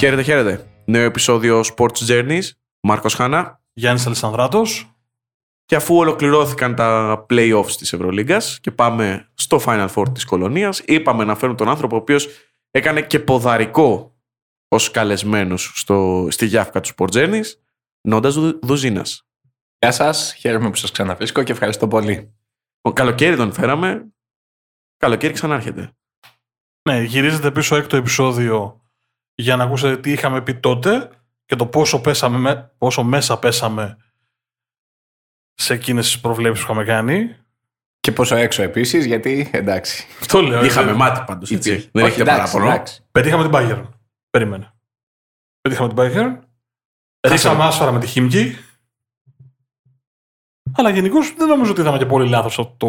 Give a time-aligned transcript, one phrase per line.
[0.00, 0.70] Χαίρετε, χαίρετε.
[0.84, 2.42] Νέο επεισόδιο Sports Journeys.
[2.80, 3.62] Μάρκος Χάνα.
[3.72, 4.94] Γιάννης Αλessανδράτος.
[5.64, 11.24] Και αφού ολοκληρώθηκαν τα playoffs της Ευρωλίγκας και πάμε στο Final Four της Κολονίας, είπαμε
[11.24, 12.28] να φέρουμε τον άνθρωπο ο οποίος
[12.70, 14.16] έκανε και ποδαρικό
[14.68, 17.46] ως καλεσμένος στο, στη γιάφκα του Sports Journeys,
[18.08, 19.28] Νόντας Δουζίνας.
[19.78, 22.34] Γεια σας, χαίρομαι που σας ξαναβρίσκω και ευχαριστώ πολύ.
[22.80, 24.12] Ο καλοκαίρι τον φέραμε,
[24.96, 25.92] καλοκαίρι ξανάρχεται.
[26.88, 28.79] Ναι, γυρίζετε πίσω έκτο επεισόδιο
[29.40, 31.10] για να ακούσετε τι είχαμε πει τότε
[31.46, 33.96] και το πόσο, πέσαμε, πόσο μέσα πέσαμε
[35.54, 37.36] σε εκείνες τις προβλέψεις που είχαμε κάνει.
[38.00, 40.06] Και πόσο έξω επίσης, γιατί εντάξει.
[40.20, 40.64] Αυτό λέω.
[40.64, 41.70] Είχαμε ε, μάτι πάντως, έτσι.
[41.70, 41.90] Υπήρχε.
[41.92, 42.74] Δεν Όχι, έχετε εντάξει, παράπονο.
[42.74, 43.04] εντάξει.
[43.12, 43.88] Πετύχαμε την Bayern.
[44.30, 44.72] Περίμενε.
[45.60, 46.38] Πετύχαμε την Bayern.
[47.28, 48.56] Ρίξαμε άσφαρα με τη Χίμκι.
[50.72, 52.88] Αλλά γενικώς δεν νομίζω ότι είδαμε και πολύ λάθος το,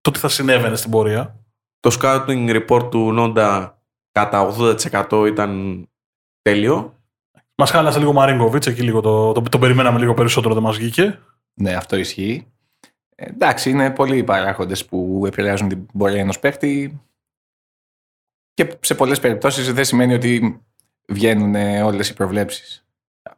[0.00, 1.36] το τι θα συνέβαινε στην πορεία.
[1.80, 3.81] Το scouting report του Νόντα
[4.12, 5.82] κατά 80% ήταν
[6.42, 6.96] τέλειο.
[7.54, 10.76] Μας χάλασε λίγο ο Μαρίνκοβιτς, εκεί λίγο το, το, το περιμέναμε λίγο περισσότερο, δεν μας
[10.76, 11.18] βγήκε.
[11.54, 12.46] Ναι, αυτό ισχύει.
[13.14, 17.00] Ε, εντάξει, είναι πολλοί οι παράγοντες που επηρεάζουν την πορεία ενός παίχτη
[18.54, 20.62] και σε πολλές περιπτώσεις δεν σημαίνει ότι
[21.08, 22.86] βγαίνουν ε, όλες οι προβλέψεις.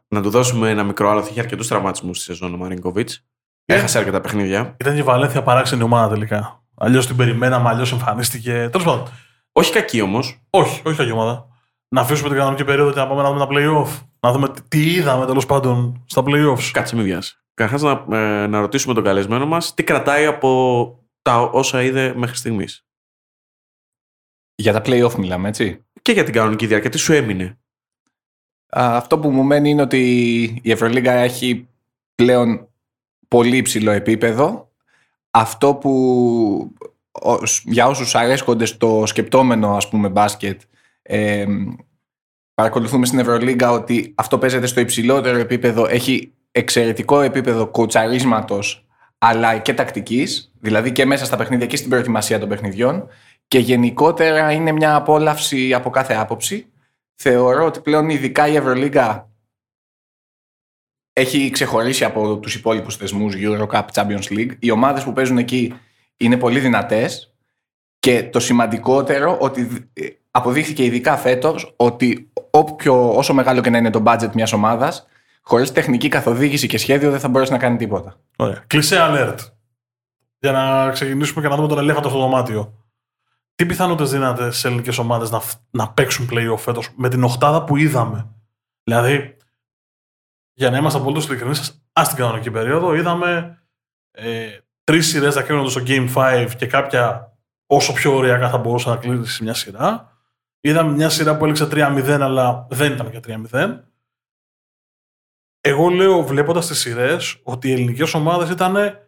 [0.07, 1.31] Να του δώσουμε ένα μικρό άλοθη.
[1.31, 3.25] Είχε αρκετούς τραυματισμούς στη σεζόν ο Μαρίνκοβιτς.
[3.65, 4.75] Έχασε αρκετά παιχνίδια.
[4.79, 6.63] Ήταν και η Βαλένθια παράξενη ομάδα τελικά.
[6.75, 8.51] Αλλιώς την περιμέναμε, αλλιώς εμφανίστηκε.
[8.51, 9.07] Τέλος πάντων.
[9.51, 10.44] Όχι κακή όμως.
[10.57, 11.47] Όχι, όχι κακή ομάδα.
[11.87, 14.05] Να αφήσουμε την κανονική περίοδο και να πάμε να δούμε τα playoff.
[14.19, 16.69] Να δούμε τι- τι είδαμε τέλος πάντων στα playoffs.
[16.71, 17.37] Κάτσε, μην βιάσει.
[17.53, 22.35] Καταρχάς, να, ε, να ρωτήσουμε τον καλεσμένο μας τι κρατάει από τα όσα είδε μέχρι
[22.35, 22.85] στιγμής.
[24.55, 27.59] Για τα play-off μιλάμε, έτσι; Και για την κανονική διάρκεια, τι σου έμεινε;
[28.77, 29.99] Α, Αυτό που μου μένει είναι ότι
[30.63, 31.67] η Ευρωλίγκα έχει
[32.15, 32.67] πλέον
[33.27, 34.71] πολύ υψηλό επίπεδο.
[35.31, 35.91] Αυτό που
[36.79, 36.94] ως-
[37.63, 40.61] για όσους αρέσκονται στο σκεπτόμενο ας πούμε μπάσκετ
[41.01, 41.45] ε,
[42.53, 48.87] παρακολουθούμε στην Ευρωλίγκα ότι αυτό παίζεται στο υψηλότερο επίπεδο έχει εξαιρετικό επίπεδο κοουτσαρίσματος
[49.17, 53.07] αλλά και τακτικής δηλαδή και μέσα στα παιχνίδια και στην προετοιμασία των παιχνιδιών
[53.47, 56.67] και γενικότερα είναι μια απόλαυση από κάθε άποψη
[57.15, 59.29] θεωρώ ότι πλέον ειδικά η Ευρωλίγκα
[61.13, 64.51] έχει ξεχωρίσει από τους υπόλοιπους θεσμούς Eurocup, Champions League.
[64.59, 65.73] Οι ομάδες που παίζουν εκεί
[66.17, 67.33] είναι πολύ δυνατές
[67.99, 73.89] και το σημαντικότερο ότι ε, αποδείχθηκε ειδικά φέτος ότι όποιο, όσο μεγάλο και να είναι
[73.89, 75.07] το budget μιας ομάδας
[75.41, 78.19] χωρίς τεχνική καθοδήγηση και σχέδιο δεν θα μπορέσει να κάνει τίποτα.
[78.37, 78.63] Ωραία.
[78.67, 79.37] Κλεισέ alert.
[80.39, 82.73] Για να ξεκινήσουμε και να δούμε τον ελέφαντα στο δωμάτιο.
[83.55, 87.63] Τι πιθανότητες δίνατε σε ελληνικές ομάδες να, φ- να παίξουν playoff φέτος με την οχτάδα
[87.63, 88.27] που είδαμε;
[88.83, 89.37] Δηλαδή,
[90.53, 93.59] για να είμαστε απολύτως ειλικρινείς, ας την κανονική περίοδο είδαμε
[94.11, 97.33] ε, τρεις σειρές να κρίνονται στο Game 5 και κάποια
[97.65, 100.13] όσο πιο ωριακά θα μπορούσε να κλείσει μια σειρά.
[100.59, 103.19] Είδαμε μια σειρά που έλεξε 3-0, αλλά δεν ήταν και
[103.51, 103.83] 3-0.
[105.61, 108.99] Εγώ λέω, βλέποντας τις σειρές, ότι οι ελληνικές ομάδες ήταν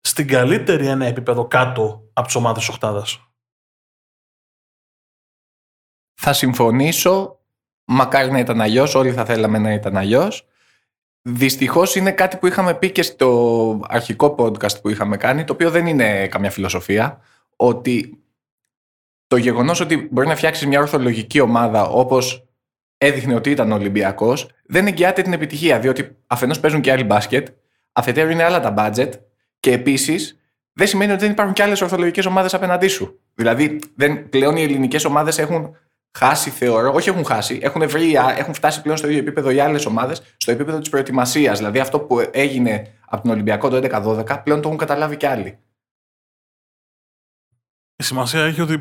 [0.00, 3.04] στην καλύτερη ένα επίπεδο κάτω από τις ομάδες της Οχτάδα.
[6.20, 7.40] Θα συμφωνήσω,
[7.84, 10.46] μακάρι να ήταν αλλιώς, όλοι θα θέλαμε να ήταν αλλιώς.
[11.22, 15.70] Δυστυχώς είναι κάτι που είχαμε πει και στο αρχικό podcast που είχαμε κάνει, το οποίο
[15.70, 17.20] δεν είναι καμιά φιλοσοφία,
[17.56, 18.22] ότι
[19.26, 22.46] το γεγονός ότι μπορεί να φτιάξεις μια ορθολογική ομάδα όπως
[22.98, 27.48] έδειχνε ότι ήταν ο Ολυμπιακός, δεν εγγυάται την επιτυχία, διότι αφενός παίζουν και άλλοι μπάσκετ,
[27.92, 29.10] αφετέρου είναι άλλα τα budget
[29.60, 30.40] και επίσης
[30.72, 33.20] δεν σημαίνει ότι δεν υπάρχουν και άλλες ορθολογικές ομάδες απέναντί σου.
[33.34, 35.76] Δηλαδή, δεν, πλέον οι ελληνικές ομάδες έχουν
[36.18, 39.86] χάσει, θεωρώ, όχι έχουν χάσει, έχουν, βρει, έχουν φτάσει πλέον στο ίδιο επίπεδο οι άλλες
[39.86, 41.58] ομάδες, στο επίπεδο της προετοιμασίας.
[41.58, 45.58] Δηλαδή αυτό που έγινε από τον Ολυμπιακό το 11-12, πλέον το έχουν καταλάβει και άλλοι.
[47.96, 48.80] Η σημασία έχει ότι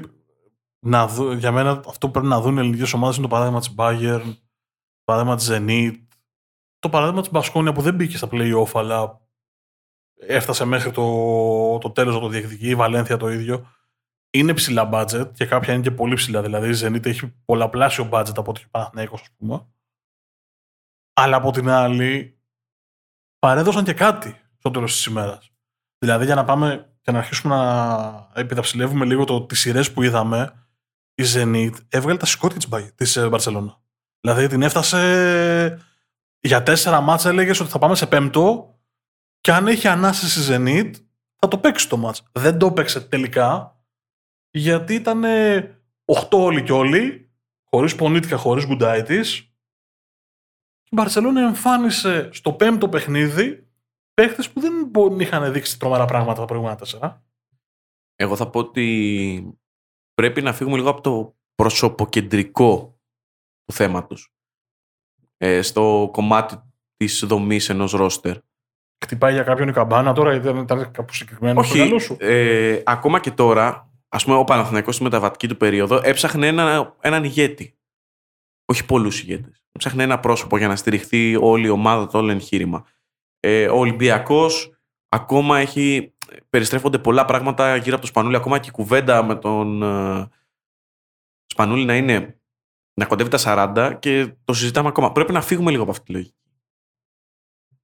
[0.86, 3.60] να δω, για μένα αυτό που πρέπει να δουν οι ελληνικές ομάδες είναι το παράδειγμα
[3.60, 4.36] της Bayern,
[4.94, 5.94] το παράδειγμα της Zenit,
[6.80, 9.22] το παράδειγμα της Μπασκόνια που δεν μπήκε στα playoff, αλλά
[10.28, 12.70] έφτασε μέχρι το, το τέλος να το διεκδικεί.
[12.70, 13.66] Η Βαλένθια το ίδιο.
[14.34, 16.42] Είναι ψηλά budget και κάποια είναι και πολύ ψηλά.
[16.42, 19.68] Δηλαδή η Zenit έχει πολλαπλάσιο budget από ό,τι Παναθηναϊκός, ας πούμε.
[21.14, 22.40] Αλλά από την άλλη,
[23.40, 25.52] παρέδωσαν και κάτι στο τέλος της ημέρας.
[25.98, 30.66] Δηλαδή, για να πάμε και να αρχίσουμε να επιδαψιλεύουμε λίγο το, τις σειρές που είδαμε,
[31.14, 33.82] η Zenit έβγαλε τα σηκώτια της, Μπα- της ε, Μπαρσελόνα.
[34.20, 35.80] Δηλαδή την έφτασε
[36.40, 38.76] για τέσσερα μάτσα έλεγες ότι θα πάμε σε πέμπτο
[39.42, 40.92] και αν έχει ανάσες η Zenit
[41.36, 42.24] θα το παίξει το μάτς.
[42.32, 43.76] Δεν το παίξε τελικά
[44.52, 45.24] γιατί ήταν
[46.06, 47.32] 8 όλοι και όλοι
[47.64, 49.38] χωρίς Πονίτικα, χωρίς Γκουντάιτης
[50.84, 53.68] η Μπαρσελόνα εμφάνισε στο πέμπτο παιχνίδι
[54.14, 57.24] παίχτες που δεν μπο- είχαν δείξει τρομερά πράγματα τα προηγούμενα τέσσερα.
[58.16, 59.58] Εγώ θα πω ότι
[60.14, 63.00] πρέπει να φύγουμε λίγο από το προσωποκεντρικό
[63.66, 64.34] του θέματος.
[65.38, 66.62] Ε, στο κομμάτι
[66.98, 68.38] της δομής ενός ρόστερ.
[69.06, 72.18] Χτυπάει για κάποιον η καμπάνα τώρα, γιατί δεν ήταν κάπου συγκεκριμένο στο μυαλό Όχι, σου;
[72.20, 77.24] ε, ακόμα και τώρα, ας πούμε ο Παναθηναϊκός στη μεταβατική του περίοδο έψαχνε ένα, έναν
[77.24, 77.76] ηγέτη.
[78.66, 79.64] Όχι πολλούς ηγέτες.
[79.72, 82.86] Έψαχνε ένα πρόσωπο για να στηριχθεί όλη η ομάδα, το όλο εγχείρημα.
[83.40, 84.80] Ε, ο Ολυμπιακός
[85.10, 86.14] ακόμα έχει,
[86.50, 90.30] περιστρέφονται πολλά πράγματα γύρω από το Σπανούλι, ακόμα και η κουβέντα με τον ε,
[91.46, 92.42] Σπανούλι να είναι
[92.94, 95.12] να κοντεύει τα 40 και το συζητάμε ακόμα.
[95.12, 96.36] Πρέπει να φύγουμε λίγο από αυτή τη λογική.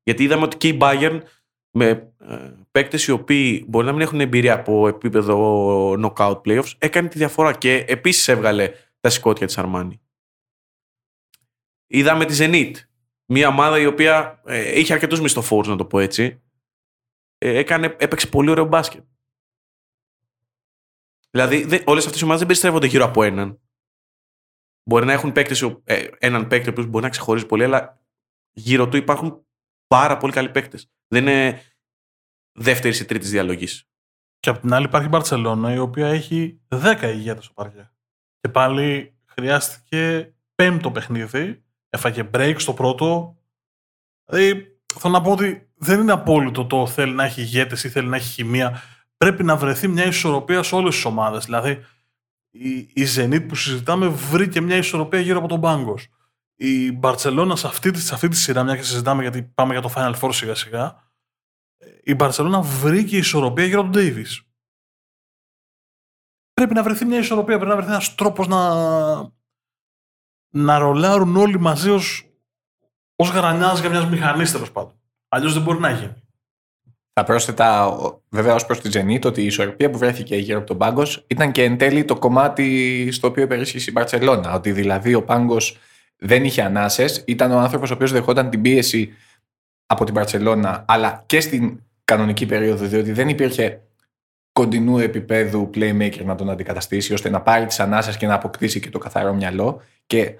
[0.03, 1.21] Γιατί είδαμε ότι και η Bayern
[1.77, 7.07] με ε, παίκτες οι οποίοι μπορεί να μην έχουν εμπειρία από επίπεδο knockout playoffs έκανε
[7.07, 10.01] τη διαφορά και επίσης έβγαλε τα σηκώτια της Αρμάνι.
[11.87, 12.71] Είδαμε τη Zenit,
[13.25, 16.41] μια ομάδα η οποία ε, είχε αρκετούς μισθοφόρους να το πω έτσι
[17.37, 19.03] ε, έκανε, έπαιξε πολύ ωραίο μπάσκετ.
[21.29, 23.59] Δηλαδή, δε, όλες αυτές οι ομάδες δεν περιστρέφονται γύρω από έναν.
[24.89, 28.01] Μπορεί να έχουν παίκτες, ε, έναν παίκτη ο οποίος μπορεί να ξεχωρίζει πολύ, αλλά
[28.51, 29.45] γύρω του υπάρχουν
[29.87, 30.91] πάρα πολύ καλοί παίκτες.
[31.07, 31.61] Δεν είναι
[32.57, 33.83] δεύτερης ή τρίτης διαλογής.
[34.39, 37.91] Και απ' την άλλη υπάρχει η Μπαρσελόνα, η οποία έχει 10 ηγέτες στο παρκέ.
[38.39, 41.63] Και πάλι χρειάστηκε πέμπτο παιχνίδι.
[41.89, 43.37] Έφαγε break στο πρώτο.
[44.25, 48.07] Δηλαδή, θέλω να πω ότι δεν είναι απόλυτο το θέλει να έχει ηγέτες ή θέλει
[48.07, 48.81] να έχει χημεία.
[49.17, 51.45] Πρέπει να βρεθεί μια ισορροπία σε όλες τις ομάδες.
[51.45, 51.85] Δηλαδή,
[52.49, 55.97] η, η Zenit που συζητάμε βρήκε μια ισορροπία γύρω από τον πάγκο.
[56.55, 59.81] Η Μπαρσελόνα σε αυτή, τη- σε αυτή τη σειρά, μια και συζητάμε γιατί πάμε για
[59.81, 61.06] το Final Four σιγά σιγά,
[62.03, 64.41] η Μπαρσελόνα βρήκε ισορροπία γύρω από τον Davis.
[66.53, 68.71] Πρέπει να βρεθεί μια ισορροπία, πρέπει να βρεθεί ένας τρόπος να,
[70.49, 72.21] να ρολάρουν όλοι μαζί ως
[73.15, 74.99] ως γρανάζια μιας μηχανής τέλος πάντων.
[75.27, 76.13] Αλλιώς δεν μπορεί να γίνει.
[77.13, 80.67] Θα πρόσθετα ο- βέβαια ως προς τη Zenit ότι η ισορροπία που βρέθηκε γύρω από
[80.67, 84.53] τον πάγκο ήταν και εν τέλει το κομμάτι στο οποίο υπερίσχυσε η Μπαρσελόνα.
[84.53, 85.77] Ότι δηλαδή ο πάγκος
[86.17, 89.13] δεν είχε ανάσες, ήταν ο άνθρωπος ο οποίος δεχόταν την πίεση
[89.87, 93.81] από την Μπαρσελόνα, αλλά και στην κανονική περίοδο, διότι δεν υπήρχε
[94.51, 98.89] κοντινού επίπεδου playmaker να τον αντικαταστήσει, ώστε να πάρει τις ανάσες και να αποκτήσει και
[98.89, 99.81] το καθαρό μυαλό.
[100.05, 100.35] Και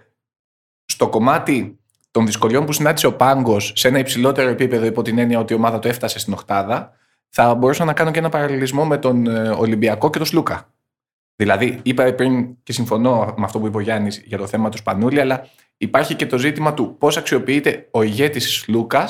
[0.86, 1.80] στο κομμάτι
[2.12, 5.56] των δυσκολιών που συνάντησε ο Πάγκος σε ένα υψηλότερο επίπεδο, υπό την έννοια ότι η
[5.56, 6.92] ομάδα του έφτασε στην Οχτάδα,
[7.30, 10.72] θα μπορούσα να κάνω και ένα παραλληλισμό με τον ε, Ολυμπιακό και τον Σλούκα.
[11.36, 14.78] Δηλαδή, είπα πριν και συμφωνώ με αυτό που είπε ο Γιάννης για το θέμα του
[14.78, 15.48] Σπανούλη, αλλά
[15.78, 19.08] υπάρχει και το ζήτημα του πώς αξιοποιείται ο ηγέτης Λούκα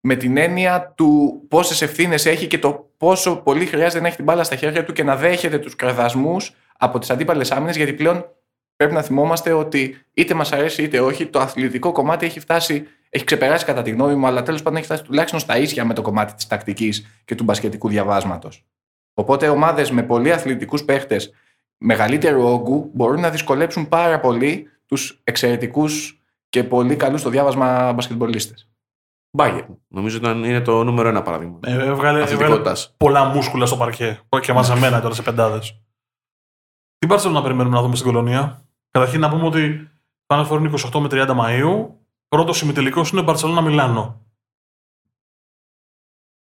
[0.00, 4.24] με την έννοια του πόσες ευθύνες έχει και το πόσο πολύ χρειάζεται να έχει την
[4.24, 8.24] μπάλα στα χέρια του και να δέχεται τους κραδασμούς από τις αντίπαλες άμυνες, γιατί πλέον
[8.76, 13.24] πρέπει να θυμόμαστε ότι είτε μας αρέσει είτε όχι, το αθλητικό κομμάτι έχει φτάσει, έχει
[13.24, 16.02] ξεπεράσει κατά τη γνώμη μου, αλλά τέλος πάντων έχει φτάσει τουλάχιστον στα ίσια με το
[16.02, 18.64] κομμάτι της τακτικής και του μπασκετικού διαβάσματος.
[19.14, 21.32] Οπότε ομάδες με πολύ αθλητικούς παίχτες
[21.78, 28.68] μεγαλύτερου όγκου μπορούν να δυσκολέψουν πάρα πολύ τους εξαιρετικούς και πολύ καλούς στο διάβασμα μπασκετμπολίστες.
[29.30, 29.64] Μπάγκερ.
[29.88, 31.58] Νομίζω ήταν, είναι το νούμερο ένα παράδειγμα.
[31.62, 32.94] Ε, έβγαλε, έβγαλε Αθλητικότητας.
[32.96, 34.20] πολλά μούσκουλα στο παρκέ.
[34.40, 35.82] Και μαζεμένα τώρα σε πεντάδες.
[36.98, 39.90] Τι πάρτσελο να περιμένουμε να δούμε στην κολονία; Καταρχήν να πούμε ότι
[40.26, 42.00] πάνε φορούν 28 με 30 Μαου.
[42.28, 44.26] Πρώτο ημιτελικός είναι Μπαρσελόνα Μιλάνο.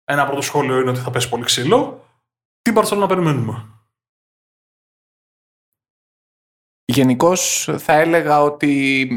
[0.04, 2.04] Ένα πρώτο σχόλιο είναι ότι θα πέσει πολύ ξύλο.
[2.62, 3.76] Τι Μπαρσελόνα περιμένουμε;
[6.84, 9.08] Γενικώς θα έλεγα ότι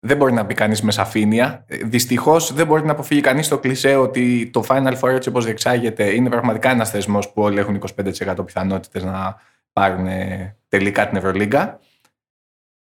[0.00, 1.64] δεν μπορεί να μπει κανείς με σαφήνεια.
[1.84, 6.14] Δυστυχώς δεν μπορεί να αποφύγει κανείς το κλισέ ότι το Final Four έτσι όπως διεξάγεται
[6.14, 7.82] είναι πραγματικά ένας θεσμός που όλοι έχουν
[8.26, 9.36] 25% πιθανότητες να
[9.72, 11.80] πάρουν ε, τελικά την Ευρωλίγκα.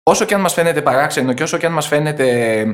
[0.04, 2.66] Όσο και αν μας φαίνεται παράξενο και όσο και αν μας φαίνεται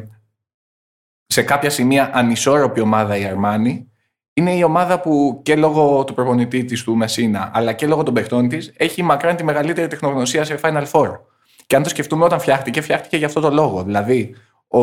[1.26, 3.92] σε κάποια σημεία ανισόρροπη ομάδα η Αρμάνη,
[4.34, 8.14] είναι η ομάδα που και λόγω του προπονητή της του Μεσίνα, αλλά και λόγω των
[8.14, 11.20] παιχτών της, έχει μακράν τη μεγαλύτερη τεχνογνωσία σε Final Four.
[11.70, 13.84] Και αν το σκεφτούμε όταν φτιάχτηκε, φτιάχτηκε για αυτό το λόγο.
[13.84, 14.36] Δηλαδή,
[14.68, 14.80] ο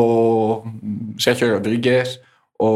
[1.15, 2.19] Σέρχιο Ροντρίγκες,
[2.57, 2.67] ο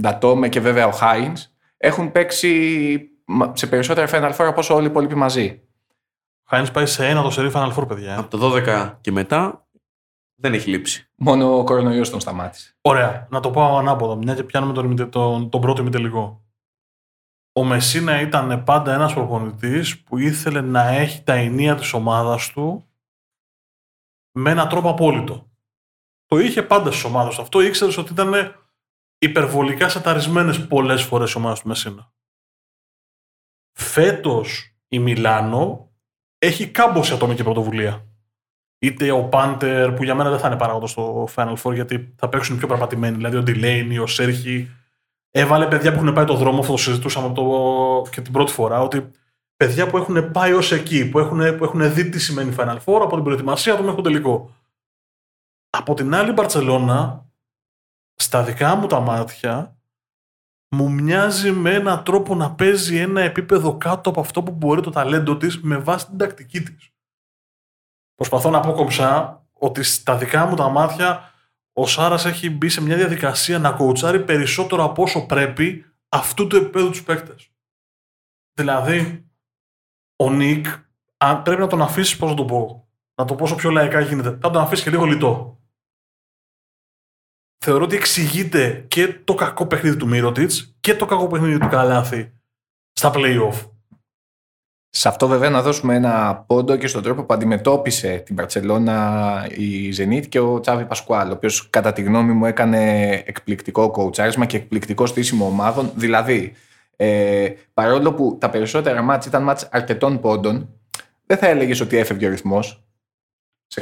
[0.00, 3.10] Ντατόμε και βέβαια ο Χάινς έχουν παίξει
[3.52, 5.60] σε περισσότερα Final Four από όσο όλοι οι υπόλοιποι μαζί.
[6.42, 8.18] Ο Χάινς πάει σε ένα το σερί Final Four, παιδιά.
[8.18, 9.66] Από το 12 και μετά
[10.34, 11.10] δεν έχει λείψει.
[11.14, 12.76] Μόνο ο κορονοϊός τον σταμάτησε.
[12.80, 13.26] Ωραία.
[13.30, 16.44] Να το πω ανάποδα, μια και πιάνουμε τον, ημιτε- τον, τον πρώτο ημιτελικό.
[17.52, 22.84] Ο Μεσίνα ήταν πάντα ένας προπονητής που ήθελε να έχει τα ενία της ομάδας του
[24.32, 25.50] με έναν τρόπο απόλυτο.
[26.26, 27.42] Το είχε πάντα στις ομάδες του.
[27.42, 28.56] Αυτό ήξερες ότι ήταν
[29.18, 32.12] υπερβολικά σαταρισμένες πολλές φορές οι ομάδες του Μεσίνα.
[33.72, 35.90] Φέτος η Μιλάνο
[36.38, 38.04] έχει κάμποση ατομική πρωτοβουλία.
[38.78, 42.28] Είτε ο Πάντερ, που για μένα δεν θα είναι παράγοντας στο Final Four, γιατί θα
[42.28, 43.16] παίξουν πιο περπατημένοι.
[43.16, 44.70] Δηλαδή ο Ντιλέινι, ο Σέρχη.
[45.30, 48.10] Έβαλε παιδιά που έχουν πάει το δρόμο, αυτό το συζητούσαμε από το...
[48.10, 49.10] και την πρώτη φορά, ότι
[49.60, 53.00] παιδιά που έχουν πάει ως εκεί, που έχουν, που έχουν δει τι σημαίνει Final Four
[53.02, 54.54] από την προετοιμασία του μέχρι το τελικό.
[55.70, 57.26] Από την άλλη, η Μπαρσελόνα,
[58.14, 59.78] στα δικά μου τα μάτια,
[60.68, 64.90] μου μοιάζει με έναν τρόπο να παίζει ένα επίπεδο κάτω από αυτό που μπορεί το
[64.90, 66.94] ταλέντο της με βάση την τακτική της.
[68.14, 71.32] Προσπαθώ να πω κομψά ότι στα δικά μου τα μάτια
[71.72, 76.56] ο Σάρας έχει μπει σε μια διαδικασία να κοουτσάρει περισσότερο από όσο πρέπει αυτού του
[76.56, 77.50] επίπεδου τους παίκτες.
[78.52, 79.29] Δηλαδή,
[80.20, 80.66] ο Νίκ,
[81.16, 84.00] αν πρέπει να τον αφήσεις, πώς να το πω, να το πω όσο πιο λαϊκά
[84.00, 85.58] γίνεται, θα τον αφήσεις και λίγο λιτό.
[87.64, 90.50] Θεωρώ ότι εξηγείται και το κακό παιχνίδι του Μύρωτιτ
[90.80, 92.32] και το κακό παιχνίδι του Καλάθη
[92.92, 93.70] στα playoff.
[94.88, 99.90] Σε αυτό βέβαια να δώσουμε ένα πόντο και στον τρόπο που αντιμετώπισε την Παρσελώνα η
[99.90, 104.56] Ζενίτ και ο Τσάβη Πασκουάλ, ο οποίος κατά τη γνώμη μου έκανε εκπληκτικό κοουτσάρισμα και
[104.56, 105.92] εκπληκτικό στήσιμο ομάδων.
[105.94, 106.54] Δηλαδή,
[107.02, 110.68] ε, παρόλο που τα περισσότερα μάτς ήταν μάτς αρκετών πόντων,
[111.26, 112.84] δεν θα έλεγες ότι έφευγε ο ρυθμός.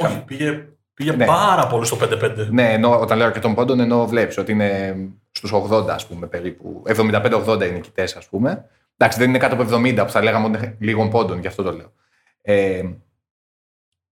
[0.01, 1.25] Όχι, πήγε, πήγε ναι.
[1.25, 2.47] πάρα πολύ στο 5-5.
[2.49, 4.95] Ναι, ενώ, όταν λέω αρκετών πόντων, ενώ βλέπεις ότι είναι
[5.31, 6.83] στους 80, ας πούμε, περίπου.
[6.87, 8.65] 75-80 είναι οι κοιτέ, ας πούμε.
[8.97, 11.63] Εντάξει, δεν είναι κάτω από 70 που θα λέγαμε ότι είναι λίγων πόντων, γι' αυτό
[11.63, 11.93] το λέω.
[12.41, 12.83] Ε,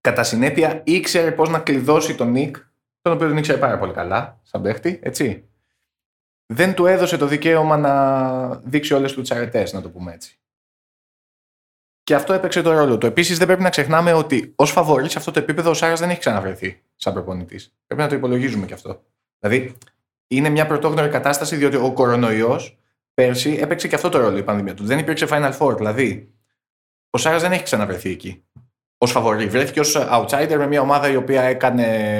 [0.00, 2.56] κατά συνέπεια, ήξερε πώς να κλειδώσει τον Νικ,
[3.02, 5.48] τον οποίο τον ήξερε πάρα πολύ καλά, σαν παίχτη, έτσι
[6.52, 10.38] δεν του έδωσε το δικαίωμα να δείξει όλες του τις αρετές, να το πούμε έτσι.
[12.02, 13.06] Και αυτό έπαιξε το ρόλο του.
[13.06, 16.10] Επίσης, δεν πρέπει να ξεχνάμε ότι ως φαβορή σε αυτό το επίπεδο ο Σάρας δεν
[16.10, 17.74] έχει ξαναβρεθεί σαν προπονητής.
[17.86, 19.02] Πρέπει να το υπολογίζουμε και αυτό.
[19.38, 19.76] Δηλαδή,
[20.28, 22.78] είναι μια πρωτόγνωρη κατάσταση διότι ο κορονοϊός
[23.14, 24.84] πέρσι έπαιξε και αυτό το ρόλο η πανδημία του.
[24.84, 25.76] Δεν υπήρξε Final Four.
[25.76, 26.34] Δηλαδή,
[27.10, 28.44] ο Σάρας δεν έχει ξαναβρεθεί εκεί.
[28.98, 29.46] Ω φαβορή.
[29.46, 32.18] Βρέθηκε ως outsider με μια ομάδα η οποία έκανε.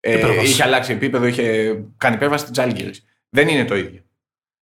[0.00, 2.92] Ε, είχε αλλάξει επίπεδο, είχε κάνει υπέρβαση τη Τζάλγκυρη.
[3.30, 4.00] Δεν είναι το ίδιο.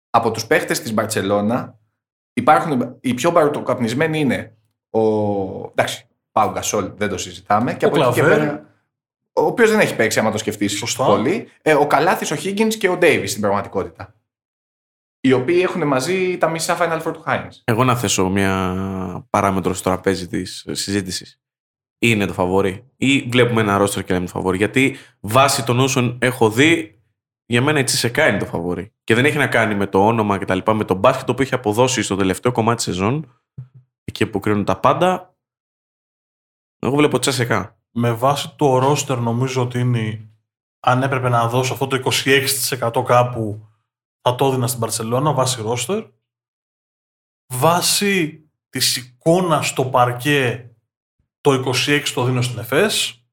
[0.09, 1.79] Από τους παίχτες της Μπαρσελόνα
[2.33, 2.97] υπάρχουν.
[2.99, 4.57] Οι πιο παροτοκαπνισμένοι είναι
[4.89, 5.01] ο.
[5.69, 7.71] Εντάξει, Πάου Γκασόλ δεν το συζητάμε.
[7.71, 8.69] Ο και από εκεί και πέρα.
[9.33, 11.49] Ο οποίος δεν έχει παίξει, άμα το σκεφτείς πολύ.
[11.61, 14.15] Ε, ο Καλάθης, ο Higgins και ο Ντέιβι στην πραγματικότητα.
[15.19, 17.49] Οι οποίοι έχουν μαζί τα μισά Final Four του Heinz.
[17.63, 21.41] Εγώ να θέσω μια παράμετρο στο τραπέζι της συζήτησης.
[21.99, 26.17] Είναι το φαβορή; Ή βλέπουμε ένα ρόστρο και λέμε το φαβορή; Γιατί βάσει των όσων
[26.21, 26.94] έχω δει,
[27.45, 28.93] για μένα η Τσισεκά είναι το φαβορή.
[29.03, 31.41] Και δεν έχει να κάνει με το όνομα και τα λοιπά, με το μπάσκετ που
[31.41, 33.41] έχει αποδώσει στο τελευταίο κομμάτι της σεζόν,
[34.03, 35.35] εκεί που κρίνουν τα πάντα.
[36.79, 37.77] Εγώ βλέπω Τσεσεκά.
[37.91, 40.29] Με βάση το ρόστερ νομίζω ότι είναι,
[40.79, 42.11] αν έπρεπε να δώσω αυτό το
[43.01, 43.67] 26% κάπου,
[44.21, 46.03] θα το έδινα στην Παρσελώνα, βάσει ρόστερ.
[47.53, 50.69] Βάσει της εικόνας στο παρκέ,
[51.41, 53.24] το 26% το δίνω στην ΕΦΕΣ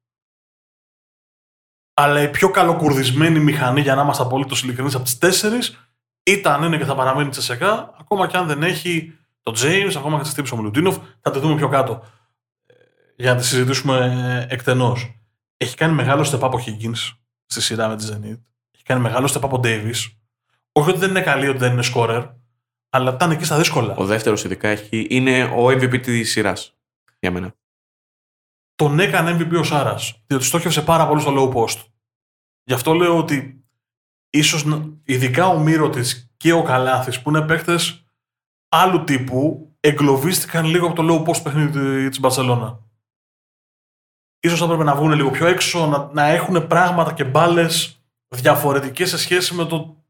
[1.94, 5.88] αλλά η πιο καλοκουρδισμένη μηχανή, για να είμαστε απολύτως ειλικρινείς, από τις τέσσερις
[6.22, 10.28] ήταν, είναι και θα παραμείνει τσεσεκά, ακόμα και αν δεν έχει το James, ακόμα και
[10.28, 12.04] τη τύπη ο Μιλουτίνοφ, θα τη δούμε πιο κάτω.
[12.66, 12.75] Ε,
[13.16, 13.96] για να τη συζητήσουμε
[14.49, 15.20] ε, εκτενώς.
[15.56, 18.40] Έχει κάνει μεγάλο step up ο Higgins στη σειρά με τη Zenit.
[18.75, 20.12] Έχει κάνει μεγάλο step up ο Davis.
[20.72, 22.28] Όχι ότι δεν είναι καλή, ότι δεν είναι scorer,
[22.90, 23.94] αλλά ήταν εκεί στα δύσκολα.
[23.96, 26.75] Ο δεύτερος ειδικά έχει, είναι ο MVP της σειράς
[27.18, 27.54] για μένα
[28.82, 30.22] τον έκανε MVP ο Σάρας.
[30.26, 31.84] Διότι στόχευσε πάρα πολύ στο low post.
[32.64, 33.64] Γι' αυτό λέω ότι
[34.30, 34.64] ίσως
[35.04, 36.00] ειδικά ο Μύρο τη
[36.36, 37.78] και ο Καλάθης που είναι παίχτε
[38.68, 42.78] άλλου τύπου εγκλωβίστηκαν λίγο από το low post παιχνίδι της Μπαρσελόνα.
[44.40, 49.08] Ίσως θα έπρεπε να βγουν λίγο πιο έξω, να, να έχουν πράγματα και μπάλες διαφορετικές
[49.08, 50.04] σε σχέση με το,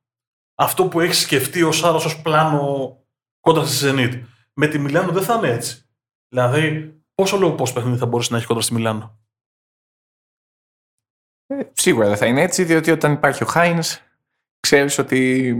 [0.54, 2.96] αυτό που έχει σκεφτεί ο Σάρας ως πλάνο
[3.40, 4.22] κόντρα στη Zenit.
[4.54, 5.86] Με τη Μιλάνο δεν θα είναι έτσι.
[6.28, 9.19] Δηλαδή, Πόσο λόγο πώ παιχνίδι θα μπορούσε να έχει κοντά στη Μιλάνο;
[11.47, 14.00] Ε, σίγουρα δεν θα είναι έτσι, διότι όταν υπάρχει ο Χάινς,
[14.61, 15.54] ξέρεις ότι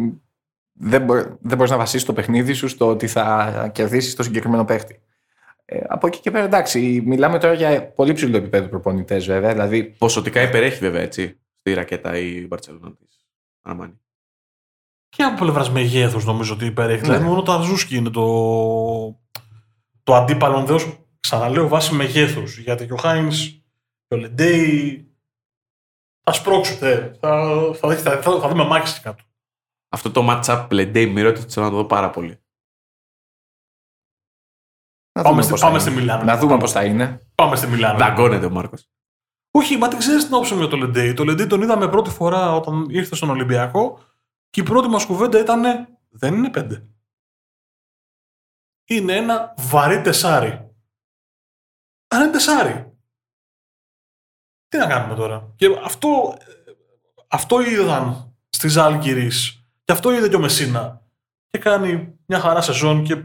[0.73, 4.65] δεν, μπορεί δεν μπορείς να βασίσεις το παιχνίδι σου στο ότι θα κερδίσεις το συγκεκριμένο
[4.65, 5.03] παίχτη.
[5.65, 9.53] Ε, από εκεί και πέρα, εντάξει, μιλάμε τώρα για πολύ ψηλό επίπεδο προπονητές, βέβαια.
[9.53, 9.85] Δηλαδή...
[9.85, 13.27] Ποσοτικά υπερέχει, βέβαια, έτσι, στη ρακέτα η Μπαρσελόνα της
[13.63, 14.01] Αρμάνι.
[15.09, 17.01] Και από πλευράς μεγέθους νομίζω ότι υπερέχει.
[17.01, 17.07] Ναι.
[17.07, 18.27] Δηλαδή, μόνο το Αρζούσκι είναι το,
[20.03, 22.59] το αντίπαλο δέο Ξαναλέω βάσει μεγέθους.
[22.59, 23.49] Γιατί και ο Χάινς
[24.07, 25.07] και ο Λεντέι
[26.25, 26.79] θα σπρώξουν.
[26.79, 27.11] Θα,
[27.75, 29.25] θα, θα, θα, δούμε μάχη κάτω.
[29.89, 32.41] Αυτό το match-up Λεντέι Μυρότη θέλω να το δω πάρα πολύ.
[35.13, 36.25] Να πάμε, στη, πάμε στη Μιλάνο.
[36.25, 37.21] Να δούμε πώς θα είναι.
[37.35, 37.99] Πάμε στη Μιλάνο.
[37.99, 38.89] Δαγκώνεται ο Μάρκος.
[39.51, 41.15] Όχι, μα δεν ξέρεις την όψη με το Λεντέι.
[41.15, 43.99] Το Λεντέι τον είδαμε πρώτη φορά όταν ήρθε στον Ολυμπιακό
[44.51, 45.63] και η πρώτη μας κουβέντα ήταν
[46.09, 46.87] δεν είναι πέντε.
[48.85, 50.62] Είναι ένα βαρύ τεσάρι
[52.13, 52.93] αν είναι τεσάρι.
[54.69, 56.37] Τι να κάνουμε τώρα; Και αυτό,
[57.29, 61.07] αυτό είδαν στη Ζάλγκυρης και αυτό είδε και ο Μεσίνα.
[61.51, 63.25] Και κάνει μια χαρά σεζόν και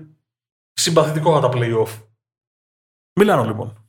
[0.74, 2.04] συμπαθητικό τα playoff.
[3.20, 3.88] Μιλάνο λοιπόν.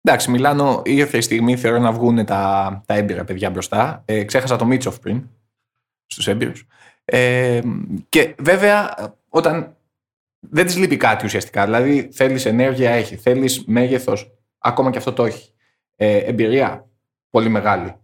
[0.00, 4.02] Εντάξει, Μιλάνο ήρθε η στιγμή θεωρώ να βγουν τα, τα έμπειρα παιδιά μπροστά.
[4.04, 5.28] Ε, ξέχασα το Μίτσοφ πριν
[6.06, 6.66] στους έμπειρους.
[7.04, 7.60] Ε,
[8.08, 8.94] και βέβαια
[9.28, 9.76] όταν
[10.50, 11.64] δεν της λείπει κάτι ουσιαστικά.
[11.64, 13.16] Δηλαδή θέλεις ενέργεια, έχει.
[13.16, 15.52] Θέλεις μέγεθος, ακόμα και αυτό το έχει.
[15.96, 16.88] Ε, εμπειρία
[17.30, 17.94] πολύ μεγάλη.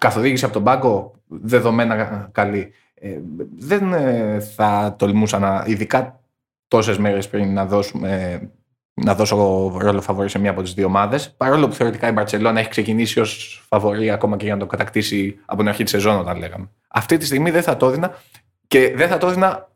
[0.00, 2.72] Καθοδήγηση από τον πάγκο, δεδομένα καλή.
[2.94, 3.18] Ε,
[3.56, 6.20] δεν ε, θα τολμούσα να, ειδικά
[6.68, 8.40] τόσες μέρες πριν να δώσουμε
[8.94, 9.36] να δώσω
[9.78, 11.34] ρόλο φαβορή σε μία από τις δύο ομάδες.
[11.36, 15.38] Παρόλο που θεωρητικά η Μπαρσελόνα έχει ξεκινήσει ως φαβορή ακόμα και για να το κατακτήσει
[15.44, 16.70] από την αρχή της σεζόν, όταν λέγαμε.
[16.88, 18.14] Αυτή τη στιγμή δεν θα το έδινα
[18.66, 19.69] και δεν θα το έδινα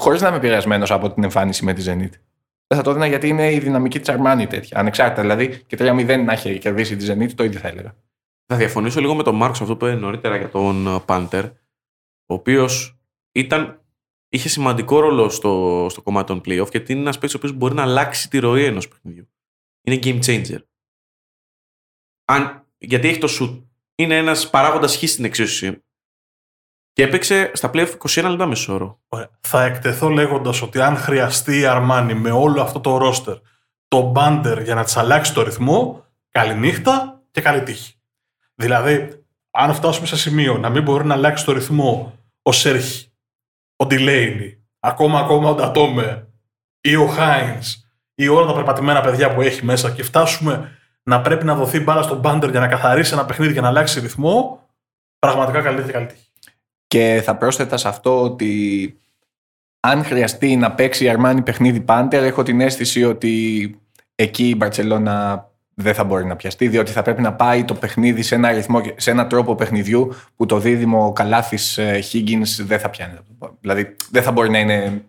[0.00, 2.12] χωρίς να είμαι επηρεασμένο από την εμφάνιση με τη Zenit.
[2.66, 4.78] Δεν θα το έδινα γιατί είναι η δυναμική της Αρμάνι τέτοια.
[4.78, 7.96] Ανεξάρτητα δηλαδή και 3-0 να έχει κερδίσει τη Zenit, το ίδιο θα έλεγα.
[8.46, 13.00] Θα διαφωνήσω λίγο με τον Μάρκο αυτό που είπε νωρίτερα για τον Πάντερ, ο οποίος
[13.32, 13.84] ήταν
[14.28, 17.74] είχε σημαντικό ρόλο στο, στο κομμάτι των playoff γιατί είναι ένας παίκτης ο οποίος μπορεί
[17.74, 19.28] να αλλάξει τη ροή ενός παιχνιδιού.
[19.82, 20.58] Είναι game changer.
[22.24, 23.62] Αν, γιατί έχει το shoot.
[23.94, 25.82] Είναι ένας παράγοντας χ στην εξίσωση.
[27.00, 29.00] Και έπαιξε στα playoff 21 λεπτά μεσόωρο.
[29.40, 33.36] Θα εκτεθώ λέγοντας ότι αν χρειαστεί η Αρμάνι με όλο αυτό το ρόστερ
[33.88, 37.94] το μπάντερ για να της αλλάξει το ρυθμό, καληνύχτα και καλή τύχη.
[38.54, 43.12] Δηλαδή, αν φτάσουμε σε σημείο να μην μπορεί να αλλάξει το ρυθμό ο Σέρχη
[43.76, 46.28] ο Ντιλέινι, ακόμα ακόμα ο Ντατόμε
[46.80, 47.58] ή ο Χάιν
[48.14, 52.02] ή όλα τα περπατημένα παιδιά που έχει μέσα και φτάσουμε να πρέπει να δοθεί μπάλα
[52.02, 54.68] στον μπάντερ για να καθαρίσει ένα παιχνίδι και να αλλάξει ρυθμό,
[55.18, 56.14] πραγματικά καλή και καλή
[56.90, 58.94] Και θα πρόσθετα σε αυτό ότι
[59.80, 63.80] αν χρειαστεί να παίξει η Αρμάνι παιχνίδι πάντερ, έχω την αίσθηση ότι
[64.14, 68.22] εκεί η Μπαρσελόνα δεν θα μπορεί να πιαστεί, διότι θα πρέπει να πάει το παιχνίδι
[68.22, 71.58] σε ένα, αριθμό, σε ένα τρόπο παιχνιδιού που το δίδυμο καλάθι
[72.12, 73.14] Higgins δεν θα πιάνει.
[73.60, 75.04] Δηλαδή δεν θα μπορεί να είναι,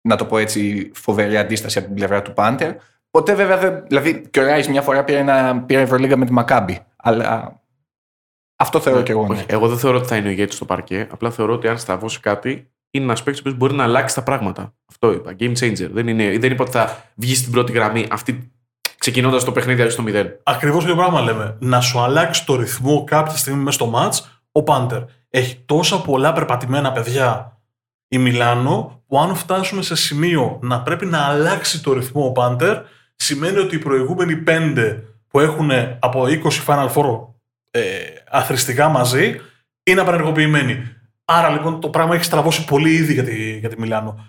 [0.00, 2.74] να το πω έτσι, φοβερή αντίσταση από την πλευρά του Πάντερ.
[3.10, 3.84] Ποτέ βέβαια δεν.
[3.86, 6.78] Δηλαδή και ο Ράις μια φορά πήρε, ένα, πήρε Ευρωλίγα με τη Μακάμπη.
[6.96, 7.60] Αλλά
[8.56, 9.26] αυτό θεωρώ ναι, και εγώ.
[9.26, 9.34] Ναι.
[9.34, 11.08] Όχι, εγώ δεν θεωρώ ότι θα είναι ο ηγέτης στο παρκέ.
[11.10, 14.74] Απλά θεωρώ ότι αν σταυρώσει κάτι, είναι ένας παίκτης που μπορεί να αλλάξει τα πράγματα.
[14.88, 15.36] Αυτό είπα.
[15.38, 15.88] Game changer.
[15.92, 18.06] Δεν, είναι, δεν είπα ότι θα βγει στην πρώτη γραμμή.
[18.10, 18.52] Αυτή
[18.98, 20.26] ξεκινώντας το παιχνίδι στο 0.
[20.42, 21.56] Ακριβώς το πράγμα λέμε.
[21.60, 25.02] Να σου αλλάξει το ρυθμό κάποια στιγμή μέσα στο match ο Πάντερ.
[25.30, 27.58] Έχει τόσα πολλά περπατημένα παιδιά
[28.08, 32.78] η Μιλάνο που αν φτάσουμε σε σημείο να πρέπει να αλλάξει το ρυθμό ο Πάντερ,
[33.16, 37.26] σημαίνει ότι οι προηγούμενοι πέντε που έχουν από 20 Final Four
[37.70, 37.80] ε,
[38.36, 39.40] αθρηστικά μαζί
[39.82, 40.96] είναι απενεργοποιημένοι.
[41.24, 44.26] Άρα λοιπόν το πράγμα έχει στραβώσει πολύ ήδη για τη, για τη Μιλάνο.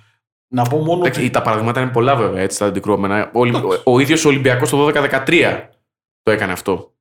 [0.47, 1.03] Να πω μόνο.
[1.05, 1.29] ότι...
[1.29, 3.31] Τα παραδείγματα είναι πολλά βέβαια έτσι τα αντικρουόμενα.
[3.33, 5.61] Ο, ο ίδιος ο Ολυμπιακός το 12-13
[6.23, 6.91] το έκανε αυτό.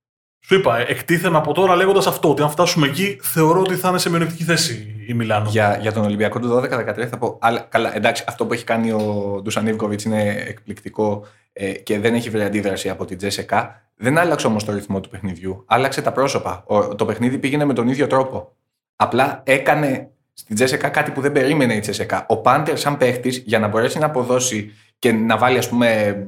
[0.47, 3.99] Σου είπα, εκτίθεμαι από τώρα λέγοντας αυτό, ότι αν φτάσουμε εκεί, θεωρώ ότι θα είναι
[3.99, 5.49] σε μειονεκτική θέση η Μιλάνο.
[5.49, 7.39] Για, για τον Ολυμπιακό του 12-13 θα πω.
[7.41, 11.27] Αλλά, καλά, εντάξει, αυτό που έχει κάνει ο Ντούσαν είναι εκπληκτικό
[11.59, 13.83] ε, και δεν έχει βρει αντίδραση από την Τζέσεκα.
[13.97, 15.65] Δεν άλλαξε όμως το ρυθμό του παιχνιδιού.
[15.67, 16.65] Άλλαξε τα πρόσωπα.
[16.67, 18.53] Ο, το παιχνίδι πήγαινε με τον ίδιο τρόπο.
[18.97, 22.27] Απλά έκανε στην Τζέσεκα κάτι που δεν περίμενε η Τζέσεκα.
[22.29, 26.19] Ο Πάντερ, σαν παίχτης, για να μπορέσει να αποδώσει και να βάλει, ας πούμε,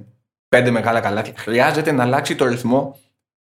[0.49, 2.99] πέντε μεγάλα καλάθια, χρειάζεται να αλλάξει το ρυθμό,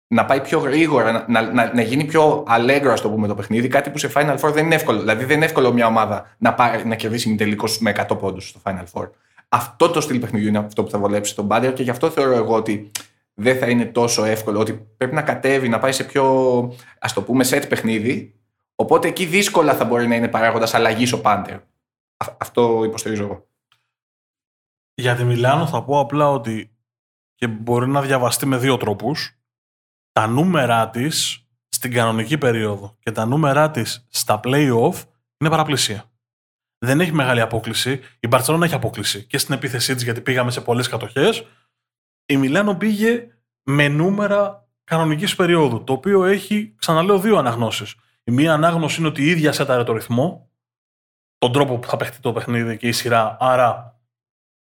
[0.08, 3.68] να πάει πιο γρήγορα, να, να, να γίνει πιο αλέγκρο, ας το πούμε, το παιχνίδι.
[3.68, 5.00] Κάτι που σε Final Four δεν είναι εύκολο.
[5.00, 8.60] Δηλαδή, δεν είναι εύκολο μια ομάδα να, πάρει, να κερδίσει τελικό με 100 πόντους στο
[8.64, 9.10] Final Four.
[9.50, 12.36] Αυτό το στυλ παιχνιδιού είναι αυτό που θα βολέψει τον Πάντερ και γι' αυτό θεωρώ
[12.36, 12.92] εγώ ότι
[13.34, 14.60] δεν θα είναι τόσο εύκολο.
[14.60, 16.24] Ότι πρέπει να κατέβει, να πάει σε πιο,
[17.00, 18.40] ας το πούμε, set παιχνίδι
[18.80, 21.60] Οπότε εκεί δύσκολα θα μπορεί να είναι παράγοντας αλλαγής ο Πάντερ.
[22.38, 23.48] Αυτό υποστηρίζω εγώ.
[24.94, 26.76] Για τη Μιλάνο θα πω απλά ότι
[27.36, 29.40] και μπορεί να διαβαστεί με δύο τρόπους.
[30.12, 34.96] Τα νούμερά της στην κανονική περίοδο και τα νούμερά της στα play-off
[35.38, 36.09] είναι παραπλησία.
[36.80, 38.02] Δεν έχει μεγάλη απόκληση.
[38.20, 41.46] Η Μπαρσελόνα έχει απόκληση και στην επίθεσή της γιατί πήγαμε σε πολλές κατοχές.
[42.26, 43.28] Η Μιλάνο πήγε
[43.64, 47.96] με νούμερα κανονικής περίοδου, το οποίο έχει, ξαναλέω, δύο αναγνώσεις.
[48.24, 50.50] Η μία ανάγνωση είναι ότι η ίδια σέταρε το ρυθμό,
[51.38, 54.00] τον τρόπο που θα παιχτεί το παιχνίδι και η σειρά, άρα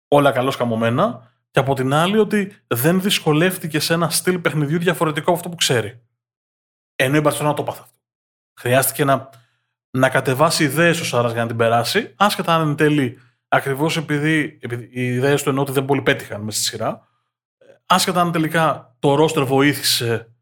[0.07, 1.31] όλα καλώς καμωμένα.
[1.51, 5.55] Και από την άλλη ότι δεν δυσκολεύτηκε σε ένα στυλ παιχνιδιού διαφορετικό από αυτό που
[5.55, 6.01] ξέρει.
[6.95, 7.97] Ενώ η Μπαρσελόνα το πάθα αυτό.
[8.59, 9.29] Χρειάστηκε να,
[9.97, 14.57] να κατεβάσει ιδέες ο Σάρας για να την περάσει, άσχετα αν εν τέλει ακριβώς επειδή,
[14.61, 17.07] επειδή οι ιδέες του ενώ ότι δεν πολύ πέτυχαν μέσα στη σειρά,
[17.85, 20.33] άσχετα αν τελικά το ρόστερ βοήθησε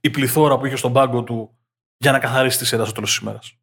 [0.00, 1.58] η πληθώρα που είχε στον πάγκο του
[1.96, 3.58] για να καθαρίσει τη σειρά στο τέλος της ημέρας.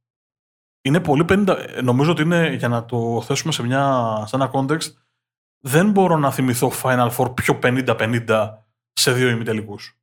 [0.81, 1.57] Είναι πολύ 50.
[1.83, 4.93] Νομίζω ότι είναι για να το θέσουμε σε, μια, σε ένα context.
[5.59, 8.49] Δεν μπορώ να θυμηθώ Final Four πιο 50-50
[8.93, 9.99] σε δύο ημιτελικούς.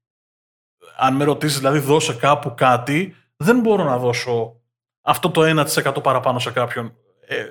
[0.97, 4.58] Αν με ρωτήσεις, δηλαδή, δώσε κάπου κάτι, δεν μπορώ να δώσω
[5.01, 6.97] αυτό το 1% παραπάνω σε κάποιον.
[7.27, 7.47] Ε,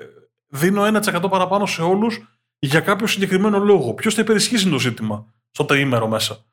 [0.48, 3.94] δίνω 1% παραπάνω σε όλους για κάποιο συγκεκριμένο λόγο.
[3.94, 6.44] Ποιος θα υπερισχύσει το ζήτημα στο τριήμερο μέσα;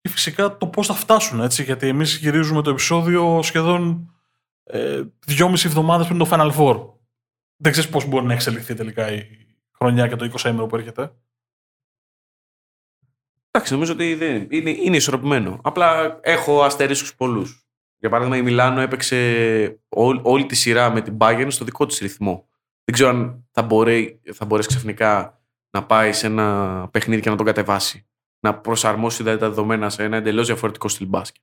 [0.00, 4.10] Και φυσικά το πώς θα φτάσουν έτσι, γιατί εμείς γυρίζουμε το επεισόδιο σχεδόν
[4.64, 6.92] ε, δυόμιση εβδομάδες πριν το Final Four.
[7.56, 9.26] Δεν ξέρεις πώς μπορεί να εξελιχθεί τελικά η
[9.78, 11.12] χρονιά και το 20 ήμερο που έρχεται.
[13.50, 15.60] Εντάξει, νομίζω ότι δεν, είναι, είναι ισορροπημένο.
[15.62, 17.69] Απλά έχω αστερίσκους πολλούς.
[18.00, 21.98] Για παράδειγμα, η Μιλάνο έπαιξε όλη, όλη τη σειρά με την Bayern στο δικό της
[21.98, 22.48] ρυθμό.
[22.84, 27.36] Δεν ξέρω αν θα, μπορεί, θα μπορέσει ξαφνικά να πάει σε ένα παιχνίδι και να
[27.36, 28.06] τον κατεβάσει.
[28.40, 31.42] Να προσαρμόσει δηλαδή, τα δεδομένα σε ένα εντελώς διαφορετικό στυλ μπάσκετ.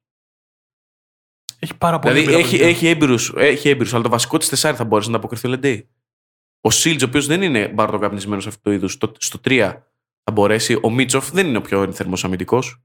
[1.60, 4.86] Έχει πάρα πολύ Δηλαδή έχει, έχει, έμπειρους, έχει έμπειρους, αλλά το βασικό της τεσσάρι θα
[4.86, 5.89] μπορέσει να αποκριθεί ο Λεντέι.
[6.62, 9.82] Ο Σίλτζ, ο οποίος δεν είναι μπαρτοκαπνισμένος σε αυτό το είδους, στο, στο 3
[10.24, 10.80] θα μπορέσει.
[10.84, 12.82] Ο Μίτσοφ δεν είναι ο πιο ενθερμός αμυντικός.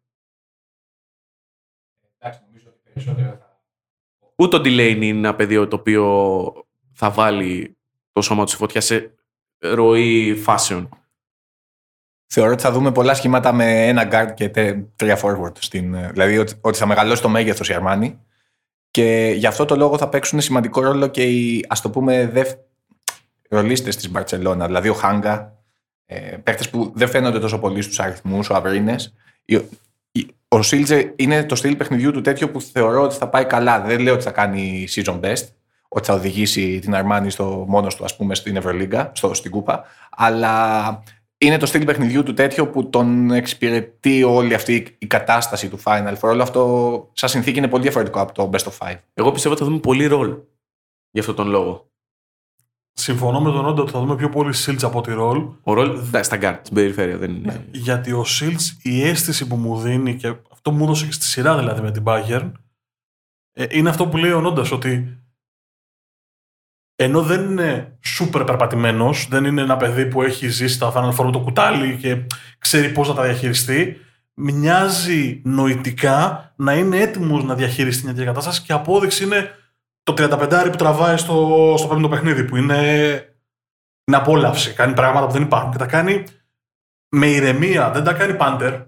[4.43, 6.53] Ούτε ο Ντιλέιν είναι ένα παιδί το οποίο
[6.93, 7.77] θα βάλει
[8.13, 9.15] το σώμα του στη φωτιά σε
[9.59, 10.89] ροή φάσεων.
[12.27, 15.53] Θεωρώ ότι θα δούμε πολλά σχήματα με ένα guard και τε- τρία forward.
[15.59, 18.21] Στην, ε, δηλαδή ότι, ότι θα μεγαλώσει το μέγεθος η Αρμάνη.
[18.91, 22.55] Και γι' αυτό το λόγο θα παίξουν σημαντικό ρόλο και οι ας το πούμε δεύ...
[23.49, 24.67] ρολίστες της Μπαρτσελώνα.
[24.67, 25.63] Δηλαδή ο Χάγκα,
[26.07, 29.15] ε, παίχτες που δεν φαίνονται τόσο πολύ στους αριθμούς, ο Αβρίνες.
[30.53, 33.45] Η- η- Ο Σίλτζε είναι το στυλ παιχνιδιού του τέτοιο που θεωρώ ότι θα πάει
[33.45, 33.81] καλά.
[33.81, 35.49] Δεν λέω ότι θα κάνει season best,
[35.89, 39.85] ότι θα οδηγήσει την Αρμάνη στο μόνος του, ας πούμε, στην Ευρωλίγκα, στο, στην Κούπα.
[40.11, 41.03] Αλλά
[41.39, 46.15] είναι το στυλ παιχνιδιού του τέτοιο που τον εξυπηρετεί όλη αυτή η κατάσταση του Final
[46.21, 46.29] Four.
[46.31, 48.99] Όλο αυτό σαν συνθήκη είναι πολύ διαφορετικό από το Best of Five.
[49.15, 50.49] Εγώ πιστεύω ότι θα δούμε πολύ ρόλο
[51.11, 51.92] γι' αυτόν τον λόγο.
[52.93, 55.49] Συμφωνώ με τον Νόντα ότι θα δούμε πιο πολύ Shields από το Ρολ.
[55.63, 57.67] Ο Ρολ ναι, στα γκάρτ, στην περιφέρεια δεν είναι.
[57.73, 61.59] Γιατί ο Shields, η αίσθηση που μου δίνει και αυτό μου έδωσε και στη σειρά
[61.59, 62.53] δηλαδή με την Bayern,
[63.53, 65.17] ε, είναι αυτό που λέει ο Νόντα ότι
[66.97, 71.25] ενώ δεν είναι σούπερ περπατημένος, δεν είναι ένα παιδί που έχει ζήσει τα Final Four
[71.25, 72.27] με το κουτάλι και
[72.59, 73.97] ξέρει πώς να τα διαχειριστεί,
[74.35, 79.51] μοιάζει νοητικά να είναι έτοιμος να διαχειριστεί μια τέτοια κατάσταση και απόδειξη είναι
[80.03, 82.79] το 35 που τραβάει στο, στο πέμπτο παιχνίδι, που είναι,
[84.05, 84.73] είναι απόλαυση.
[84.75, 86.25] Κάνει πράγματα που δεν υπάρχουν και τα κάνει
[87.15, 87.91] με ηρεμία.
[87.91, 88.81] Δεν τα κάνει πάντερ.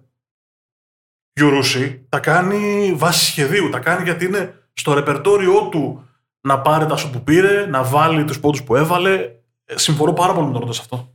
[1.33, 2.07] Γιουρούση.
[2.09, 3.69] Τα κάνει βάσει σχεδίου.
[3.71, 6.09] Τα κάνει γιατί είναι στο ρεπερτόριό του
[6.41, 9.15] να πάρει τα σου που πήρε, να βάλει τους πόντους που έβαλε.
[9.65, 11.15] Ε, Συμφωνώ πάρα πολύ με τον Ρόντα σε αυτό.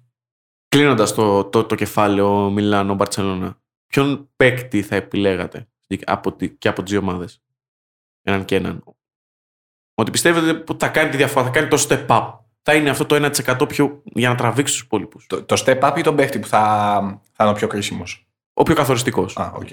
[0.68, 5.68] Κλείνοντας το, το, το κεφάλαιο Μιλάνο Μπαρσελόνα, ποιον παίκτη θα επιλέγατε
[6.06, 7.42] από, τη- και από τις δύο ομάδες,
[8.22, 8.84] έναν και έναν.
[10.00, 12.38] Ότι πιστεύετε που θα κάνει τη διαφορά, θα κάνει το step up.
[12.62, 15.26] Θα είναι αυτό το 1% πιο για να τραβήξει τους υπόλοιπους.
[15.28, 16.62] Το, το step up ή τον παίχτη που θα,
[17.32, 19.38] θα είναι ο πιο κρίσιμος; Ο πιο καθοριστικός.
[19.38, 19.72] Α, οκ.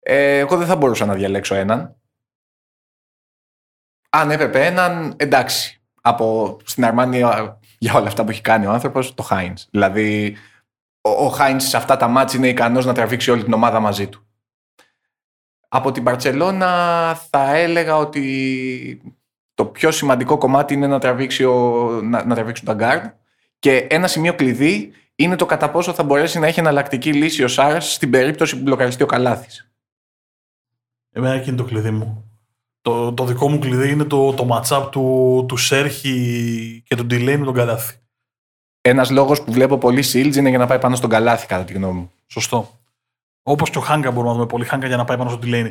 [0.00, 1.96] Ε, εγώ δεν θα μπορούσα να διαλέξω έναν.
[4.10, 5.82] Αν έπρεπε έναν, εντάξει.
[6.02, 7.18] Από την Αρμάνι
[7.78, 9.68] για όλα αυτά που έχει κάνει ο άνθρωπος, το Χάινς.
[9.70, 10.36] Δηλαδή,
[11.00, 14.08] ο, ο Χάιντς σε αυτά τα μάτς είναι ικανός να τραβήξει όλη την ομάδα μαζί
[14.08, 14.25] του.
[15.68, 19.14] Από την Παρσελώνα θα έλεγα ότι
[19.54, 23.12] το πιο σημαντικό κομμάτι είναι να, τραβήξει ο, να, να τραβήξουν τα guard
[23.58, 27.48] και ένα σημείο κλειδί είναι το κατά πόσο θα μπορέσει να έχει εναλλακτική λύση ο
[27.48, 29.70] Σάρα στην περίπτωση που μπλοκαριστεί ο Καλάθης.
[31.12, 32.30] Εμένα εκεί είναι το κλειδί μου.
[32.80, 37.36] Το, το δικό μου κλειδί είναι το, το match-up του, του Σέρχη και του Ντιλέι
[37.36, 37.96] με τον Καλάθι.
[38.80, 41.72] Ένας λόγος που βλέπω πολύ Σίλτζ είναι για να πάει πάνω στον Καλάθη, κατά τη
[41.72, 42.12] γνώμη μου.
[42.26, 42.75] Σωστό.
[43.48, 45.70] Όπως και ο Χάγκα μπορούμε να δούμε πολύ Χάγκα για να πάει πάνω στο Delaney.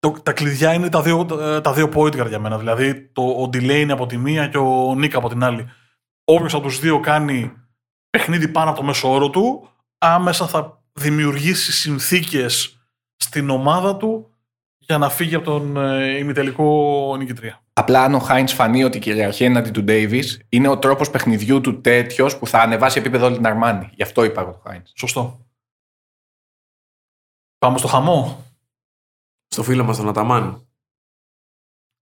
[0.00, 2.58] Το, τα κλειδιά είναι τα δύο, ε, τα δύο point guard για μένα.
[2.58, 5.68] Δηλαδή το, ο Delaney από τη μία και ο Νίκ από την άλλη.
[6.24, 7.52] Όποιος από τους δύο κάνει
[8.10, 12.80] παιχνίδι πάνω από το μέσο όρο του, άμεσα θα δημιουργήσει συνθήκες
[13.16, 14.30] στην ομάδα του
[14.78, 17.62] για να φύγει από τον ε, ημιτελικό νικητρία.
[17.72, 21.80] Απλά αν ο Χάιντς φανεί ότι κυριαρχεί έναντι του Ντέιβις, είναι ο τρόπος παιχνιδιού του
[21.80, 23.90] τέτοιος που θα ανεβάσει επίπεδο όλη την Αρμάνη.
[23.94, 24.92] Γι' αυτό είπα εγώ το Χάιντς.
[24.96, 25.47] Σωστό.
[27.58, 28.44] Πάμε στο χαμό.
[29.48, 30.66] Στο φίλο μας τον Αταμάν.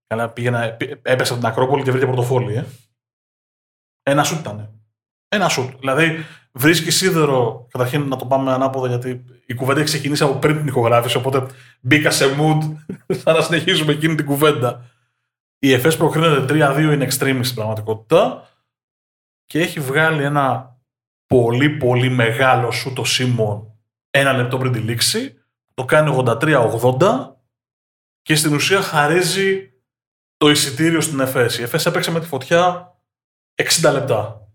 [0.07, 2.55] Καλά, πήγαινα, πή- έπεσε από την Ακρόπολη και βρήκε πορτοφόλι.
[2.55, 2.65] Ε.
[4.03, 4.81] Ένα σουτ ήταν.
[5.27, 5.79] Ένα σουτ.
[5.79, 7.67] Δηλαδή, βρίσκει σίδερο.
[7.71, 11.17] Καταρχήν να το πάμε ανάποδα, γιατί η κουβέντα έχει ξεκινήσει από πριν την ηχογράφηση.
[11.17, 11.45] Οπότε
[11.81, 12.59] μπήκα σε mood
[13.21, 14.85] σαν να συνεχίζουμε εκείνη την κουβέντα.
[15.59, 18.49] Η ΕΦΕΣ προκρίνεται 3-2 in extremis στην πραγματικότητα
[19.45, 20.75] και έχει βγάλει ένα
[21.25, 23.71] πολύ πολύ μεγάλο σου το Σίμον
[24.09, 25.41] ένα λεπτό πριν τη λήξη.
[25.77, 27.33] Το κάνει 83-80
[28.21, 29.71] και στην ουσία χαρίζει
[30.37, 31.57] το εισιτήριο στην ΕΦΕΣ.
[31.57, 32.93] Η ΕΦΕΣ έπαιξε με τη φωτιά
[33.81, 34.47] 60 λεπτά.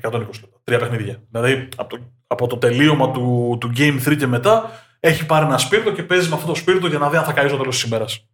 [0.00, 0.60] 120 λεπτά.
[0.64, 1.22] Τρία παιχνίδια.
[1.30, 4.70] Δηλαδή από το, από το τελείωμα του, του Game 3 και μετά
[5.00, 7.32] έχει πάρει ένα σπίρτο και παίζει με αυτό το σπίρτο για να δει αν θα
[7.32, 8.27] καεί στο τέλος της ημέρας.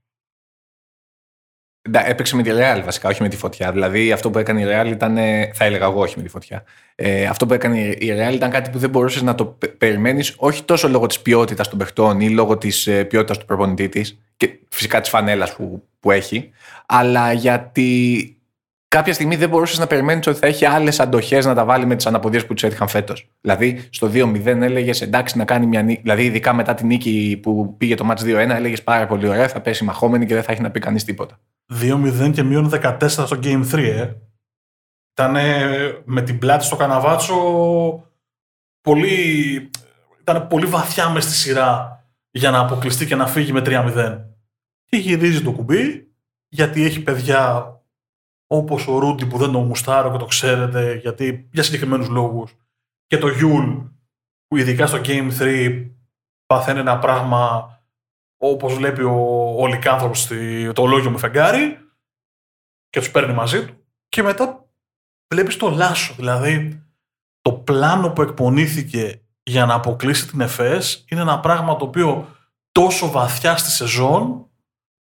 [1.91, 3.73] Ντα- Έπαιξε με τη Real βασικά, όχι με τη φωτιά.
[3.73, 5.17] Δηλαδή αυτό που έκανε η Real ήταν.
[5.17, 6.65] ε, Θα έλεγα εγώ, όχι με τη φωτιά.
[6.95, 10.63] Ε, αυτό που έκανε η Real ήταν κάτι που δεν μπορούσες να το περιμένεις, όχι
[10.65, 15.01] τόσο λόγω της ποιότητας των παιχτών ή λόγω της ποιότητας του προπονητή της και φυσικά
[15.01, 16.51] της φανέλας που, που έχει,
[16.87, 18.29] αλλά γιατί
[18.89, 21.97] κάποια στιγμή δεν μπορούσες να περιμένεις ότι θα έχει άλλες αντοχές να τα βάλει με
[21.97, 23.29] τις αναποδίες που τους έτυχαν φέτος.
[23.41, 26.01] Δηλαδή, στο 2-0 έλεγες εντάξει να κάνει μια νίκη.
[26.03, 29.61] Δηλαδή, ειδικά μετά την νίκη που πήγε το match 2-1, έλεγες πάρα πολύ ωραία, θα
[29.61, 31.39] πέσει μαχόμενη και δεν θα έχει να πει κανείς τίποτα.
[31.73, 34.15] 2-0 και μείον 14 στο Game 3, ε.
[35.13, 35.37] Ήταν
[36.05, 37.35] με την πλάτη στο καναβάτσο
[38.81, 39.71] πολύ,
[40.21, 44.25] ήταν πολύ βαθιά μες στη σειρά για να αποκλειστεί και να φύγει με 3-0.
[44.85, 46.15] Και γυρίζει το κουμπί,
[46.49, 47.69] γιατί έχει παιδιά
[48.47, 52.57] όπως ο Ρούντι που δεν τον γουστάρω και το ξέρετε, γιατί για συγκεκριμένους λόγους,
[53.07, 53.77] και το Γιούλ
[54.47, 55.91] που ειδικά στο Game 3
[56.47, 57.69] παθαίνει ένα πράγμα
[58.51, 61.79] όπως βλέπει ο, ο Λικάνθρωπος στη- το λόγιο με φεγγάρι
[62.91, 64.69] και τους παίρνει μαζί του και μετά
[65.35, 66.15] βλέπεις το Λάσο.
[66.17, 66.83] Δηλαδή
[67.41, 72.37] το πλάνο που εκπονήθηκε για να αποκλείσει την ΕΦΕΣ είναι ένα πράγμα το οποίο
[72.73, 74.49] τόσο βαθιά στη σεζόν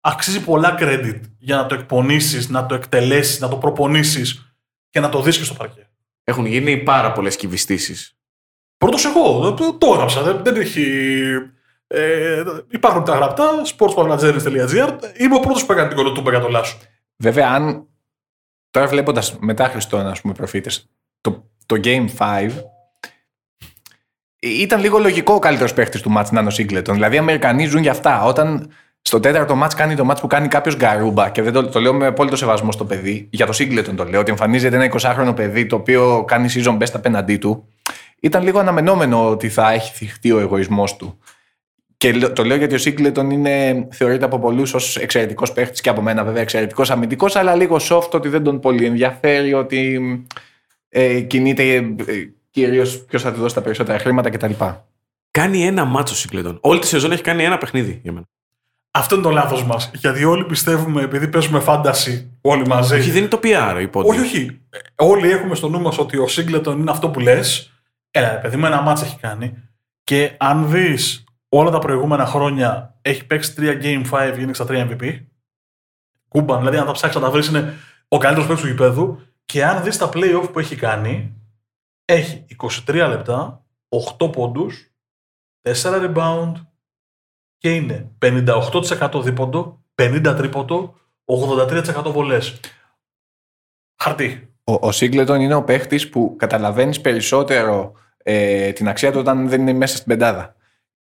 [0.01, 4.57] αξίζει πολλά credit για να το εκπονήσεις, να το εκτελέσεις, να το προπονήσεις
[4.91, 5.91] και να το δεις και στο παρκέ.
[6.25, 8.19] Έχουν γίνει πάρα πολλές κυβιστήσεις.
[8.77, 10.85] Πρώτος εγώ, το, το έγραψα, δεν, δεν έχει...
[11.87, 14.99] Ε, υπάρχουν τα γραπτά, sportsmanagers.gr.
[15.17, 16.77] Είμαι ο πρώτος που έκανε την κολοτούμπα για το Λάσο.
[17.17, 17.87] Βέβαια, αν
[18.71, 22.51] τώρα βλέποντας μετά Χριστόν, ας πούμε, προφήτες, το, το Game 5
[24.39, 26.95] ήταν λίγο λογικό ο καλύτερος παίχτης του μάτς να είναι ο Σίγκλετον.
[26.95, 28.25] Δηλαδή, Αμερικανοί ζουν για αυτά.
[28.25, 28.71] Όταν
[29.03, 31.95] στο τέταρτο μάτς κάνει το μάτς που κάνει κάποιος γκαρούμπα, και δεν το, το λέω
[31.95, 35.67] με απόλυτο σεβασμό στο παιδί, για το Σίγκλετον το λέω, ότι εμφανίζεται ένα 20χρονο παιδί
[35.67, 37.69] το οποίο κάνει season best απέναντί του,
[38.21, 41.19] ήταν λίγο αναμενόμενο ότι θα έχει θυχτεί ο εγωισμός του.
[41.97, 45.89] Και λέ- το λέω γιατί ο Σίγκλετον είναι, θεωρείται από πολλούς ως εξαιρετικός παίχτης και
[45.89, 50.01] από μένα βέβαια εξαιρετικός αμυντικός, αλλά λίγο soft ότι δεν τον πολύ ενδιαφέρει, ότι
[50.89, 51.93] ε, κινείται ε,
[52.51, 54.53] κυρίως ποιος θα του δώσει τα περισσότερα χρήματα κτλ.
[55.31, 56.59] Κάνει ένα μάτσο συγκλετών.
[56.61, 58.27] Όλη τη σεζόν έχει κάνει ένα παιχνίδι για μένα.
[58.91, 59.91] Αυτό είναι το λάθος μας.
[59.95, 62.95] Γιατί όλοι πιστεύουμε, επειδή παίζουμε φάνταση όλοι μαζί.
[62.95, 64.61] Όχι, δεν είναι το PR η όχι, όχι.
[64.71, 67.73] Ε, Όλοι έχουμε στο νου μας ότι ο Σίγκλετον είναι αυτό που λες.
[68.11, 69.55] Έλα, ρε παιδί μου, ένα μάτς έχει κάνει.
[70.05, 74.71] Και αν δεις όλα τα προηγούμενα χρόνια έχει παίξει 3 Game 5 γίνει στα 3
[74.71, 75.27] MVP.
[76.29, 77.75] Κούμπαν, δηλαδή αν τα ψάξεις να τα βρεις είναι
[78.09, 79.21] ο καλύτερος παίκτης του γηπέδου.
[79.45, 81.35] Και αν δεις τα playoff που έχει κάνει,
[82.05, 82.47] έχει
[82.87, 83.65] 23 λεπτά,
[84.19, 84.91] 8 πόντους,
[85.63, 86.53] 4 rebound
[87.59, 92.61] και είναι 58% δίποντο, 50 τρίποντο, 83% βολές.
[94.03, 94.55] Χαρτί.
[94.65, 99.61] Ο, ο Σίγκλετον είναι ο παίχτη που καταλαβαίνεις περισσότερο ε, την αξία του όταν δεν
[99.61, 100.56] είναι μέσα στην πεντάδα.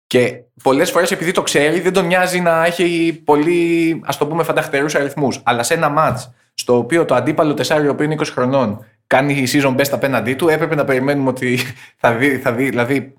[0.07, 4.43] Και πολλές φορές επειδή το ξέρει, δεν τον νοιάζει να έχει πολύ, ας το πούμε,
[4.43, 5.41] φανταχτερούς αριθμούς.
[5.45, 6.19] Αλλά σε ένα ματ
[6.55, 10.75] στο οποίο το αντίπαλο τεσσάριο που είναι 20 χρονών κάνει season best απέναντί του, έπρεπε
[10.75, 11.59] να περιμένουμε ότι
[12.01, 12.39] θα δει.
[12.39, 13.15] Θα δει δηλαδή,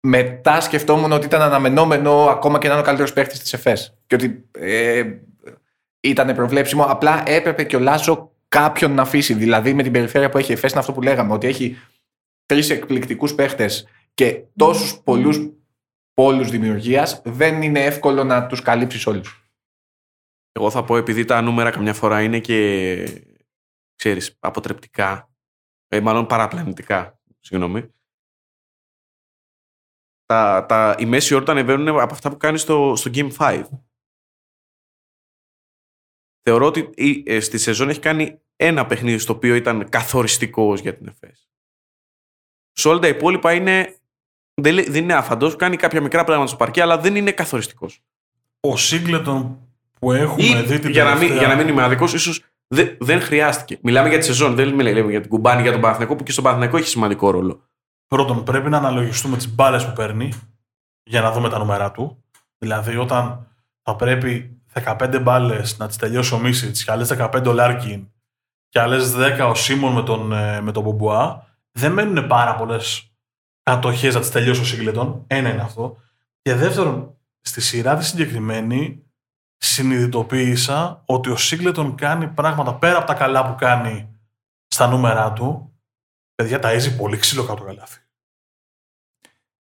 [0.00, 3.96] μετά σκεφτόμουν ότι ήταν αναμενόμενο ακόμα και να είναι ο καλύτερος παίχτη της ΕΦΕΣ.
[4.06, 5.02] Και ότι ε,
[6.00, 6.84] ήταν προβλέψιμο.
[6.84, 9.34] Απλά έπρεπε και ο Λάζο κάποιον να αφήσει.
[9.34, 11.78] Δηλαδή με την περιφέρεια που έχει η ΕΦΕΣ είναι αυτό που λέγαμε, ότι έχει
[12.46, 13.70] τρεις εκπληκτικούς παίχτε
[14.14, 15.50] και τόσους πολλούς
[16.20, 19.50] πόλους δημιουργίας, δεν είναι εύκολο να τους καλύψεις όλους.
[20.52, 22.56] Εγώ θα πω επειδή τα νούμερα καμιά φορά είναι και
[23.94, 25.32] ξέρεις, αποτρεπτικά,
[25.88, 27.94] ε, μάλλον παραπλανητικά, συγγνώμη.
[30.24, 33.68] Τα, τα, οι μέση όροι τα ανεβαίνουν από αυτά που κάνεις στο, στο Game 5.
[36.42, 40.96] Θεωρώ ότι η- ε, στη σεζόν έχει κάνει ένα παιχνίδι στο οποίο ήταν καθοριστικός για
[40.96, 41.50] την ΕΦΕΣ.
[42.72, 43.99] Σε όλα τα υπόλοιπα είναι,
[44.62, 48.00] δεν, λέ- δεν είναι άφαντος, κάνει κάποια μικρά πράγματα στο παρκέ, αλλά δεν είναι καθοριστικός.
[48.60, 49.58] Ο Σίγκλετον
[50.00, 52.44] που έχουμε Ή, δει την για, να μην, τελευταία- για να μην είμαι αδικό, ίσως
[52.66, 53.78] δεν, δεν χρειάστηκε.
[53.82, 56.44] Μιλάμε για τη σεζόν, δεν μιλάμε για την κουμπάνη, για τον Παναθηναϊκό που και στον
[56.44, 57.60] Παναθηναϊκό έχει σημαντικό ρόλο.
[58.06, 60.32] Πρώτον, πρέπει να αναλογιστούμε τις μπάλες που παίρνει
[61.02, 62.24] για να δούμε τα νούμερα του.
[62.58, 63.46] Δηλαδή, όταν
[63.82, 68.08] θα πρέπει 15 μπάλες να τις τελειώσει ο Μίσιτς και άλλες 15 ο Λάρκιν
[68.68, 73.09] και άλλες 10 ο Σίμον με τον, ε, με τον Μπομπουά, δεν μένουν πάρα πολλές
[73.74, 75.24] κατοχές να τις τελειώσει ο Σίγκλετον.
[75.26, 75.96] Ένα είναι αυτό.
[76.42, 79.04] Και δεύτερον, στη σειρά τη συγκεκριμένη
[79.56, 84.18] συνειδητοποίησα ότι ο Σίγκλετον κάνει πράγματα πέρα από τα καλά που κάνει
[84.66, 85.74] στα νούμερα του.
[86.34, 87.98] Παιδιά, ταΐζει πολύ ξύλο κάτω απ' το καλάθι.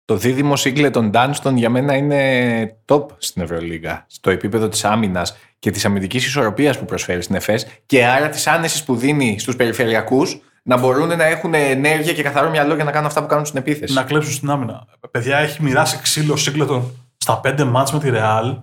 [0.05, 4.05] Το δίδυμο Σίγκλετον Ντάνστον για μένα είναι top στην Ευρωλίγα.
[4.09, 8.47] Στο επίπεδο της άμυνας και της αμυντικής ισορροπίας που προσφέρει στην ΕΦΕΣ και άρα της
[8.47, 12.91] άνεσης που δίνει στους περιφερειακούς να μπορούν να έχουν ενέργεια και καθαρό μυαλό για να
[12.91, 13.95] κάνουν αυτά που κάνουν στην επίθεση.
[13.95, 14.87] να κλέψουν στην άμυνα.
[15.11, 18.59] Παιδιά, έχει μοιράσει ξύλο ο Σίγκλετον στα πέντε μάτς με τη Ρεάλ.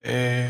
[0.00, 0.44] Ε,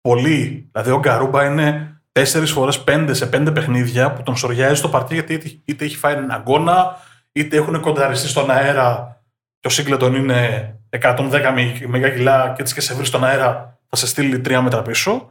[0.00, 0.68] πολύ.
[0.72, 5.14] Δηλαδή ο Γκαρούμπα είναι τέσσερις φορές πέντε σε πέντε παιχνίδια που τον σοριάζει στο παρτί
[5.14, 6.96] γιατί είτε- είτε έχει φάει έναν αγώνα,
[7.32, 9.20] είτε έχουν κονταριστεί στον αέρα
[9.60, 13.78] και ο Σίγκλετον είναι 110 με- μεγά κιλά και έτσι και σε βρει στον αέρα
[13.88, 15.28] θα σε στείλει τρία μέτρα πίσω.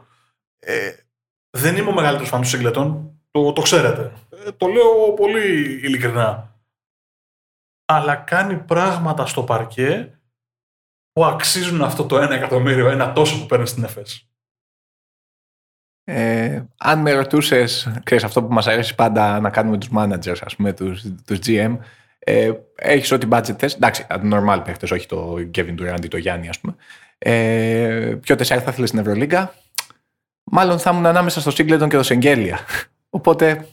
[0.58, 0.90] Ε,
[1.50, 4.12] δεν είμαι ο μεγαλύτερος φαν του Σίγκλετον, το, το ξέρετε.
[4.44, 6.58] Ε, το λέω πολύ ειλικρινά.
[7.84, 10.18] Αλλά κάνει πράγματα στο παρκέ
[11.12, 14.28] που αξίζουν αυτό το ένα εκατομμύριο, ένα τόσο που παίρνεις στην ΕΦΕΣ.
[16.04, 20.56] Ε, αν με ρωτούσες, ξέρεις αυτό που μας αρέσει πάντα να κάνουμε τους managers, ας
[20.56, 21.78] πούμε, τους τους GM,
[22.18, 23.74] ε, έχεις ό,τι budget θες.
[23.74, 26.74] Εντάξει, normal παίχτες, όχι το Kevin Durant ή το Γιάννη, ας πούμε.
[27.18, 29.54] Ε, ποιο τεσσάρι θα ήθελες στην Ευρωλίγκα;
[30.44, 32.58] Μάλλον θα ήμουν ανάμεσα στο Singleton και το Σεγγέλια.
[33.10, 33.68] Οπότε,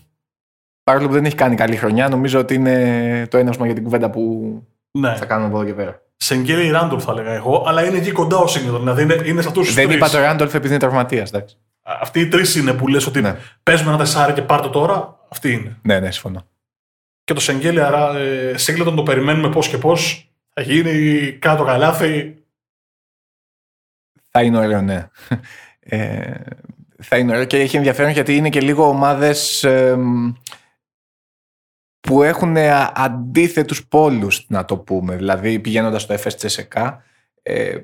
[0.92, 4.10] παρόλο που δεν έχει κάνει καλή χρονιά, νομίζω ότι είναι το έναυσμα για την κουβέντα
[4.10, 4.54] που
[4.92, 5.16] Ναι.
[5.16, 6.02] θα κάνουμε από εδώ και πέρα.
[6.18, 8.80] Σεγγέλη Ράντολφ θα έλεγα εγώ, αλλά είναι εκεί κοντά ο Σίγκλετον.
[8.80, 9.96] Δηλαδή είναι, είναι σε αυτού τους Δεν τρεις.
[9.98, 11.58] είπα το Ράντολφ επειδή είναι τραυματίας, εντάξει.
[11.84, 13.36] Αυτοί οι τρεις είναι που λες ότι Ναι.
[13.64, 15.20] παίζουμε ένα τεσσάρι και πάρ' το τώρα.
[15.30, 15.78] Αυτοί είναι.
[15.82, 16.46] Ναι, ναι, συμφωνώ.
[17.24, 20.32] Και το Σεγγέλη, άρα ε, Σίγκλετον το περιμένουμε πώς και πώς.
[20.54, 22.36] Θα γίνει κάτω καλάθι.
[24.30, 25.08] Θα είναι ωραίο, ναι.
[25.80, 26.34] Ε,
[27.04, 30.34] θα είναι ωραίο και έχει ενδιαφέρον γιατί είναι και λίγο ομάδες εμ,
[32.02, 35.16] που έχουν α- αντίθετους πόλους, να το πούμε.
[35.16, 37.04] Δηλαδή πηγαίνοντας στο FS Τσεσεκά,
[37.42, 37.78] ε,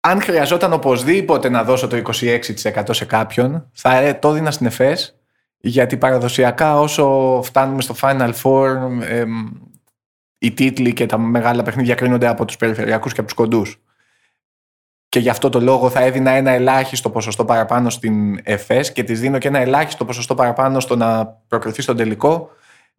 [0.00, 5.18] αν χρειαζόταν οπωσδήποτε να δώσω το 26% σε κάποιον, θα ε, το έδινα στην ΕΦΕΣ,
[5.56, 9.50] γιατί παραδοσιακά όσο φτάνουμε στο Final Four, εμ,
[10.38, 13.78] οι τίτλοι και τα μεγάλα παιχνίδια κρίνονται από τους περιφερειακούς και από τους κοντούς
[15.14, 19.20] και γι' αυτό το λόγο θα έδινα ένα ελάχιστο ποσοστό παραπάνω στην ΕΦΕΣ και της
[19.20, 22.50] δίνω και ένα ελάχιστο ποσοστό παραπάνω στο να προκριθεί στον τελικό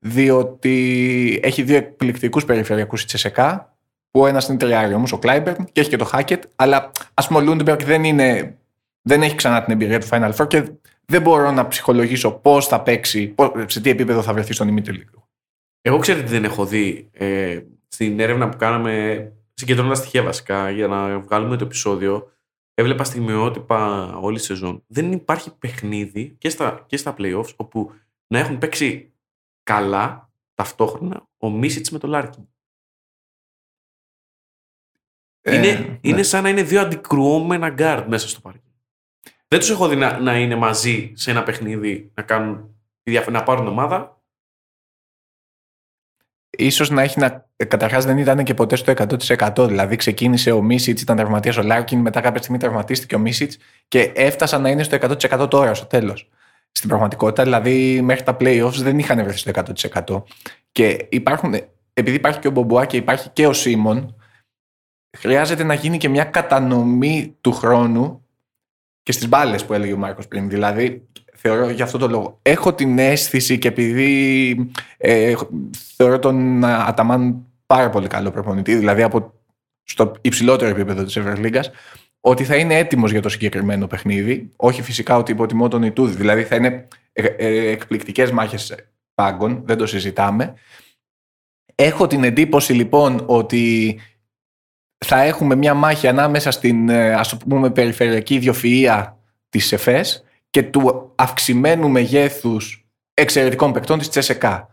[0.05, 3.77] διότι έχει δύο εκπληκτικούς περιφερειακούς η Τσεσεκά
[4.11, 7.27] που ο ένας είναι τριάριο όμως ο Κλάιμπερν και έχει και το Χάκετ αλλά ας
[7.27, 8.57] πούμε ο Λούντμπεργκ δεν είναι
[9.01, 10.69] δεν έχει ξανά την εμπειρία του Final Four και
[11.05, 15.27] δεν μπορώ να ψυχολογήσω πώς θα παίξει, πώς- σε τι επίπεδο θα βρεθεί στον ημιτελικό.
[15.81, 20.87] Εγώ ξέρετε τι δεν έχω δει ε, στην έρευνα που κάναμε, συγκεντρώνοντας στοιχεία βασικά για
[20.87, 22.31] να βγάλουμε το επεισόδιο.
[22.73, 24.83] Έβλεπα στιγμιότυπα όλη τη σεζόν.
[24.87, 27.91] Δεν υπάρχει παιχνίδι και στα, και στα playoffs όπου
[28.27, 29.11] να έχουν παίξει
[29.65, 32.47] καλά ταυτόχρονα ο Μίσιτς με το Λάρκιν.
[35.41, 36.23] είναι, Ε, είναι ναι.
[36.23, 38.59] σαν να είναι δύο αντικρουόμενα γκάρτ μέσα στο παρκέ.
[39.47, 43.31] Δεν τους έχω δει να, να είναι μαζί σε ένα παιχνίδι να, κάνουν, τη διαφο-
[43.31, 44.21] να πάρουν ομάδα.
[46.57, 47.49] Ίσως να έχει να.
[47.67, 49.67] Καταρχάς δεν ήταν και ποτέ στο 100%.
[49.67, 54.01] Δηλαδή ξεκίνησε ο Μίσιτς, ήταν τραυματίας ο Λάρκιν, μετά κάποια στιγμή τραυματίστηκε ο Μίσιτς και
[54.15, 56.29] έφτασαν να είναι στο 100% τώρα, στο τέλος.
[56.77, 59.51] Στην πραγματικότητα, δηλαδή μέχρι τα playoffs δεν είχαν βρεθεί στο
[60.05, 60.23] 100%.
[60.71, 61.55] Και υπάρχουν,
[61.93, 64.15] επειδή υπάρχει και ο Μπομπουά και υπάρχει και ο Σίμον,
[65.17, 68.25] χρειάζεται να γίνει και μια κατανομή του χρόνου
[69.03, 70.49] και στις μπάλες που έλεγε ο Μάρκος πριν.
[70.49, 72.39] Δηλαδή, θεωρώ για αυτό το λόγο.
[72.41, 75.33] Έχω την αίσθηση και επειδή ε,
[75.95, 79.33] θεωρώ τον Αταμάν πάρα πολύ καλό προπονητή, δηλαδή από
[79.83, 81.71] στο υψηλότερο επίπεδο της Ευρωλίγκας,
[82.27, 84.51] ότι θα είναι έτοιμος για το συγκεκριμένο παιχνίδι.
[84.55, 88.75] Όχι φυσικά ότι υποτιμώ τον Ιτούδη, δηλαδή θα είναι ε, ε, εκπληκτικές μάχες
[89.13, 90.53] πάγκων, δεν το συζητάμε.
[91.75, 93.99] Έχω την εντύπωση λοιπόν ότι
[95.05, 99.13] θα έχουμε μια μάχη ανάμεσα στην ε, ας το πούμε περιφερειακή ιδιοφυΐα
[99.49, 104.69] της ΕΦΕΣ και του αυξημένου μεγέθους εξαιρετικών παικτών της Τσεσεκά.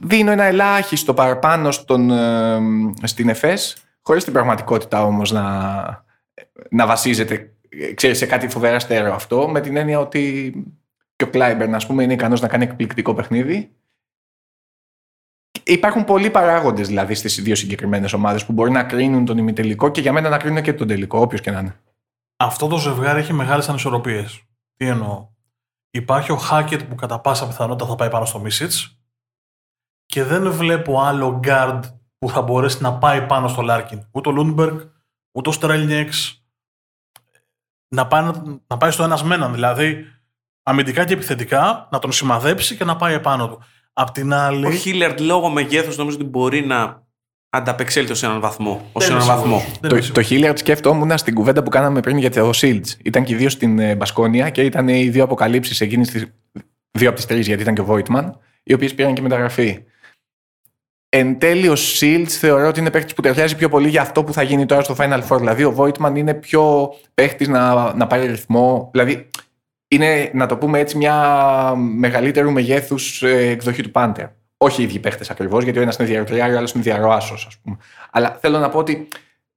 [0.00, 2.60] Δίνω ένα ελάχιστο παραπάνω στον, ε,
[3.02, 6.04] στην ΕΦΕΣ, χωρίς την πραγματικότητα όμως να,
[6.70, 10.52] να βασίζεται ε, ξέρεις, σε κάτι φοβερά στέρεο αυτό, με την έννοια ότι
[11.16, 13.76] και ο Κλάιμπερν ας πούμε είναι ικανός να κάνει εκπληκτικό παιχνίδι.
[15.62, 20.00] Υπάρχουν πολλοί παράγοντες δηλαδή στις δύο συγκεκριμένες ομάδες που μπορεί να κρίνουν τον ημιτελικό και
[20.00, 21.80] για μένα να κρίνουν και τον τελικό, όποιος και να είναι.
[22.36, 24.42] Αυτό το ζευγάρι έχει μεγάλες ανισορροπίες.
[24.76, 25.28] Τι εννοώ;
[25.90, 28.72] Υπάρχει ο Χάκετ που κατά πάσα πιθανότητα θα πάει πάνω στο Μίσιτ
[30.06, 31.80] και δεν βλέπω άλλο guard
[32.24, 34.06] που θα μπορέσει να πάει πάνω στο Λάρκιν.
[34.10, 34.78] Ούτε ο Λούντμπεργκ,
[35.32, 36.42] ούτε ο Στρέλνιεκς.
[37.88, 38.30] Να πάει,
[38.66, 39.52] να πάει στο ένας με έναν.
[39.52, 40.04] Δηλαδή,
[40.62, 43.62] αμυντικά και επιθετικά να τον σημαδέψει και να πάει επάνω του.
[43.92, 44.66] Απ' την άλλη.
[44.66, 47.02] Ο Χίλιαρντ λόγω μεγέθους νομίζω ότι μπορεί να
[47.50, 48.88] ανταπεξέλθει ως έναν βαθμό.
[48.92, 49.58] Ως δεν έναν είμαι βαθμό.
[49.58, 49.78] σίγουρος.
[49.80, 50.52] Δεν Το, είμαι το σίγουρος.
[50.52, 52.88] Hilliard σκέφτομουν στην κουβέντα που κάναμε πριν για το Shields.
[53.02, 56.24] Ήταν και οι δύο στην ε, Μπασκόνια και ήταν οι δύο αποκαλύψεις εκείνης τη.
[56.90, 58.30] Δύο από τις τρεις, γιατί ήταν και ο Voigtman,
[58.62, 59.84] οι οποίες πήραν και μεταγραφή.
[61.16, 64.32] Εν τέλει, ο Shields θεωρώ ότι είναι παίχτη που ταιριάζει πιο πολύ για αυτό που
[64.32, 65.38] θα γίνει τώρα στο Final Four.
[65.38, 68.88] Δηλαδή, ο Voigtman είναι πιο παίχτης να, να πάρει ρυθμό.
[68.92, 69.30] Δηλαδή,
[69.88, 74.26] είναι, να το πούμε έτσι, μια μεγαλύτερου μεγέθους εκδοχή του Πάντερ.
[74.56, 77.58] Όχι οι ίδιοι παίχτες ακριβώς, γιατί ο ένας είναι διαρροτριάριο, ο άλλος είναι διαρροάσος, ας
[77.58, 77.76] πούμε.
[78.10, 79.08] Αλλά θέλω να πω ότι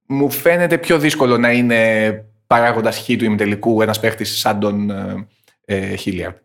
[0.06, 2.10] μου φαίνεται πιο δύσκολο να είναι
[2.46, 5.26] παράγοντας χ του ημιτελικού ένας παίχτης σαν τον ε,
[5.64, 6.36] ε, Χίλιαρντ.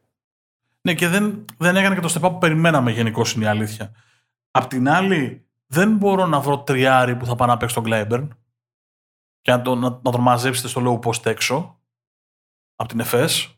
[0.81, 3.91] Ναι, και δεν, δεν έκανε και το στεπά που περιμέναμε γενικώς είναι η αλήθεια.
[4.55, 8.37] Απ' την άλλη, δεν μπορώ να βρω τριάρι που θα πάει να παίξει τον Γκλέμπερν
[9.41, 11.79] και να τον, να, να τον μαζέψετε στο low post έξω
[12.75, 13.55] από την ΕΦΕΣ.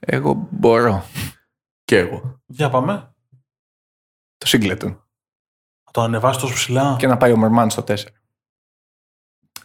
[0.00, 1.04] Εγώ μπορώ.
[1.84, 2.40] Και εγώ.
[2.46, 3.14] Για πάμε.
[4.36, 4.96] Το Singleton.
[5.84, 6.96] Να τον ανεβάσει τόσο ψηλά.
[6.98, 7.96] Και να πάει ο Μερμάν στο 4.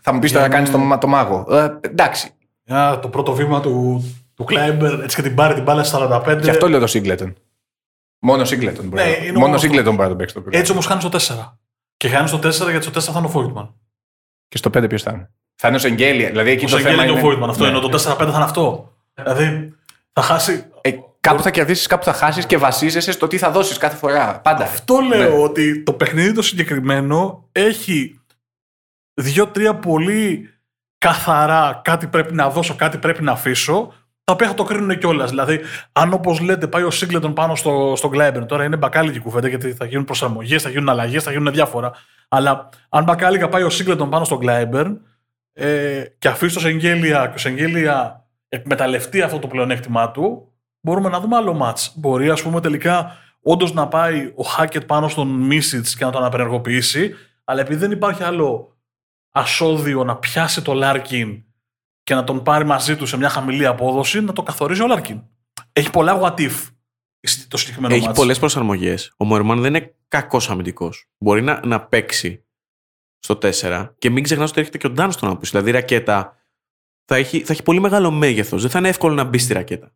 [0.02, 1.46] Θα μου πεις τώρα Για κάνεις να- το, το μάγο.
[1.56, 2.32] Ε, εντάξει.
[2.64, 4.02] Για το πρώτο βήμα του,
[4.34, 6.42] του Κλάιμπερ, έτσι και την πάρει την μπάλα στα 45.
[6.42, 7.34] Και αυτό λέω το Singleton.
[8.24, 9.04] Μόνο Singleton μπορεί.
[9.04, 9.68] Ναι, να- είναι Μόνο μόνο αυτό.
[9.68, 10.60] Singleton μπορεί να το παίξει το παιχνίδι.
[10.62, 11.58] Έτσι όμως χάνεις το 4.
[11.98, 13.74] Και χάνεις το 4 γιατί στο 4 θα είναι ο Φόιτμαν.
[14.48, 16.30] Και στο 5 ποιος θα είναι; Θα είναι ο Σεγγέλια.
[16.30, 17.22] Δηλαδή εκεί Ο το θέμα Σεγγέλ είναι ο είναι.
[17.28, 17.50] Φόιτμαν.
[17.50, 17.70] Αυτό Ναι.
[17.70, 17.80] είναι.
[17.80, 18.94] Το 4-5 θα είναι αυτό.
[19.14, 19.74] Δηλαδή
[20.14, 20.66] θα χάσει.
[20.82, 24.40] Ε, κάπου θα κερδίσεις, κάπου θα χάσεις και βασίζεσαι στο τι θα δώσεις κάθε φορά.
[24.42, 24.64] Πάντα.
[24.64, 25.44] Αυτό λέω Ναι.
[25.44, 28.20] ότι το παιχνίδι το συγκεκριμένο έχει
[29.14, 30.50] δύο-τρία πολύ
[30.98, 33.94] καθαρά κάτι πρέπει να δώσω, κάτι πρέπει να αφήσω,
[34.32, 35.30] τα οποία θα το κρίνουν κιόλας.
[35.30, 35.60] Δηλαδή,
[35.92, 39.74] αν όπως λέτε πάει ο Σίγκλετον πάνω στο, στο Κλάιμπερν, τώρα είναι μπακάλικη κουβέντα γιατί
[39.74, 41.92] θα γίνουν προσαρμογές, θα γίνουν αλλαγές, θα γίνουν διάφορα.
[42.28, 45.02] Αλλά αν μπακάλικα πάει ο Σίγκλετον πάνω στο Κλάιμπερν
[45.54, 50.52] ε, και αφήσει το Σενγκέλια και ο Σενγκέλια εκμεταλλευτεί αυτό το πλεονέκτημά του,
[50.82, 51.94] μπορούμε να δούμε άλλο ματς.
[51.96, 56.24] Μπορεί, ας πούμε, τελικά όντως να πάει ο Χάκετ πάνω στον Μίσιτς και να τον
[56.24, 58.78] απενεργοποιήσει, αλλά επειδή δεν υπάρχει άλλο
[59.32, 61.44] άσο δύο να πιάσει το Λάρκιν
[62.12, 65.22] και να τον πάρει μαζί του σε μια χαμηλή απόδοση, να το καθορίζει ο Λάρκιν.
[65.74, 66.52] Έχει πολλά what if
[67.48, 68.18] το συγκεκριμένο Έχει ματς.
[68.18, 69.14] πολλές προσαρμογές.
[69.18, 71.06] Ο Μόερμαν δεν είναι κακός αμυντικός.
[71.18, 72.46] Μπορεί να, να παίξει
[73.20, 75.52] στο 4 και μην ξεχνάς ότι έρχεται και ο Ντάνστον από πίσω.
[75.52, 76.38] Δηλαδή η ρακέτα
[77.06, 78.62] θα έχει, θα έχει πολύ μεγάλο μέγεθος.
[78.62, 79.92] Δεν θα είναι εύκολο να μπεις στη ρακέτα.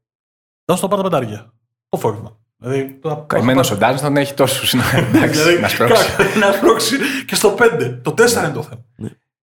[0.66, 1.54] Δώσε το πάρει τα πεντάρια.
[1.90, 2.38] Το φόβημα.
[2.58, 4.74] Δηλαδή, τώρα- Καημένος ο Ντάνστον έχει τόσους.
[4.94, 6.16] Εντάξει, Δηλαδή, να σπρώξει.
[6.16, 6.96] κα- να σπρώξει
[7.26, 8.00] και στο 5.
[8.04, 8.86] Το 4 είναι το θέμα.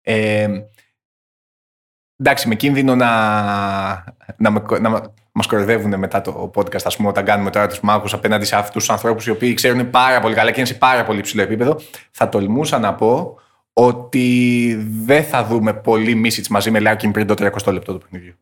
[0.01, 0.47] Ε,
[2.23, 3.07] εντάξει, με κίνδυνο να,
[4.37, 5.01] να, με, να
[5.31, 8.85] μας κοροϊδεύουν μετά το podcast, ας πούμε, όταν κάνουμε τώρα τους μάγους απέναντι σε αυτούς
[8.85, 11.79] τους ανθρώπους οι οποίοι ξέρουν πάρα πολύ καλά και είναι σε πάρα πολύ ψηλό επίπεδο,
[12.11, 13.39] θα τολμούσα να πω
[13.73, 17.33] ότι δεν θα δούμε πολύ Μίσιτς μαζί με Λάρκιν πριν το
[17.65, 18.33] 30 λεπτό του παιχνιδιού.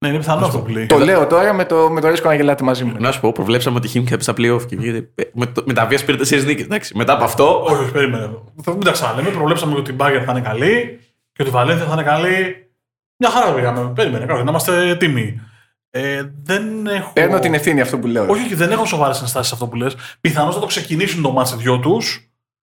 [0.00, 0.86] Ναι, είναι πιθανό αυτό που λέει.
[0.86, 2.94] Το λέω τώρα με το, με το ρίσκο να γελάτε μαζί μου.
[2.98, 5.62] Να σου πω, προβλέψαμε ότι η Χίμκι θα μπει στα playoff και βγήκε- με, το-
[5.66, 6.62] μετά βίας πήρε 4 νίκες.
[6.62, 7.62] Εντάξει, μετά από αυτό.
[7.62, 8.30] Όχι, όχι, περίμενε.
[8.62, 9.30] Θα μην τα ξαναλέμε.
[9.30, 11.00] Προβλέψαμε ότι η Μπάγερν θα είναι καλή
[11.38, 12.70] και ότι η Βαλένθια θα είναι καλή.
[13.16, 13.92] Μια χαρά πήγαμε.
[13.94, 15.40] Περίμενε, καλά, να είμαστε έτοιμοι.
[15.90, 17.12] Ε, δεν έχω.
[17.12, 18.26] Παίρνω την ευθύνη αυτό που λέω.
[18.28, 19.96] Όχι, όχι, δεν έχω σοβαρές ενστάσεις σε αυτό που λες.
[20.20, 22.30] Πιθανώς θα το ξεκινήσουν το ματς οι δυο τους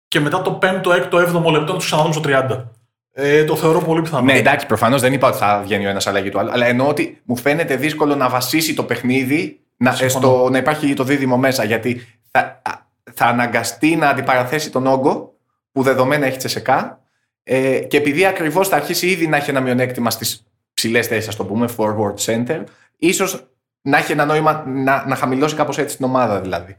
[0.07, 2.63] και μετά το 5ο, 6ο, 7ο λεπτό να τους ξαναδούμε στο 30.
[3.11, 4.23] Ε, το θεωρώ πολύ πιθανό.
[4.23, 6.51] Ναι, εντάξει, προφανώς δεν είπα ότι θα βγαίνει ο ένας αλλαγή του άλλου.
[6.51, 10.27] Αλλά εννοώ ότι μου φαίνεται δύσκολο να βασίσει το παιχνίδι να, ε, Συμφωνώ.
[10.27, 11.63] στο, να υπάρχει το δίδυμο μέσα.
[11.63, 12.71] Γιατί θα, α,
[13.13, 15.33] θα αναγκαστεί να αντιπαραθέσει τον όγκο
[15.71, 17.02] που δεδομένα έχει τσεσεκά.
[17.43, 21.35] Ε, και επειδή ακριβώς θα αρχίσει ήδη να έχει ένα μειονέκτημα στις ψηλές θέσεις, ας
[21.35, 22.63] το πούμε, forward center,
[22.97, 23.47] ίσως
[23.81, 26.77] να έχει ένα νόημα να, να χαμηλώσει κάπως έτσι την ομάδα δηλαδή.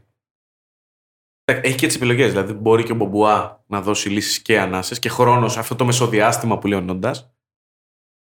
[1.45, 2.29] Έχει και τις επιλογές.
[2.29, 5.85] Δηλαδή, μπορεί και ο Μπομπουά να δώσει λύσεις και ανάσες και χρόνος σε αυτό το
[5.85, 7.35] μεσοδιάστημα που λέει ο Νόντα.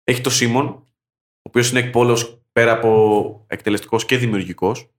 [0.05, 0.84] Έχει το Σίμον, ο
[1.43, 4.91] οποίος είναι εκπόλο πέρα από εκτελεστικός και δημιουργικός.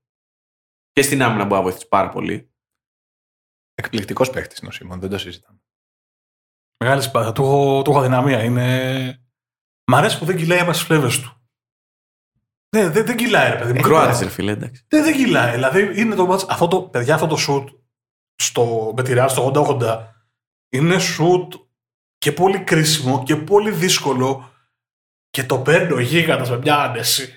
[0.92, 2.50] Και στην άμυνα μπορεί να βοηθήσει πάρα πολύ.
[3.76, 5.60] Εκπληκτικός παίχτης είναι ο Σίμων, δεν το συζητάμε.
[6.80, 7.32] Μεγάλη σπάθεια.
[7.32, 8.44] Του, έχω- του έχω αδυναμία.
[8.44, 9.20] Είναι...
[9.92, 11.32] Μ' αρέσει που δεν κυλάει μέσα στις φλέβες του.
[12.76, 13.82] Ναι, δεν, δεν κυλάει, ρε παιδί μου.
[13.82, 14.86] Κροάτη, ρε φίλε, εντάξει.
[14.88, 15.52] Δεν, δεν κυλάει.
[15.52, 17.66] Δηλαδή είναι το μάτς, αυτό το, παιδιά, αυτό το shoot
[18.36, 19.52] στο, με τη Real στο
[19.82, 20.06] 80-80
[20.70, 21.48] είναι shoot
[22.18, 24.52] και πολύ κρίσιμο και πολύ δύσκολο
[25.30, 27.34] και το παίρνει ο γίγαντας με μια άνεση.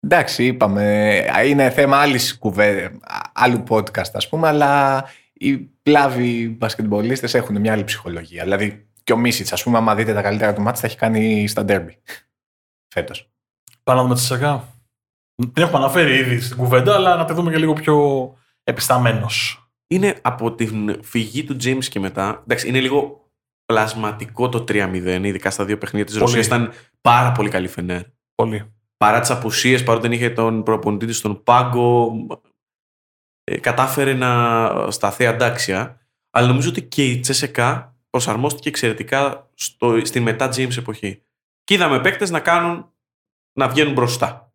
[0.00, 2.98] Εντάξει, είπαμε, είναι θέμα άλλης κουβέ,
[3.32, 5.04] άλλου podcast ας πούμε, αλλά
[5.42, 8.42] οι πλάβοι μπασκετμπολίστες έχουν μια άλλη ψυχολογία.
[8.42, 11.48] Δηλαδή και ο Μίσιτς, ας πούμε, άμα δείτε τα καλύτερα του μάτια, τα έχει κάνει
[11.48, 11.98] στα ντέρμπι
[12.94, 13.30] φέτος.
[13.82, 14.74] Πάμε να δούμε τη ΣΑΚΑ.
[15.34, 17.96] Την έχουμε αναφέρει ήδη στην κουβέντα, αλλά να τη δούμε και λίγο πιο
[18.64, 19.64] επισταμένος.
[19.86, 22.40] Είναι από την φυγή του James και μετά.
[22.42, 23.30] Εντάξει, είναι λίγο
[23.64, 26.26] πλασματικό το 3-0, ειδικά στα δύο παιχνίδια της Πολύ.
[26.26, 26.46] Ρωσίας.
[26.46, 28.02] Ήταν πάρα πολύ καλή φενέρ.
[28.34, 28.72] Πολύ.
[28.96, 32.34] Παρά τις απουσίες, παρότι δεν είχε τον προπονητή της στον πάγκο, ε,
[33.60, 36.00] κατάφερε να σταθεί αντάξια.
[36.30, 41.22] Αλλά νομίζω ότι και η Τσέσεκα προσαρμόστηκε εξαιρετικά στο, στην μετά James εποχή.
[41.64, 42.92] Και είδαμε παίκτες να κάνουν
[43.52, 44.52] να βγαίνουν μπροστά.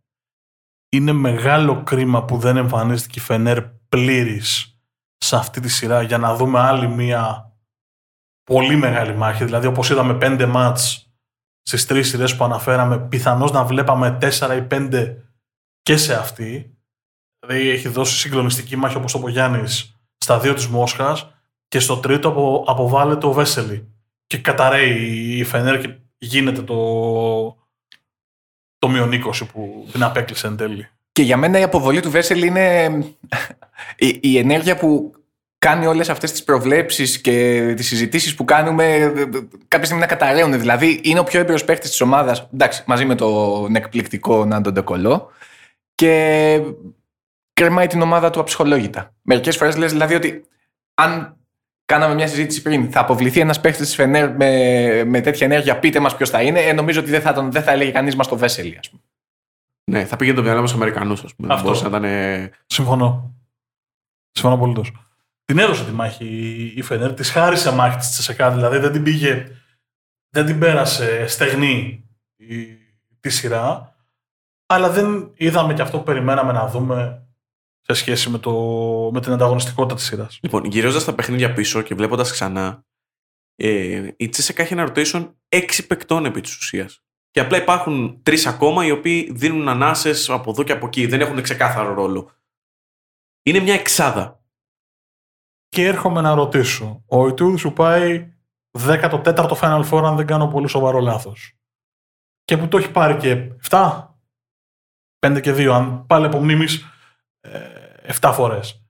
[0.89, 4.79] Είναι μεγάλο κρίμα που δεν εμφανίστηκε η Φενέρ πλήρης
[5.17, 7.53] σε αυτή τη σειρά για να δούμε άλλη μία
[8.43, 9.45] πολύ μεγάλη μάχη.
[9.45, 11.09] Δηλαδή όπως είδαμε πέντε μάτς
[11.61, 15.25] στις τρεις σειρές που αναφέραμε, πιθανώς να βλέπαμε τέσσερα ή πέντε
[15.81, 16.74] και σε αυτή.
[17.45, 21.33] Δηλαδή έχει δώσει συγκλονιστική μάχη όπως το είπε ο Γιάννης στα δύο της Μόσχας
[21.67, 23.87] και στο τρίτο απο, αποβάλλεται ο Βέσελη.
[24.27, 26.75] και καταραίει η Φενέρ και γίνεται το,
[28.77, 30.89] το μείον 20 που την απέκλεισε εν τέλει.
[31.11, 32.85] Και για μένα η αποβολή του Βέσελ είναι
[33.97, 35.13] η, η ενέργεια που
[35.57, 39.13] κάνει όλες αυτές τις προβλέψεις και τις συζητήσεις που κάνουμε
[39.67, 40.59] κάποια στιγμή να καταραίουν.
[40.59, 45.31] Δηλαδή είναι ο πιο έμπειρος παίχτης της ομάδας, εντάξει, μαζί με τον εκπληκτικό Νάντο Ντεκολό
[45.95, 46.61] και
[47.55, 49.13] κρεμάει την ομάδα του αψυχολόγητα.
[49.21, 50.45] Μερικές φορές λες δηλαδή ότι
[50.93, 51.37] αν
[51.85, 55.99] κάναμε μια συζήτηση πριν, θα αποβληθεί ένας παίχτης της Φενέρ με, με τέτοια ενέργεια, πείτε
[55.99, 58.27] μας ποιος θα είναι, ε, νομίζω ότι δεν θα, τον, δεν θα έλεγε κανείς μας
[58.27, 59.01] το Βέσελη, ας πούμε.
[59.91, 61.53] Ναι, θα πήγαινε το μυαλό μας στους Αμερικανούς, ας πούμε.
[61.53, 61.65] Αυτό.
[61.65, 62.03] Μπορούσε να ήταν.
[62.03, 63.33] ε, Συμφωνώ.
[64.31, 64.91] Συμφωνώ πολύ τόσο.
[65.45, 66.25] Την έδωσε τη μάχη
[66.75, 69.47] η Φενέρ, της χάρισε μάχη της Τσεσεκά, δηλαδή δεν την πήγε,
[70.29, 72.65] δεν την πέρασε στεγνή η,
[73.19, 73.95] τη σειρά,
[74.65, 77.24] αλλά δεν είδαμε και αυτό που περιμέναμε να δούμε
[77.87, 78.51] σε σχέση με, το,
[79.13, 80.39] με την ανταγωνιστικότητα της σειράς.
[80.41, 82.85] Λοιπόν, γυρίζοντα τα παιχνίδια πίσω και βλέποντας ξανά,
[83.55, 87.03] ε, η Τσέσεκα έχει ένα rotation 6 παικτών επί της ουσίας.
[87.31, 91.05] Και απλά υπάρχουν τρεις ακόμα οι οποίοι δίνουν ανάσες από εδώ και από εκεί.
[91.05, 92.31] Δεν έχουν ξεκάθαρο ρόλο.
[93.43, 94.43] Είναι μια εξάδα.
[95.69, 98.33] Και έρχομαι να ρωτήσω, ο Ιτούδης σου πάει
[98.79, 101.57] 14ο Final Four αν δεν κάνω πολύ σοβαρό λάθος.
[102.43, 104.15] Και που το έχει πάρει και 7,
[105.19, 106.85] 5 και 2, αν πάλι από μνήμης, ε,
[108.21, 108.85] 7 φορές.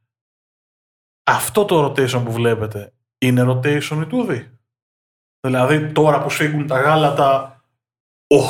[1.23, 4.59] Αυτό το rotation που βλέπετε είναι rotation Ιτούδη.
[5.39, 7.61] Δηλαδή τώρα που σφίγγουν τα γάλατα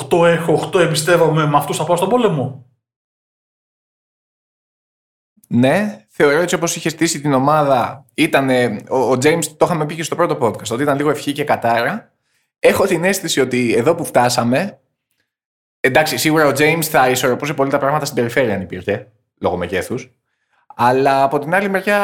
[0.10, 2.70] 8 έχω, 8 εμπιστεύομαι, με αυτούς θα πάω στον πόλεμο.
[5.48, 8.50] Ναι, θεωρώ έτσι όπως είχε στήσει την ομάδα, ήταν,
[8.90, 11.44] ο, ο James το είχαμε πει και στο πρώτο podcast, ότι ήταν λίγο ευχή και
[11.44, 12.14] κατάρα.
[12.60, 14.80] Έχω την αίσθηση ότι εδώ που φτάσαμε,
[15.80, 19.12] εντάξει, σίγουρα ο James θα ισορροπούσε πολύ τα πράγματα στην περιφέρεια αν υπήρχε,
[19.42, 20.12] λόγω μεγέθους.
[20.76, 22.00] Αλλά από την άλλη μεριά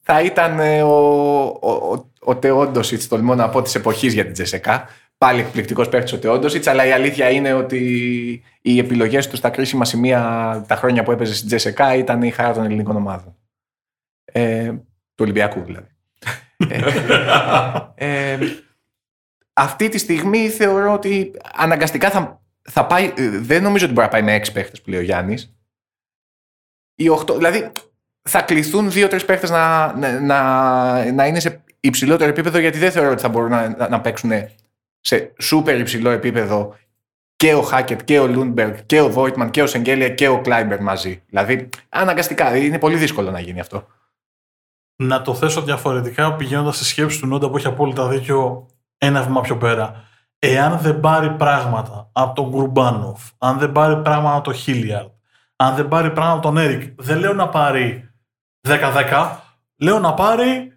[0.00, 0.96] θα ήταν ε, ο,
[1.60, 4.88] ο, ο, ο Τεόντοσιτς, τολμώ να πω, της εποχής για την Τζεσεκά.
[5.18, 7.82] Πάλι εκπληκτικός παίχτη ο Τεόντοσιτς, αλλά η αλήθεια είναι ότι
[8.60, 10.20] οι επιλογές του στα κρίσιμα σημεία
[10.68, 13.36] τα χρόνια που έπαιζε στην Τζεσεκά ήταν η χαρά των ελληνικών ομάδων.
[14.24, 14.72] Ε,
[15.14, 15.88] του Ολυμπιακού δηλαδή.
[17.94, 18.38] ε, ε,
[19.52, 23.12] αυτή τη στιγμή θεωρώ ότι αναγκαστικά θα, θα πάει.
[23.40, 25.56] Δεν νομίζω ότι μπορεί να πάει με έξι παίχτες που λέει ο Γιάννης.
[26.94, 27.72] Οι οχτώ, δηλαδή
[28.28, 33.10] θα κληθούν δύο-τρεις παίχτες να, να, να, να είναι σε υψηλότερο επίπεδο γιατί δεν θεωρώ
[33.10, 34.30] ότι θα μπορούν να, να, να παίξουν
[35.00, 36.76] σε σούπερ υψηλό επίπεδο
[37.36, 40.80] και ο Χάκετ και ο Λούντμπεργκ και ο Βόιτμαν και ο Σενγκέλια και ο Κλάιμπερν
[40.80, 41.22] μαζί.
[41.28, 43.86] Δηλαδή, αναγκαστικά είναι πολύ δύσκολο να γίνει αυτό.
[45.02, 48.66] Να το θέσω διαφορετικά πηγαίνοντας στη σκέψη του Νόντα που έχει απόλυτα δίκιο
[48.98, 50.04] ένα βήμα πιο πέρα.
[50.48, 55.08] Εάν δεν πάρει πράγματα από τον Κουρμπάνοφ, αν δεν πάρει πράγματα από τον Χίλιαρντ,
[55.56, 58.10] αν δεν πάρει πράγματα από τον Έρικ, δεν λέω να πάρει
[58.68, 59.36] 10-10,
[59.76, 60.72] λέω να πάρει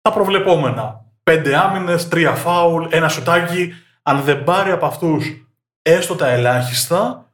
[0.00, 1.04] τα προβλεπόμενα.
[1.22, 3.72] Πέντε άμυνες, τρία φάουλ, ένα σουτάκι.
[4.02, 5.24] Αν δεν πάρει από αυτούς
[5.82, 7.25] έστω τα ελάχιστα,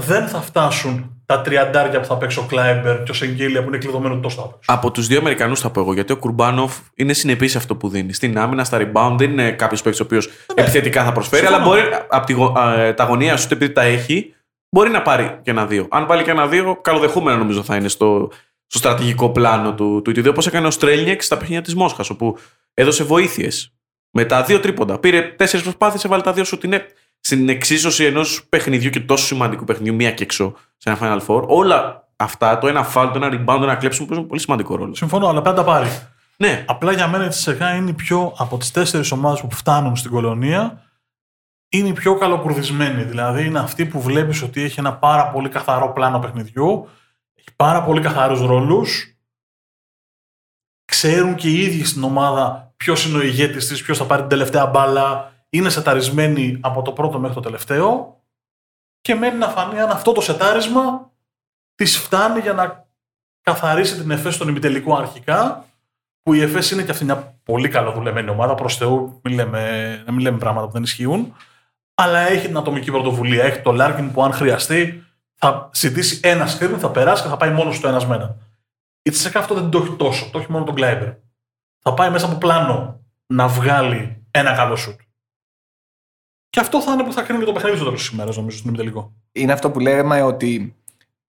[0.00, 3.78] δεν θα φτάσουν τα τριαντάρια που θα παίξει ο Κλάιμπερν και ο Σενγκέλια που είναι
[3.78, 4.74] κλειδωμένο τόσο θα παίξουν.
[4.74, 7.88] Από τους δύο Αμερικανούς θα πω εγώ, γιατί ο Κουρμπάνοφ είναι συνεπής σε αυτό που
[7.88, 8.12] δίνει.
[8.12, 11.80] Στην άμυνα, στα rebound, δεν είναι κάποιος παίκτης ο οποίος επιθετικά θα προσφέρει, αλλά μπορεί
[12.08, 14.34] από τη, γω- α, τα γωνία σου, επειδή τα έχει,
[14.68, 15.86] μπορεί να πάρει και ένα δύο.
[15.90, 18.30] Αν βάλει και ένα δύο, καλοδεχούμενα νομίζω θα είναι στο,
[18.66, 22.38] στο στρατηγικό πλάνο του, του Ιτούδη, όπως έκανε ο Στρέλνιεκς στα παιχνίδια της Μόσχας, όπου
[22.74, 23.72] έδωσε βοήθειες.
[24.16, 24.98] Με τα δύο τρίποντα.
[24.98, 26.58] Πήρε τέσσερις προσπάθειες, έβαλε τα δύο σου.
[26.64, 26.86] Είναι
[27.26, 31.46] στην εξίσωση ενός παιχνιδιού και τόσο σημαντικού παιχνιδιού, μία και έξω σε ένα Final Four.
[31.46, 34.94] Όλα αυτά, το ένα foul, το ένα rebound, το ένα κλέψιμο, παίζουν πολύ σημαντικό ρόλο.
[34.94, 35.88] Συμφωνώ, αλλά πρέπει να τα πάρει.
[36.36, 39.96] Ναι, Απλά για μένα η Τσεσεκά είναι η πιο, από τις τέσσερις ομάδες που φτάνουν
[39.96, 40.82] στην κολονία,
[41.68, 43.02] είναι η πιο καλοκουρδισμένη.
[43.02, 46.88] Δηλαδή είναι αυτή που βλέπεις ότι έχει ένα πάρα πολύ καθαρό πλάνο παιχνιδιού,
[47.34, 49.16] έχει πάρα πολύ καθαρούς ρόλους.
[50.84, 54.30] Ξέρουν και οι ίδιοι στην ομάδα ποιος είναι ο ηγέτης της, ποιος θα πάρει την
[54.30, 55.33] τελευταία μπάλα.
[55.54, 58.20] Είναι σεταρισμένοι από το πρώτο μέχρι το τελευταίο.
[59.00, 61.12] Και μένει να φανεί αν αυτό το σετάρισμα
[61.74, 62.86] της φτάνει για να
[63.42, 65.64] καθαρίσει την Εφές στον ημιτελικό αρχικά
[66.22, 68.54] που η Εφές είναι και αυτή μια πολύ καλοδουλεμένη ομάδα.
[68.54, 71.36] Προς Θεού, μην λέμε, να μην λέμε πράγματα που δεν ισχύουν.
[71.94, 73.44] Αλλά έχει την ατομική πρωτοβουλία.
[73.44, 77.50] Έχει το Λάρκιν που, αν χρειαστεί, θα ζητήσει ένα screen, θα περάσει και θα πάει
[77.50, 78.36] μόνος στο ένας με ένα.
[79.02, 80.30] Η Τσεσεκά αυτό δεν το έχει τόσο.
[80.30, 81.12] Το έχει μόνο τον Κλάιμπερν.
[81.78, 85.00] Θα πάει μέσα από πλάνο να βγάλει ένα καλό σουτ.
[86.54, 88.56] Και αυτό θα είναι που θα κρίνει και το παιχνίδι στο τέλος της ημέρας, νομίζω,
[88.58, 89.12] στον ημιτελικό.
[89.32, 90.76] Είναι αυτό που λέμε ότι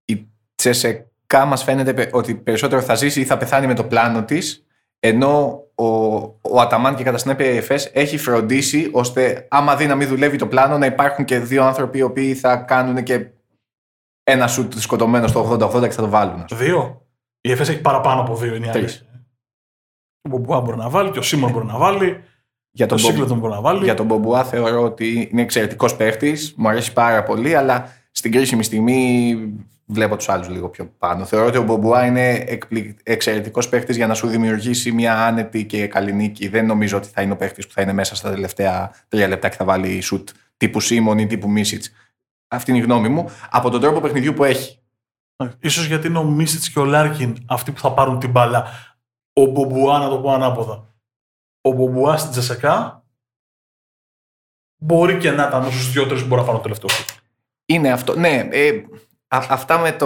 [0.06, 4.24] η Τσεσεκά μας φαίνεται πε- ότι περισσότερο θα ζήσει ή θα πεθάνει με το πλάνο
[4.24, 4.66] της
[5.00, 5.86] ενώ ο,
[6.42, 10.38] ο Αταμάν και κατά συνέπεια η ΕΦΕΣ έχει φροντίσει ώστε άμα δει να μην δουλεύει
[10.38, 13.28] το πλάνο να υπάρχουν και δύο άνθρωποι οι οποίοι θα κάνουν και
[14.24, 16.42] ένα σουτ σκοτωμένο στο 80-80 και θα το βάλουν.
[16.42, 16.64] ας πούμε.
[16.64, 17.06] Δύο;
[17.42, 18.82] Η ΕΦΕΣ έχει παραπάνω από δύο, είναι η Τρεις.
[18.84, 19.26] αλήθεια.
[20.22, 22.24] Ο Μπομπουά μπορεί να βάλει και ο Σίμον μπορεί να βάλει.
[22.76, 23.84] Για Το τον, Μπο- Σίγκλετον μπορεί να βάλει.
[23.84, 26.54] για τον Μπομπουά θεωρώ ότι είναι εξαιρετικός παίχτης.
[26.58, 29.38] Μου αρέσει πάρα πολύ, αλλά στην κρίσιμη στιγμή
[29.86, 31.26] βλέπω τους άλλους λίγο πιο πάνω.
[31.26, 32.46] Θεωρώ ότι ο Μπομπουά είναι
[33.04, 36.48] εξαιρετικός παίχτης για να σου δημιουργήσει μια άνετη και καλή νίκη.
[36.48, 39.50] Δεν νομίζω ότι θα είναι ο παίχτης που θα είναι μέσα στα τελευταία τρία λεπτά
[39.50, 41.92] και θα βάλει σουτ τύπου Σίμον ή τύπου Μίσιτς.
[42.48, 43.30] Αυτή είναι η γνώμη μου.
[43.50, 44.80] Από τον τρόπο παιχνιδιού που έχει.
[45.60, 48.66] Ίσως γιατί είναι ο Μίσιτς και ο Λάρκιν αυτοί που θα πάρουν την μπάλα.
[49.34, 50.94] Ο Μπομπουά, να το πω ανάποδα.
[51.66, 53.04] Ο Μπομπουά στην Τσεσεκά
[54.78, 57.09] μπορεί και να ήταν στους δύο-τρεις που μπορεί να πάρουν το τελευταίο σουτ.
[57.66, 58.16] Είναι αυτό.
[58.20, 58.70] Ναι, ε,
[59.28, 60.05] α- αυτά με το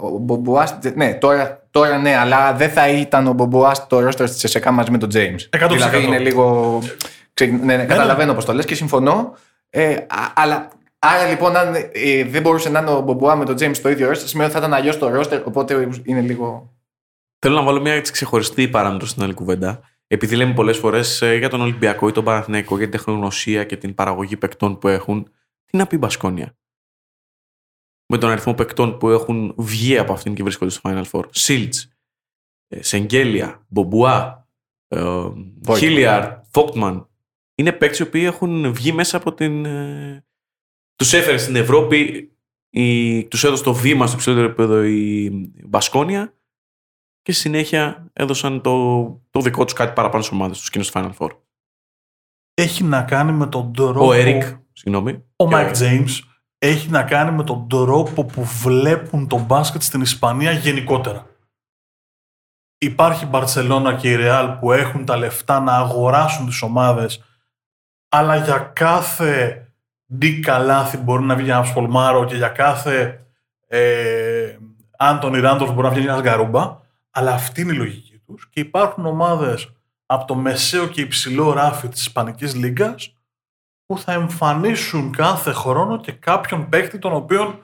[0.00, 0.80] ο Μπομπουά.
[0.94, 4.90] Ναι, τώρα, τώρα ναι, αλλά δεν θα ήταν ο Μπομπουά στο ρόστερ τη ΕΣΕΚΑ μαζί
[4.90, 5.48] με τον Τζέιμς.
[5.52, 5.68] 100%.
[5.70, 6.78] Δηλαδή είναι λίγο.
[7.34, 9.36] ξε- ναι, ναι, καταλαβαίνω πώς το λες και συμφωνώ.
[9.70, 10.68] Ε, α- αλλά
[10.98, 14.08] άρα λοιπόν, αν ε, δεν μπορούσε να είναι ο Μπομπουά με τον Τζέιμς στο ίδιο
[14.08, 15.46] ρόστερ, σημαίνει ότι θα ήταν αλλιώς το ρόστερ.
[15.46, 16.72] Οπότε είναι λίγο.
[17.38, 19.80] Θέλω να βάλω μια έτσι ξεχωριστή παράμετρο στην άλλη κουβέντα.
[20.06, 23.94] Επειδή λέμε πολλές φορές για τον Ολυμπιακό ή τον Παναθηναϊκό, για την τεχνογνωσία και την
[23.94, 25.24] παραγωγή παικτών που έχουν,
[25.64, 26.56] τι να πει η Μπασκόνια;
[28.06, 31.24] Με τον αριθμό παικτών που έχουν βγει από αυτήν και βρίσκονται στο Final Four.
[31.30, 31.88] Σίλτς,
[32.78, 34.48] Σεγγέλια, Μπομπουά,
[35.76, 37.08] Χίλιαρ, Φόκτμαν.
[37.54, 39.64] Είναι παίκτες οι οποίοι έχουν βγει μέσα από την.
[39.64, 40.24] Ε,
[40.96, 42.28] τους έφερε στην Ευρώπη,
[42.70, 45.30] η, τους έδωσε το βήμα στο υψηλότερο επίπεδο η
[45.64, 46.34] Μπασκόνια
[47.24, 50.86] και στη συνέχεια έδωσαν το, το δικό τους κάτι παραπάνω στις ομάδες τους και είναι
[50.86, 51.30] στο Final Four.
[52.54, 54.06] Έχει να κάνει με τον τρόπο...
[54.06, 55.24] Ο Ερικ, συγγνώμη.
[55.36, 56.10] Ο Και Μάικ James
[56.58, 61.26] έχει να κάνει με τον τρόπο που βλέπουν τον μπάσκετ στην Ισπανία γενικότερα.
[62.78, 67.22] Υπάρχει η Μπαρτσελώνα και η Ρεάλ που έχουν τα λεφτά να αγοράσουν τις ομάδες
[68.08, 69.58] αλλά για κάθε
[70.18, 73.26] Νικ Καλάθη μπορεί να βγει ένας Μπολμάρο και για κάθε
[73.66, 74.58] ε,
[74.98, 76.82] Άντωνι Ράντολφ μπορεί να βγει ένας Γκαρούμπα
[77.16, 79.72] αλλά αυτή είναι η λογική τους και υπάρχουν ομάδες
[80.06, 83.16] από το μεσαίο και υψηλό ράφι της Ισπανικής Λίγκας
[83.86, 87.58] που θα εμφανίσουν κάθε χρόνο και κάποιον παίκτη τον οποίον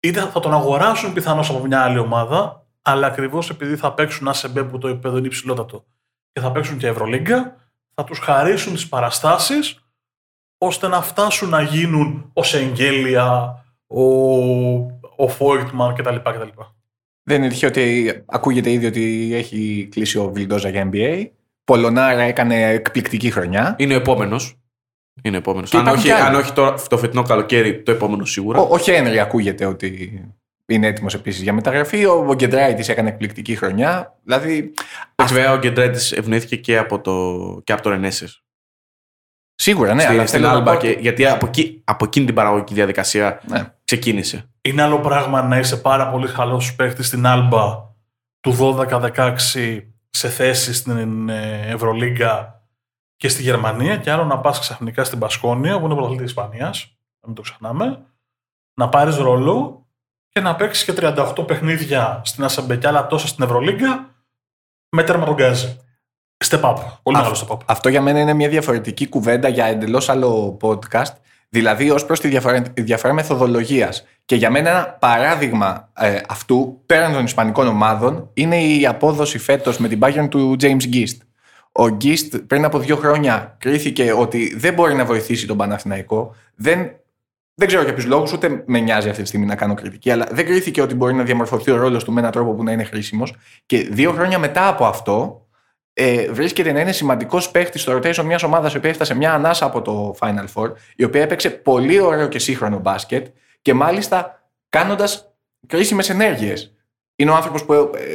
[0.00, 4.58] είτε θα τον αγοράσουν πιθανώς από μια άλλη ομάδα, αλλά ακριβώς επειδή θα παίξουν ΑΣΕΜΠ
[4.58, 5.84] που το επίπεδο είναι υψηλότατο
[6.32, 7.56] και θα παίξουν και Ευρωλίγκα,
[7.94, 9.78] θα τους χαρίσουν τις παραστάσεις
[10.58, 14.02] ώστε να φτάσουν να γίνουν ο Σεγγέλια, ο,
[15.16, 16.16] ο Φόικτμαν κτλ.
[16.16, 16.48] κτλ.
[17.24, 21.26] Δεν είναι τυχαίο ότι ακούγεται ήδη ότι έχει κλείσει ο Βιλντόζα για NBA.
[21.64, 23.76] Πολωνάρα έκανε εκπληκτική χρονιά.
[23.78, 24.58] Είναι ο επόμενος.
[25.22, 25.70] Είναι ο επόμενος.
[25.70, 26.34] Και Αν, υπάρχουν όχι, κι άλλοι.
[26.36, 28.60] αν όχι τώρα, το φετινό καλοκαίρι, το επόμενο σίγουρα.
[28.60, 30.20] Ο, ο Χένρι ακούγεται ότι
[30.66, 32.04] είναι έτοιμος επίσης για μεταγραφή.
[32.04, 34.18] Ο, ο Γκεντράιτης έκανε εκπληκτική χρονιά.
[34.22, 34.72] Δηλαδή.
[35.14, 38.28] Εντάξει, βέβαια, ο Γκεντράιτης ευνοήθηκε και από το, και από το Ρενέσε.
[39.54, 40.72] Σίγουρα, ναι, στην, αλλά στην θέλω να Άλμπα.
[40.72, 43.74] πω Και, ότι- γιατί από, εκεί, από εκείνη την παραγωγική διαδικασία Ναι.
[43.84, 44.48] ξεκίνησε.
[44.60, 47.76] Είναι άλλο πράγμα να είσαι πάρα πολύ καλό παίκτη στην Άλμπα
[48.40, 49.80] του 12-16
[50.10, 52.62] σε θέση στην ε, Ευρωλίγκα
[53.16, 57.26] και στη Γερμανία και άλλο να πας ξαφνικά στην Πασκόνια που είναι πρωταθλητή Ισπανίας, να
[57.26, 58.04] μην το ξεχνάμε,
[58.74, 59.86] να πάρεις ρόλο
[60.28, 64.10] και να παίξεις και 38 παιχνίδια στην Ασαμπε και άλλα τόσα στην Ευρωλίγκα
[64.96, 65.78] με τέρμα τον γκάζι.
[66.48, 66.76] Step up.
[67.02, 67.58] Πολύ Α, μεγάλο step up.
[67.66, 71.12] Αυτό για μένα είναι μια διαφορετική κουβέντα για εντελώς άλλο podcast.
[71.48, 74.06] Δηλαδή, ως προς τη διαφορά, τη διαφορά μεθοδολογίας.
[74.24, 79.78] Και για μένα ένα παράδειγμα ε, αυτού, πέραν των Ισπανικών ομάδων, είναι η απόδοση φέτος
[79.78, 81.16] με την Bayern του James Gist.
[81.72, 86.34] Ο Gist πριν από δύο χρόνια κρίθηκε ότι δεν μπορεί να βοηθήσει τον Παναθηναϊκό.
[86.54, 86.90] Δεν,
[87.54, 90.26] δεν ξέρω για ποιους λόγους, ούτε με νοιάζει αυτή τη στιγμή να κάνω κριτική, αλλά
[90.30, 92.84] δεν κρίθηκε ότι μπορεί να διαμορφωθεί ο ρόλος του με έναν τρόπο που να είναι
[92.84, 93.34] χρήσιμος.
[93.66, 95.43] Και δύο χρόνια μετά από αυτό,
[95.94, 99.64] ε, βρίσκεται να είναι σημαντικός παίχτη στο rotation μιας ομάδας η οποία έφτασε μια ανάσα
[99.64, 103.26] από το Final Four, η οποία έπαιξε πολύ ωραίο και σύγχρονο μπάσκετ
[103.62, 105.34] και μάλιστα κάνοντας
[105.66, 106.74] κρίσιμες ενέργειες.
[107.16, 107.72] Είναι ο άνθρωπος που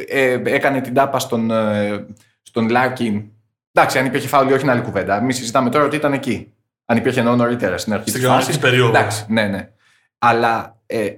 [0.08, 2.06] ε, ε, έκανε την τάπα στον, ε,
[2.42, 3.24] στον Λάρκιν.
[3.72, 5.20] Εντάξει, αν υπήρχε φάουλ ή όχι είναι άλλη κουβέντα.
[5.20, 6.52] Μην συζητάμε τώρα ότι ήταν εκεί.
[6.84, 8.62] Αν υπήρχε εννοώ νωρίτερα στην αρχή Στην της κανονική φάσης.
[8.62, 8.88] περίοδο.
[8.88, 9.68] Εντάξει, ναι, ναι.
[10.18, 11.10] Αλλά ε,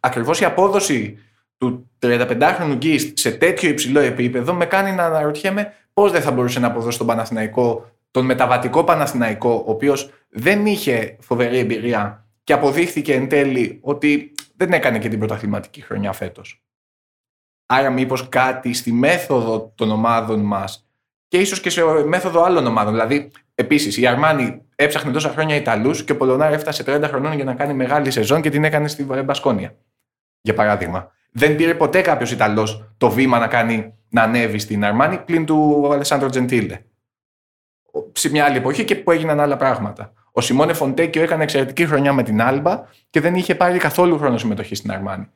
[0.00, 1.18] ακριβώς η απόδοση
[1.62, 6.60] του 35χρονου Γκίστ σε τέτοιο υψηλό επίπεδο με κάνει να αναρωτιέμαι πώς δεν θα μπορούσε
[6.60, 13.14] να αποδώσει τον Παναθηναϊκό, τον μεταβατικό Παναθηναϊκό, ο οποίος δεν είχε φοβερή εμπειρία και αποδείχθηκε
[13.14, 16.62] εν τέλει ότι δεν έκανε και την πρωταθληματική χρονιά φέτος.
[17.66, 20.86] Άρα, μήπως κάτι στη μέθοδο των ομάδων μας
[21.28, 22.92] και ίσως και σε μέθοδο άλλων ομάδων.
[22.92, 27.44] Δηλαδή, επίσης, η Αρμάνι έψαχνε τόσα χρόνια Ιταλούς και ο Πολωνάρ έφτασε 30 χρονών για
[27.44, 29.76] να κάνει μεγάλη σεζόν και την έκανε στη Μπασκόνια.
[30.40, 31.12] Για παράδειγμα.
[31.32, 35.88] Δεν πήρε ποτέ κάποιος Ιταλός το βήμα να, κάνει, να ανέβει στην Αρμάνι πλην του
[35.92, 36.80] Αλεσάνδρο Τζεντήλε.
[38.12, 40.12] Σε μια άλλη εποχή και που έγιναν άλλα πράγματα.
[40.32, 44.38] Ο Σιμώνε Φοντέκιο έκανε εξαιρετική χρονιά με την Άλμπα και δεν είχε πάρει καθόλου χρόνο
[44.38, 45.28] συμμετοχής στην Αρμάνι.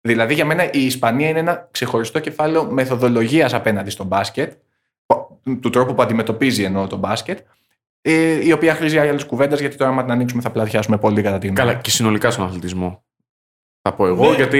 [0.00, 4.52] Δηλαδή για μένα η Ισπανία είναι ένα ξεχωριστό κεφάλαιο μεθοδολογίας απέναντι στο μπάσκετ.
[5.60, 7.38] του τρόπου που αντιμετωπίζει ενώ το μπάσκετ.
[8.00, 11.38] Ε, η οποία χρήζει άλλη κουβέντα, γιατί τώρα, άμα την ανοίξουμε, θα πλατιάσουμε πολύ κατά
[11.38, 11.58] τη γνώμη.
[11.58, 13.02] Καλά, και συνολικά στον αθλητισμό.
[13.82, 14.34] Θα πω εγώ, Ναι.
[14.34, 14.58] γιατί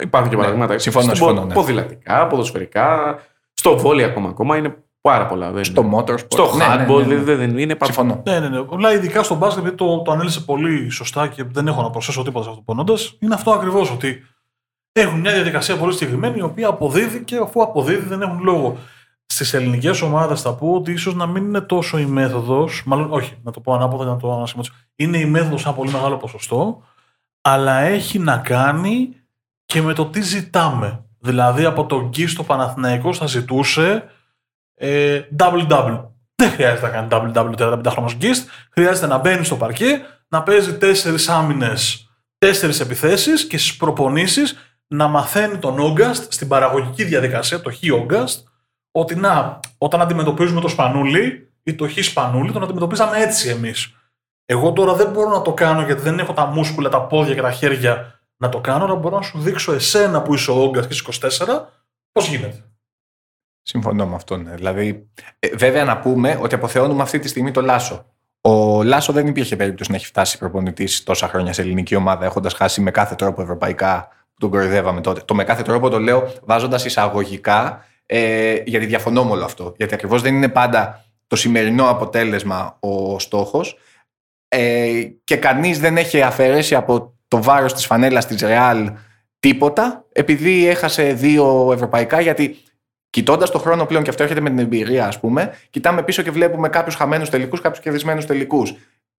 [0.00, 0.78] υπάρχουν και Ναι, παραδείγματα.
[0.78, 1.54] συμφωνώ, στο συμφωνώ, πο- ναι.
[1.54, 3.18] Ποδηλατικά, ποδοσφαιρικά,
[3.54, 5.50] στο βόλιο ακόμα, ακόμα είναι πάρα πολλά.
[5.50, 5.64] Δεν...
[5.64, 6.26] Στο motorsport.
[6.28, 7.22] στο Ναι, ναι, handball ναι, ναι.
[7.22, 8.22] δεν δεν είναι πάρα Συμφωνώ.
[8.26, 8.64] Ναι, ναι, ναι.
[8.74, 12.22] Αλλά ειδικά στο μπάσκετ, επειδή το, το ανέλησε πολύ σωστά και δεν έχω να προσθέσω
[12.22, 14.22] τίποτα σε αυτό πονώντας, είναι αυτό ακριβώς ότι
[14.92, 18.76] έχουν μια διαδικασία πολύ συγκεκριμένη η οποία αποδίδει και αφού αποδίδει δεν έχουν λόγο.
[19.26, 23.34] Στις ελληνικές ομάδες θα πω ότι ίσως να μην είναι τόσο η μέθοδος, μάλλον όχι,
[23.42, 24.74] να το πω ανάποδα για να το ανασχηματίσω.
[24.96, 26.82] Είναι η μέθοδος σε ένα πολύ μεγάλο ποσοστό,
[27.42, 29.16] αλλά έχει να κάνει
[29.64, 31.04] και με το τι ζητάμε.
[31.18, 34.04] Δηλαδή από τον Γκί στο Παναθηναϊκό θα ζητούσε
[34.74, 36.04] ε, double-double.
[36.34, 38.48] Δεν χρειάζεται να κάνει double-double 45 χρόνο γκίστ.
[38.70, 45.08] Χρειάζεται να μπαίνει στο παρκέ, να παίζει τέσσερις άμυνες, τέσσερις επιθέσεις και στις προπονήσεις να
[45.08, 48.46] μαθαίνει τον Όγκαστ στην παραγωγική διαδικασία, το χ Όγκαστ,
[48.90, 53.94] ότι να, όταν αντιμετωπίζουμε το σπανούλι ή το χ σπανούλι, τον αντιμετωπίζαμε έτσι εμείς.
[54.46, 57.40] Εγώ τώρα δεν μπορώ να το κάνω γιατί δεν έχω τα μούσκουλα, τα πόδια και
[57.40, 60.88] τα χέρια να το κάνω, αλλά μπορώ να σου δείξω εσένα που είσαι ο Όγκαστ
[60.88, 61.60] και είσαι 24,
[62.12, 62.64] πώς γίνεται.
[63.62, 64.36] Συμφωνώ με αυτό.
[64.36, 64.54] Ναι.
[64.54, 68.04] Δηλαδή, ε, βέβαια να πούμε ότι αποθεώνουμε αυτή τη στιγμή το Λάσο.
[68.40, 72.54] Ο Λάσο δεν υπήρχε περίπτωση να έχει φτάσει προπονητής τόσα χρόνια σε ελληνική ομάδα, έχοντας
[72.54, 75.20] χάσει με κάθε τρόπο ευρωπαϊκά που τον κοροϊδεύαμε τότε.
[75.24, 79.74] Το με κάθε τρόπο το λέω βάζοντας εισαγωγικά, ε, γιατί διαφωνώ με όλο αυτό.
[79.76, 83.78] Γιατί ακριβώς δεν είναι πάντα το σημερινό αποτέλεσμα ο στόχος.
[84.54, 88.92] Ε, και κανείς δεν έχει αφαιρέσει από το βάρος της φανέλας της Ρεάλ
[89.40, 92.56] τίποτα, επειδή έχασε δύο ευρωπαϊκά, γιατί
[93.12, 96.30] Κοιτώντας το χρόνο πλέον, και αυτό έρχεται με την εμπειρία, ας πούμε, κοιτάμε πίσω και
[96.30, 98.74] βλέπουμε κάποιους χαμένους τελικούς, κάποιους κερδισμένους τελικούς.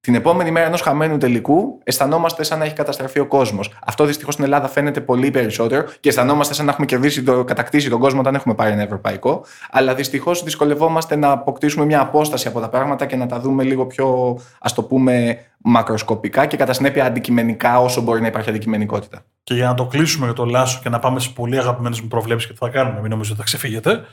[0.05, 3.73] Την επόμενη μέρα ενός χαμένου τελικού, αισθανόμαστε σαν να έχει καταστραφεί ο κόσμος.
[3.85, 7.89] Αυτό δυστυχώς στην Ελλάδα φαίνεται πολύ περισσότερο και αισθανόμαστε σαν να έχουμε κερδίσει, το, κατακτήσει
[7.89, 9.45] τον κόσμο όταν έχουμε πάρει ένα ευρωπαϊκό.
[9.71, 13.85] Αλλά δυστυχώς δυσκολευόμαστε να αποκτήσουμε μια απόσταση από τα πράγματα και να τα δούμε λίγο
[13.85, 19.25] πιο, ας το πούμε, μακροσκοπικά και κατά συνέπεια αντικειμενικά, όσο μπορεί να υπάρχει αντικειμενικότητα.
[19.43, 22.07] Και για να το κλείσουμε για το Λάσο και να πάμε στι πολύ αγαπημένες μου
[22.07, 24.05] προβλέψεις και τι θα κάνουμε, μην νομίζω ότι θα ξεφύγετε.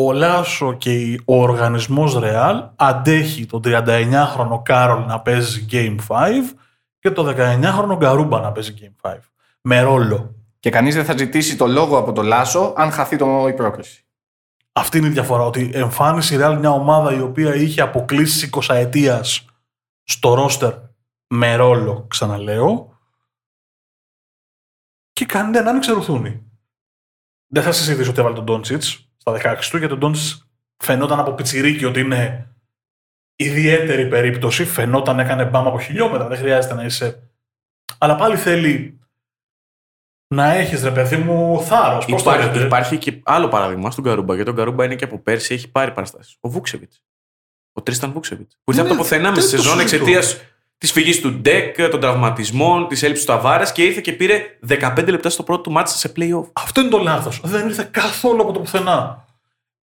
[0.00, 6.18] Ο Λάσο και ο οργανισμός Ρεάλ αντέχει τον 39χρονο Κάρολ να παίζει Game 5
[6.98, 9.18] και το 19χρονο Γκαρούμπα να παίζει Game 5.
[9.60, 10.34] Με ρόλο.
[10.58, 14.06] Και κανείς δεν θα ζητήσει το λόγο από το Λάσο αν χαθεί το, η πρόκριση.
[14.72, 15.42] Αυτή είναι η διαφορά.
[15.42, 19.24] Ότι εμφάνισε η Ρεάλ μια ομάδα η οποία είχε αποκλείσει 20 ετία
[20.02, 20.74] στο ρόστερ
[21.26, 22.98] με ρόλο, ξαναλέω,
[25.12, 26.42] και κάνει δεν άνοιξε ρουθούνη.
[27.46, 30.42] Δεν θα συζητήσω ότι έβαλε τον Ντόντσιτς στα 16 του, γιατί ο Ντόντσιτ
[30.76, 32.52] φαινόταν από πιτσιρίκι ότι είναι
[33.36, 34.64] ιδιαίτερη περίπτωση.
[34.64, 36.28] Φαινόταν έκανε μπάμ από χιλιόμετρα.
[36.28, 37.22] Δεν χρειάζεται να είσαι.
[37.98, 38.98] Αλλά πάλι θέλει
[40.34, 42.06] να έχεις ρε παιδί μου θάρρος.
[42.06, 44.34] Πώς το Υπάρχει, λέτε; υπάρχει και άλλο παράδειγμα στον Καρούμπα.
[44.34, 46.36] Γιατί ο Καρούμπα είναι και από πέρσι έχει πάρει παραστάσεις.
[46.40, 47.02] Ο Βούξεβιτς.
[47.72, 48.58] Ο Τρίσταν Βούξεβιτς.
[48.64, 50.04] Που ήρθε Ναι, από το πουθενά μες δεν στη το σεζόν συζητώ.
[50.04, 50.40] εξαιτίας
[50.78, 55.08] της φυγής του Ντεκ, των τραυματισμών, της έλλειψη του Ταβάρες και ήρθε και πήρε 15
[55.08, 56.50] λεπτά στο πρώτο του μάτσα σε playoff.
[56.52, 57.40] Αυτό είναι το λάθος.
[57.44, 59.26] Δεν ήρθε καθόλου από το πουθενά.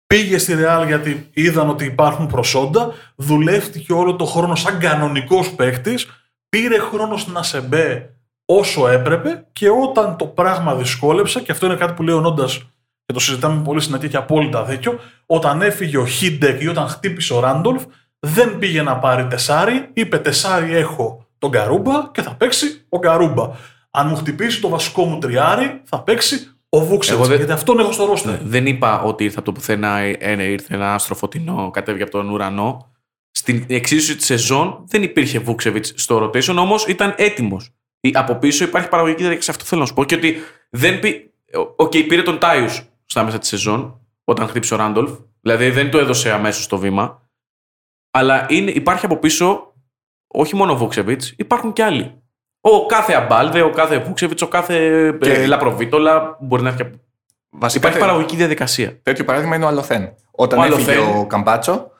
[0.06, 6.06] Πήγε στη Ρεάλ γιατί είδαν ότι υπάρχουν προσόντα, δουλεύτηκε όλο το χρόνο σαν κανονικός παίκτης,
[6.48, 8.14] πήρε χρόνος στην ΑΣΕΜΠΕ
[8.44, 12.58] όσο έπρεπε και όταν το πράγμα δυσκόλεψε, και αυτό είναι κάτι που λέει ο Νόντας
[13.06, 17.34] και το συζητάμε πολύ συναντή και απόλυτα δίκιο, όταν έφυγε ο Ντεκ ή όταν χτύπησε
[17.34, 17.82] ο Ράντολφ,
[18.24, 23.50] δεν πήγε να πάρει τεσάρι, είπε τεσάρι έχω τον Γκαρούμπα και θα παίξει ο Γκαρούμπα.
[23.90, 27.18] Αν μου χτυπήσει το βασικό μου τριάρι, θα παίξει ο Βούκτσεβιτς.
[27.20, 28.34] Εγώ δεν- Γιατί αυτόν έχω στο ρόστερ.
[28.44, 32.30] Δεν είπα ότι ήρθε από το πουθενά, ε, ήρθε ένα άστρο φωτεινό, κατέβηκε από τον
[32.30, 32.92] ουρανό.
[33.30, 37.70] Στην εξίσωση της σεζόν δεν υπήρχε Βούκτσεβιτς στο rotation, όμως ήταν έτοιμος.
[38.12, 39.52] Από πίσω υπάρχει παραγωγική διαδικασία.
[39.52, 40.04] Αυτό θέλω να σου πω.
[40.04, 40.36] Και ότι
[40.70, 41.30] δεν πει.
[41.76, 45.10] Οκ, πήρε τον Τάιους στα μέσα της σεζόν, όταν χτύπησε ο Ράντολφ.
[45.40, 47.22] Δηλαδή δεν το έδωσε αμέσως στο βήμα.
[48.16, 49.72] Αλλά είναι, υπάρχει από πίσω
[50.26, 52.14] όχι μόνο ο Βούκτσεβιτς, υπάρχουν και άλλοι.
[52.60, 54.74] Ο κάθε Αμπάλδε, ο κάθε Βούκτσεβιτς, ο κάθε
[55.20, 56.36] Και- ε, Λαπροβίτολα.
[56.40, 56.96] Μπορεί να έρθει από
[57.56, 58.98] Βασικά, Υπάρχει τε- παραγωγική διαδικασία.
[59.02, 60.14] τέτοιο παράδειγμα είναι ο Αλοθέν.
[60.30, 61.18] Όταν Ο έφυγε Αλοθέν.
[61.18, 61.90] ο Καμπάτσο,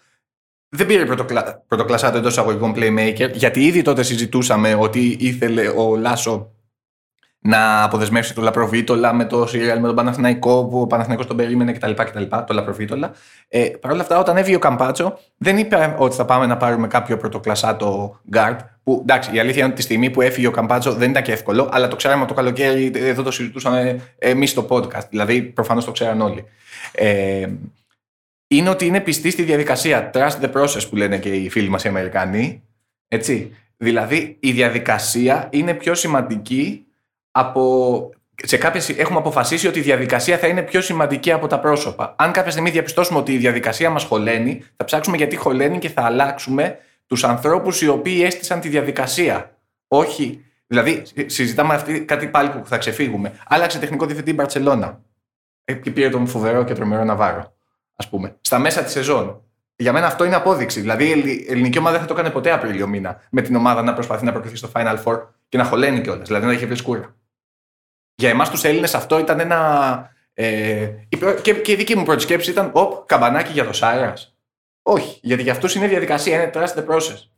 [0.69, 1.63] δεν πήρε πρωτοκλα...
[1.69, 6.51] πρωτοκλασσάτο εντός εισαγωγικών playmaker, γιατί ήδη τότε συζητούσαμε ότι ήθελε ο Λάσο
[7.47, 11.73] να αποδεσμεύσει το Λαπροβίτολα με το Σιριαλ με τον Παναθηναϊκό, που ο Παναθηναϊκός τον περίμενε
[11.73, 11.91] κτλ.
[11.93, 13.13] κτλ το Λαπροβίτολα.
[13.49, 16.87] Ε, Παρ' όλα αυτά, όταν έβγαινε ο Καμπάτσο, δεν είπε ότι θα πάμε να πάρουμε
[16.87, 18.57] κάποιο πρωτοκλασσάτο guard.
[18.83, 21.33] Που εντάξει, η αλήθεια είναι ότι τη στιγμή που έφυγε ο Καμπάτσο δεν ήταν και
[21.33, 25.09] εύκολο, αλλά το ξέραμε από το καλοκαίρι, εδώ το συζητούσαμε εμείς στο podcast.
[25.11, 26.45] Δηλαδή, προφανώς το ξέραν όλοι.
[26.93, 27.49] Ε,
[28.47, 30.11] είναι ότι είναι πιστή στη διαδικασία.
[30.15, 32.63] Trust the process που λένε και οι φίλοι μας οι Αμερικανοί.
[33.09, 33.57] Έτσι.
[33.77, 36.87] Δηλαδή η διαδικασία είναι πιο σημαντική
[37.37, 38.11] από
[38.43, 42.15] σε κάποιες, έχουμε αποφασίσει ότι η διαδικασία θα είναι πιο σημαντική από τα πρόσωπα.
[42.19, 46.03] Αν κάποια στιγμή διαπιστώσουμε ότι η διαδικασία μας χωλαίνει, θα ψάξουμε γιατί χωλαίνει και θα
[46.03, 49.57] αλλάξουμε τους ανθρώπους οι οποίοι έστησαν τη διαδικασία.
[49.89, 50.45] Όχι.
[50.67, 53.33] Δηλαδή, συζητάμε αυτή, κάτι πάλι που θα ξεφύγουμε.
[53.49, 55.01] Άλλαξε τεχνικό διευθυντή η Μπαρσελόνα.
[55.65, 57.55] Ε, και πήρε τον φοβερό και τρομερό Ναβάρο,
[57.97, 58.37] ας πούμε.
[58.41, 59.43] Στα μέσα της σεζόν.
[59.77, 60.81] Για μένα αυτό είναι απόδειξη.
[60.81, 63.93] Δηλαδή, η ελληνική ομάδα δεν θα το έκανε ποτέ Απρίλιο μήνα με την ομάδα να
[63.93, 66.27] προσπαθεί να προκριθεί στο Final Four και να χωλαίνει κιόλας.
[66.27, 67.15] Δηλαδή, να είχε βρει σκούρα.
[68.15, 70.13] Για εμάς τους Έλληνες αυτό ήταν ένα.
[70.35, 70.89] Ε,
[71.43, 74.13] και, και η δική μου πρώτη σκέψη ήταν: Οπ, καμπανάκι για το Σάρα.
[74.83, 77.29] Όχι, γιατί για αυτούς είναι διαδικασία, είναι trust the process.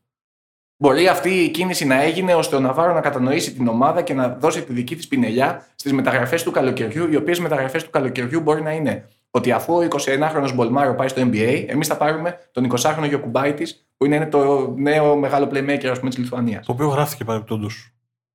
[0.79, 4.29] Μπορεί αυτή η κίνηση να έγινε ώστε ο Ναβάρο να κατανοήσει την ομάδα και να
[4.29, 8.62] δώσει τη δική της πινελιά στις μεταγραφές του καλοκαιριού, οι οποίες μεταγραφές του καλοκαιριού μπορεί
[8.62, 13.09] να είναι ότι αφού ο 21χρονος Μπολμάρο πάει στο NBA, εμείς θα πάρουμε τον 20χρονο
[13.09, 13.66] Γιοκουμπάιτη,
[13.97, 16.66] που είναι το νέο μεγάλο playmaker της Λιθουανίας.
[16.66, 17.68] Το οποίο γράφτηκε παρεμπιπτόντω.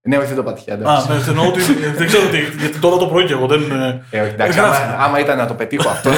[0.03, 0.71] Ναι, όχι, δεν το πατήχε.
[0.71, 0.83] Α, ναι,
[1.27, 1.61] εννοώ ότι
[1.97, 3.71] δεν ξέρω τι, γιατί τώρα το πρωί και εγώ δεν.
[4.09, 6.09] Ε, εντάξει, άμα, άμα, ήταν να το πετύχω αυτό.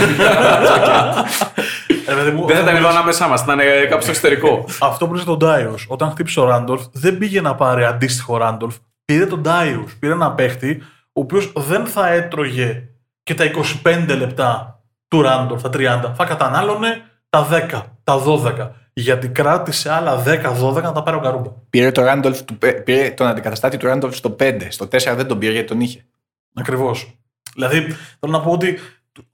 [2.08, 3.60] ε, δεν θα ήταν εδώ ανάμεσά μας, ήταν
[3.90, 4.66] κάπου στο εξωτερικό.
[4.80, 8.76] αυτό που είσαι τον Ντάιο, όταν χτύπησε ο Ράντολφ, δεν πήγε να πάρει αντίστοιχο Ράντολφ.
[9.06, 9.96] Πήρε τον Ντάιους.
[10.00, 10.82] Πήρε ένα παίχτη,
[11.14, 12.84] ο οποίος δεν θα έτρωγε
[13.24, 13.46] και τα
[13.84, 16.14] 25 λεπτά του Ράντολφ, τα 30.
[16.16, 21.50] Θα κατανάλωνε τα 10, τα 12 γιατί κράτησε άλλα 10-12 να τα πάρει ο Καρούμπα.
[21.70, 22.40] Πήρε, το Randolph,
[22.84, 24.68] πήρε τον αντικαταστάτη του Ράντολφ στο 5.
[24.70, 26.06] Στο 4 δεν τον πήρε γιατί τον είχε.
[26.54, 27.18] Ακριβώς.
[27.54, 27.82] Δηλαδή,
[28.20, 28.80] θέλω να πω ότι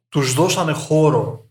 [0.09, 1.47] του δώσανε χώρο.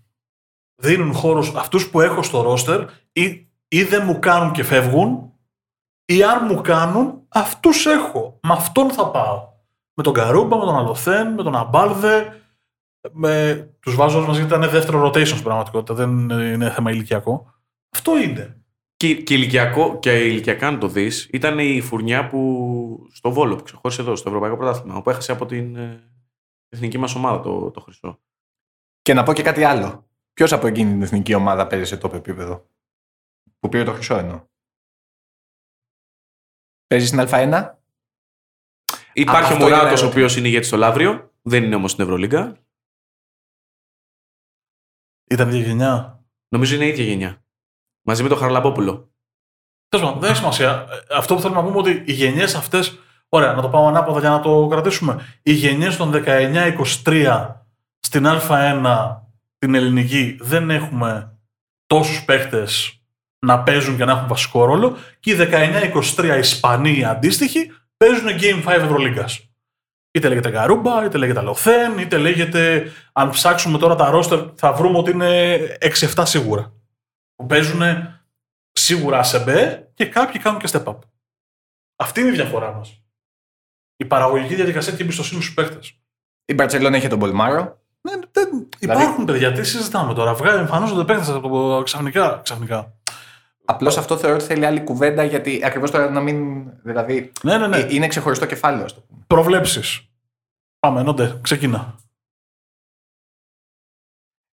[0.83, 5.33] Δίνουν χώρο αυτούς που έχω στο ρόστερ ή, ή δεν μου κάνουν και φεύγουν,
[6.05, 8.39] ή αν μου κάνουν, αυτούς έχω.
[8.43, 9.49] Με αυτόν θα πάω.
[9.95, 12.43] Με τον Καρούμπα, με τον Αλοθέν, με τον Αμπάλδε.
[13.13, 13.55] Με...
[13.81, 15.95] Τους βάζω μαζί γιατί ήταν δεύτερο rotation στην πραγματικότητα.
[15.95, 17.58] Δεν είναι θέμα ηλικιακό.
[17.89, 18.63] Αυτό είναι.
[18.97, 23.63] Και, και, ηλικιακό, και ηλικιακά, αν το δεις, ήταν η φουρνιά που στο Βόλο που
[23.63, 26.11] ξεχώρισε εδώ, στο Ευρωπαϊκό Πρωτάθλημα, που έχασε από την ε,
[26.69, 28.21] εθνική μας ομάδα το, το χρυσό.
[29.03, 30.09] Και να πω και κάτι άλλο.
[30.33, 32.71] Ποιος από εκείνη την εθνική ομάδα παίζει σε top επίπεδο,
[33.59, 34.47] που πήρε το χρυσό εννοώ.
[36.87, 37.75] Παίζεις στην Α1.
[39.13, 42.59] Υπάρχει ο Μουράτος, ο οποίος είναι ηγέτης στο Λαύριο, δεν είναι όμως στην Ευρωλίγκα.
[45.31, 46.25] Ήταν ίδια γενιά.
[46.49, 47.45] Νομίζω είναι η ίδια γενιά.
[48.09, 49.11] Μαζί με τον Χαραλαμπόπουλο.
[49.89, 50.87] Τέλος πάντων, δεν έχει σημασία.
[51.17, 52.99] Αυτό που θέλουμε να πούμε ότι οι γενιές αυτές.
[53.29, 55.39] Ωραία, να το πάω ανάποδα για να το κρατήσουμε.
[55.43, 56.13] Οι γενιές των
[57.05, 57.47] 19-23
[58.01, 59.17] στην Α1
[59.59, 61.39] την ελληνική δεν έχουμε
[61.87, 63.03] τόσους παίχτες
[63.39, 64.97] να παίζουν και να έχουν βασικό ρόλο.
[65.21, 65.37] Και οι
[66.17, 69.49] 19-23 Ισπανοί αντίστοιχοι παίζουν Game 5 Ευρωλίγκας.
[70.11, 72.93] Είτε λέγεται Γαρούμπα, είτε λέγεται Λοθέν, είτε λέγεται.
[73.13, 76.73] Αν ψάξουμε τώρα τα ρόστερ, θα βρούμε ότι είναι 6-7 σίγουρα
[77.39, 77.83] που παίζουν
[78.73, 80.99] σίγουρα σε μπε και κάποιοι κάνουν και step up.
[81.97, 83.03] Αυτή είναι η διαφορά μας.
[83.97, 85.79] Η παραγωγική διαδικασία και η εμπιστοσύνη στους παίχτε.
[86.45, 87.81] Η Μπαρσελόνα είχε τον Πολμάρο.
[88.01, 88.69] Ναι, δεν...
[88.79, 89.03] Δηλαδή...
[89.03, 92.41] Υπάρχουν παιδιά, τι συζητάμε τώρα; Βγάζει, εμφανίζονται παίχτε από το ξαφνικά.
[92.45, 92.93] ξαφνικά.
[93.65, 96.67] Απλώς αυτό θεωρώ ότι θέλει άλλη κουβέντα γιατί ακριβώς τώρα να μην.
[96.83, 97.33] Δηλαδή.
[97.43, 97.87] Ναι, ναι, ναι.
[97.89, 99.25] Είναι ξεχωριστό κεφάλαιο, ας το πούμε.
[99.27, 100.09] Προβλέψεις.
[100.79, 101.95] Πάμε, ενώντε, ξεκινά.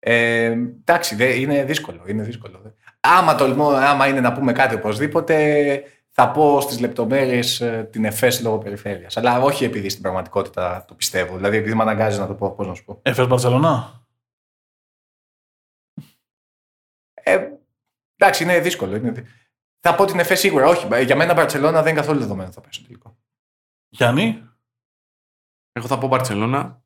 [0.05, 2.75] Ε, εντάξει, είναι δύσκολο, είναι δύσκολο.
[2.99, 8.41] Άμα τολμώ, άμα είναι να πούμε κάτι οπωσδήποτε, θα πω στις λεπτομέρειες ε, την ΕΦΕΣ
[8.41, 9.17] λόγω περιφέρειας.
[9.17, 11.35] Αλλά όχι επειδή στην πραγματικότητα το πιστεύω.
[11.35, 12.99] Δηλαδή επειδή με αναγκάζει να το πω, πώς να σου πω.
[13.01, 14.05] ΕΦΕΣ Μπαρσελονά.
[17.13, 17.47] Ε,
[18.15, 18.95] εντάξει, είναι δύσκολο.
[18.95, 19.25] Είναι...
[19.79, 20.67] Θα πω την ΕΦΕΣ σίγουρα.
[20.67, 23.17] Όχι, για μένα Μπαρσελόνα δεν είναι καθόλου δεδομένο θα πέσω τελικό.
[23.89, 24.49] Γιάννη;
[25.71, 26.82] Εγώ θα πω Μπαρσελόνα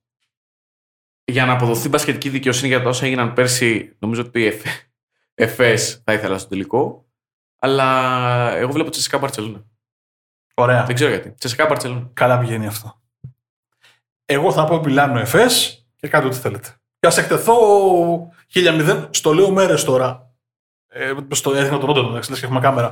[1.31, 4.61] για να αποδοθεί μπασκετική δικαιοσύνη για τα όσα έγιναν πέρσι, νομίζω ότι η
[5.33, 7.05] ΕΦΕΣ θα ήθελα στο τελικό.
[7.59, 9.65] Αλλά εγώ βλέπω Τσεσικά Μπαρσελόνα.
[10.53, 10.83] Ωραία.
[10.83, 11.31] Δεν ξέρω γιατί.
[11.31, 12.09] Τσεσικά Μπαρσελόνα.
[12.13, 13.01] Καλά πηγαίνει αυτό.
[14.25, 16.75] Εγώ θα πω Μιλάνο ΕΦΕΣ και κάντε ό,τι θέλετε.
[16.99, 17.57] Και ας εκτεθώ
[18.53, 20.31] 1000, στο λέω μέρες τώρα.
[20.87, 22.91] Ε, στο έδειχνα τον Ρόντερ, εντάξει, και έχουμε κάμερα.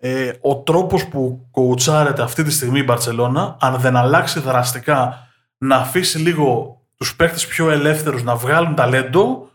[0.00, 5.76] Ε, ο τρόπος που κοουτσάρεται αυτή τη στιγμή η Μπαρσελόνα, αν δεν αλλάξει δραστικά να
[5.76, 9.50] αφήσει λίγο τους παίχτε πιο ελεύθερους να βγάλουν ταλέντο,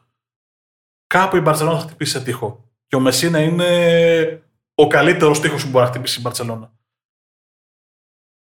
[1.08, 2.70] κάπου η Μπαρσελόνα θα χτυπήσει σε τείχο.
[2.88, 6.74] Και ο Μεσίνα είναι ο καλύτερος τείχος που μπορεί να χτυπήσει η Μπαρσελόνα.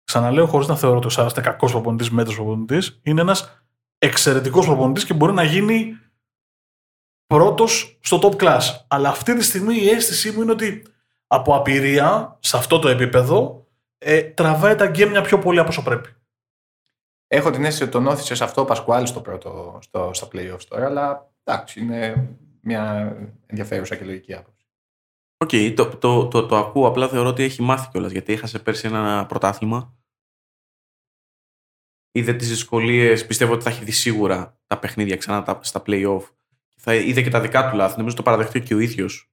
[0.03, 3.65] Ξαναλέω, χωρίς να θεωρώ ότι ο Σάρας είναι κακός προπονητής, μέτρο προπονητής, είναι ένας
[3.97, 5.97] εξαιρετικός προπονητής και μπορεί να γίνει
[7.25, 8.61] πρώτος στο top class.
[8.87, 10.85] Αλλά αυτή τη στιγμή η αίσθησή μου είναι ότι
[11.27, 16.09] από απειρία σε αυτό το επίπεδο ε, τραβάει τα γκέμια πιο πολύ από όσο πρέπει.
[17.27, 20.63] Έχω την αίσθηση ότι τον ώθησε σε αυτό ο Πασκουάλ στο πρώτο, στο, στα playoffs
[20.67, 22.29] τώρα, αλλά εντάξει, είναι
[22.61, 23.15] μια
[23.45, 24.67] ενδιαφέρουσα και λογική άποψη.
[25.37, 28.59] OK, okay, το, το, το, το, ακούω, απλά θεωρώ ότι έχει μάθει κιόλας γιατί έχασε
[28.59, 29.97] πέρσι ένα πρωτάθλημα.
[32.11, 33.25] είδε τις δυσκολίες.
[33.25, 36.21] Πιστεύω ότι θα έχει δει σίγουρα τα παιχνίδια ξανά τα- στα playoff.
[36.77, 37.97] Θα είδε και τα δικά του λάθη.
[37.97, 39.31] Νομίζω το παραδεχτεί και ο ίδιος.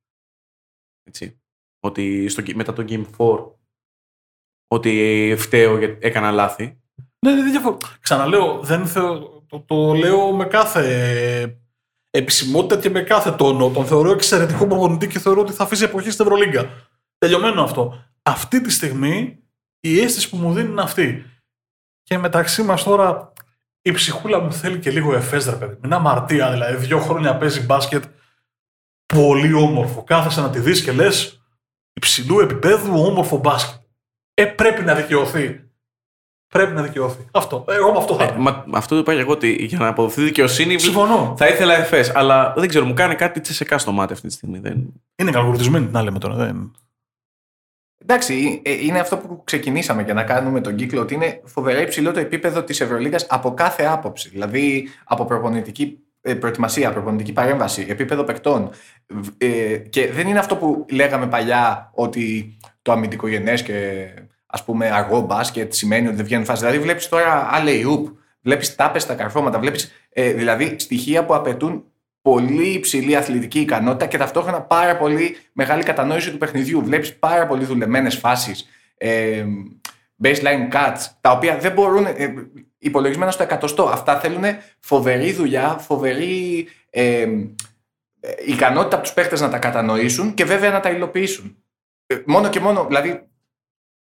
[1.81, 3.55] Ότι στο, μετά το Game 4
[4.67, 6.80] ότι φταίω γιατί έκανα λάθη.
[7.27, 9.19] Ναι, δεν διαφο- Ξαναλέω, δεν θεω...
[9.47, 11.59] το, το λέω με κάθε
[12.11, 13.71] επισημότητα και με κάθε τόνο.
[13.71, 16.71] Τον θεωρώ εξαιρετικό προπονητή και θεωρώ ότι θα αφήσει εποχή στην Ευρωλίγκα.
[17.19, 18.05] Τελειωμένο αυτό.
[18.23, 19.39] Αυτή τη στιγμή
[19.81, 21.25] η αίσθηση που μου δίνει είναι αυτή.
[22.03, 23.33] Και μεταξύ μας τώρα
[23.83, 25.77] η ψυχούλα μου θέλει και λίγο εφές, ρε παιδί.
[25.83, 26.77] Μην αμαρτία, δηλαδή.
[26.87, 28.05] Δύο χρόνια παίζει μπάσκετ
[29.07, 30.05] πολύ όμορφο.
[30.05, 31.43] Κάθεσαι να τη δεις και λες
[31.93, 33.81] υψηλού επίπεδου όμορφο μπάσκετ.
[34.35, 35.70] Ε, πρέπει να δικαιωθεί.
[36.53, 37.25] Πρέπει να δικαιωθεί.
[37.33, 37.65] Αυτό.
[37.69, 38.41] Εγώ με αυτό θα Ε, έλεγα.
[38.41, 40.79] μα, αυτό το είπα και εγώ ότι για να αποδοθεί δικαιοσύνη.
[40.79, 41.35] Συμφωνώ.
[41.39, 44.59] Θα ήθελα εφές, αλλά δεν ξέρω, μου κάνει κάτι τσεσεκά στο μάτι αυτή τη στιγμή.
[44.59, 44.93] Δεν...
[45.17, 46.35] Είναι καλοκουρδισμένη, να λέμε τώρα.
[46.35, 46.73] Δεν...
[48.03, 52.13] Εντάξει, ε, είναι αυτό που ξεκινήσαμε για να κάνουμε τον κύκλο, ότι είναι φοβερά υψηλό
[52.13, 54.29] το επίπεδο της Ευρωλίγα από κάθε άποψη.
[54.29, 58.71] Δηλαδή από προπονητική ε, προετοιμασία, προπονητική παρέμβαση, επίπεδο παικτών.
[59.07, 64.07] Β- ε, και δεν είναι αυτό που λέγαμε παλιά ότι το αμυντικογενές και
[64.51, 66.63] ας πούμε αργό μπάσκετ σημαίνει ότι δεν βγαίνουν φάσεις.
[66.63, 68.09] Δηλαδή βλέπεις τώρα άλλε ουπ,
[68.41, 71.85] βλέπεις τάπες στα καρφώματα, βλέπεις ε, δηλαδή στοιχεία που απαιτούν
[72.23, 76.83] πολύ υψηλή αθλητική ικανότητα και ταυτόχρονα πάρα πολύ μεγάλη κατανόηση του παιχνιδιού.
[76.85, 79.45] Βλέπεις πάρα πολύ δουλεμένες φάσεις, ε,
[80.23, 82.05] baseline cuts, τα οποία δεν μπορούν.
[82.05, 82.35] Ε,
[82.81, 83.85] υπολογισμένα στο εκατοστό.
[83.85, 84.45] Αυτά θέλουν
[84.81, 87.23] φοβερή δουλειά, φοβερή ε,
[88.21, 91.57] ε, ικανότητα από τους παίχτες να τα κατανοήσουν και βέβαια να τα υλοποιήσουν.
[92.07, 93.30] Ε, μόνο και μόνο, δηλαδή,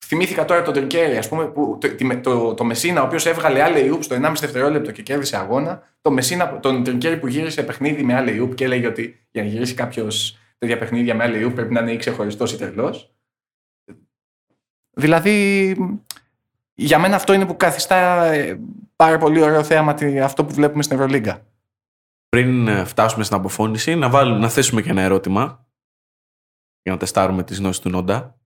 [0.06, 3.62] θυμήθηκα τώρα τον Τρικέρι, ας πούμε, που, το, τη- το, το Μεσίνα, ο οποίος έβγαλε
[3.62, 5.82] άλλη ούπ στο 1,5 δευτερόλεπτο και κέρδισε αγώνα.
[6.00, 9.48] Το Μεσίνα, τον Τρικέρι που γύρισε παιχνίδι με άλλη ούπ και έλεγε ότι για να
[9.48, 13.14] γυρίσει κάποιος τέτοια παιχνίδια με άλλη ούπ πρέπει να είναι ή ξεχωριστός ή τρελός.
[14.90, 15.76] Δηλαδή,
[16.74, 18.60] για μένα αυτό είναι που καθιστά ε,
[18.96, 21.46] πάρα πολύ ωραίο θέαμα τι- αυτό που βλέπουμε στην Ευρωλίγκα.
[22.28, 25.66] Πριν ε, φτάσουμε στην αποφώνηση, να, βάλουμε, να θέσουμε και ένα ερώτημα
[26.82, 28.36] για να τεστάρουμε τις γνώσεις του Νόντα.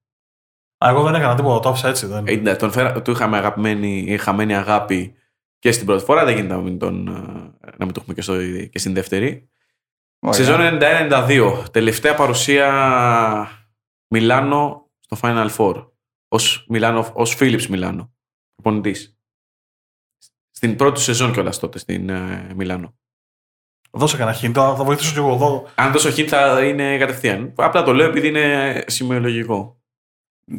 [0.87, 2.07] Α, εγώ δεν έκανα τίποτα, το άφησα έτσι.
[2.07, 2.27] Δεν...
[2.27, 5.15] Ε, ναι, τον φέρα, του είχαμε αγαπημένη, χαμένη αγάπη
[5.59, 6.25] και στην πρώτη φορά.
[6.25, 9.49] Δεν γίνεται να μην, τον, ε, να μην το έχουμε και, στο, και στην δεύτερη.
[10.19, 10.45] Ωραία.
[10.45, 11.65] Σεζόν 91-92.
[11.71, 12.69] Τελευταία παρουσία
[14.09, 15.87] Μιλάνο στο Final Four.
[16.29, 18.15] Ως, Μιλάνο, ως Φίλιπς Μιλάνο.
[18.55, 19.19] Προπονητής.
[20.51, 22.95] Στην πρώτη σεζόν κιόλας τότε στην ε, Μιλάνο.
[23.91, 25.69] Δώσε κανένα χint, θα θα βοηθήσω κι εγώ εδώ.
[25.75, 27.53] Αν δώσω hint θα είναι κατευθείαν.
[27.57, 29.76] Απλά το λέω επειδή είναι σημειολογικό.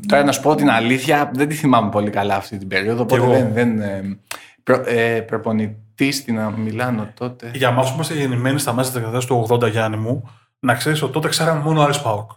[0.07, 3.01] Τώρα να σου πω την αλήθεια, δεν τη θυμάμαι πολύ καλά αυτή την περίοδο.
[3.01, 3.31] Οπότε εγώ.
[3.31, 3.53] δεν.
[3.53, 4.19] δεν ε,
[4.63, 7.51] προ, ε, προπονητής στην Μιλάνο τότε.
[7.53, 10.29] Για εμά που είμαστε γεννημένοι στα μέσα της δεκαετίας του 80, Γιάννη μου,
[10.59, 12.31] να ξέρεις ότι τότε ξέραμε μόνο Άρης ΠΑΟΚ.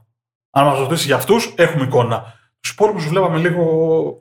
[0.50, 2.38] Αν μας ρωτήσεις για αυτούς, έχουμε εικόνα.
[2.60, 3.62] Τους υπόλοιπους βλέπαμε λίγο.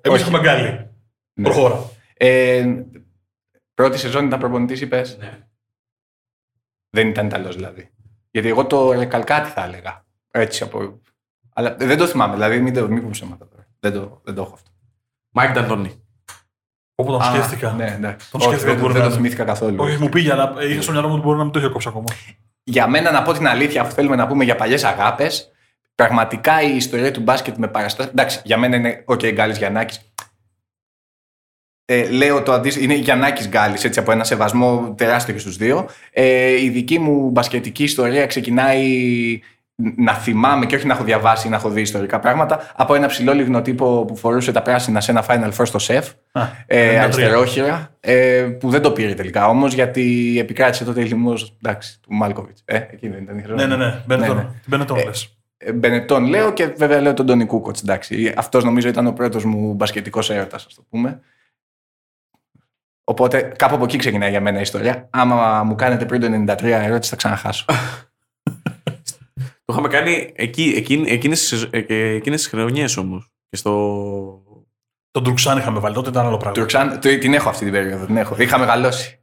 [0.02, 0.30] Εμείς Όχι.
[0.30, 0.90] έχουμε Γκάλη.
[1.34, 1.44] Ναι.
[1.44, 1.90] Προχώρα.
[2.14, 2.66] Ε,
[3.74, 5.38] πρώτη σεζόν ήταν προπονητής, είπες; Ναι.
[6.90, 7.90] Δεν ήταν Ιταλός δηλαδή.
[8.32, 10.06] Γιατί εγώ το Ρεκαλκάτι θα έλεγα.
[10.32, 11.00] Έτσι από.
[11.60, 13.68] Αλλά δεν το θυμάμαι, δηλαδή μην, το, μην πούμε ψέματα τώρα.
[13.80, 14.70] Δεν το, δεν το έχω αυτό.
[15.30, 16.04] Μάικ Ντ'Αντόνι.
[16.96, 17.72] Όπου τον Α, σκέφτηκα.
[17.72, 18.32] Ναι, εντάξει.
[18.32, 19.22] Τον Όχι, σκέφτηκα δεν, ότι μπορεί δεν να το είναι.
[19.22, 19.76] θυμήθηκα καθόλου.
[19.80, 21.88] Όχι, μου πήγε, αλλά είχε στο μυαλό μου ότι μπορεί να μην το είχε κόψει
[21.88, 22.06] ακόμα.
[22.64, 25.52] Για μένα, να πω την αλήθεια, αφού θέλουμε να πούμε για παλιές αγάπες,
[25.96, 28.10] πραγματικά η ιστορία του μπάσκετ με παραστάσει.
[28.10, 30.14] Εντάξει, για μένα είναι ο okay, Γκάλης Γιαννάκης.
[31.86, 35.90] Ε, λέω το αντίστοιχο, είναι Γιαννάκης Γκάλης, έτσι από ένα σεβασμό τεράστιο και στους δύο.
[36.12, 39.42] Ε, η δική μου μπασκετική ιστορία ξεκινάει
[39.96, 43.08] να θυμάμαι και όχι να έχω διαβάσει ή να έχω δει ιστορικά πράγματα από ένα
[43.08, 46.10] ψηλό λιγνοτύπο που φορούσε τα πράσινα σε ένα Final Four στο σεφ.
[46.32, 47.04] Α, Ε, 93.
[47.04, 51.58] αριστερόχειρα, ε, που δεν το πήρε τελικά όμως γιατί επικράτησε τότε η λοιμός
[52.02, 52.62] του Μάλκοβιτς.
[52.66, 53.68] Ε, εκεί δεν ήταν η χρονιά.
[53.68, 54.02] Ναι, ναι, ναι.
[54.06, 54.36] Μπενετόν.
[54.36, 54.42] ναι.
[54.42, 55.38] Την Μπενετόν Ε, λες.
[55.58, 57.84] Ε, Μπενετόν λέω και βέβαια λέω τον Τόνι Κούκοτς.
[58.36, 61.20] Αυτός νομίζω ήταν ο πρώτος μου μπασκετικός έρωτας, ας το πούμε.
[63.04, 65.08] Οπότε κάπου από εκεί ξεκινάει για μένα η ιστορία.
[65.10, 67.66] Άμα μου κάνετε πριν το 93 ερώτηση, θα ξαναχάσω.
[69.70, 73.32] Το είχαμε κάνει εκεί, εκείνη, εκείνες, τις σεζο- ε, και εκείνες τις χρονιές όμως.
[73.50, 73.74] Και στο...
[75.12, 76.54] Τον Τουρξάν είχαμε βάλει τότε, ήταν άλλο πράγμα.
[76.54, 78.06] Τουρξάν, το- την έχω αυτή την περίοδο.
[78.06, 78.36] Την έχω.
[78.40, 79.20] Είχα μεγαλώσει.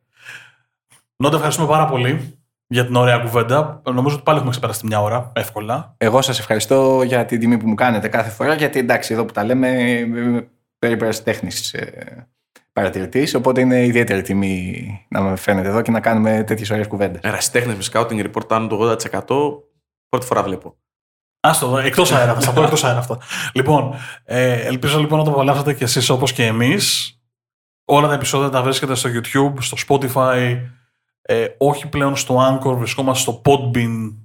[1.16, 3.82] Νότε, ευχαριστούμε πάρα πολύ για την ωραία κουβέντα.
[3.92, 5.94] Νομίζω ότι πάλι έχουμε ξεπεράσει μια ώρα, εύκολα.
[5.98, 8.54] Εγώ σας ευχαριστώ για την τιμή που μου κάνετε κάθε φορά.
[8.54, 11.74] Γιατί εντάξει, εδώ που τα λέμε, είμαι περίπου τέχνης
[12.72, 13.34] παρατηρητής.
[13.34, 17.20] Οπότε είναι ιδιαίτερη τιμή να με φαίνεται εδώ και να κάνουμε τέτοιες ωραίες κουβέντες.
[17.22, 19.65] Ερασιτέχνες με scouting report άνω το 80%
[20.16, 20.76] πρώτη φορά βλέπω.
[21.40, 23.18] Άστο, εκτός αέρα, θα στα πω εκτός αέρα αυτά.
[23.54, 23.94] Λοιπόν,
[24.24, 27.10] ε, ελπίζω λοιπόν να το απολαύσατε κι εσείς όπως και εμείς.
[27.84, 30.60] Όλα τα επεισόδια τα βρίσκεται στο YouTube, στο Spotify,
[31.22, 34.16] ε, όχι πλέον στο Anchor, βρισκόμαστε στο Podbean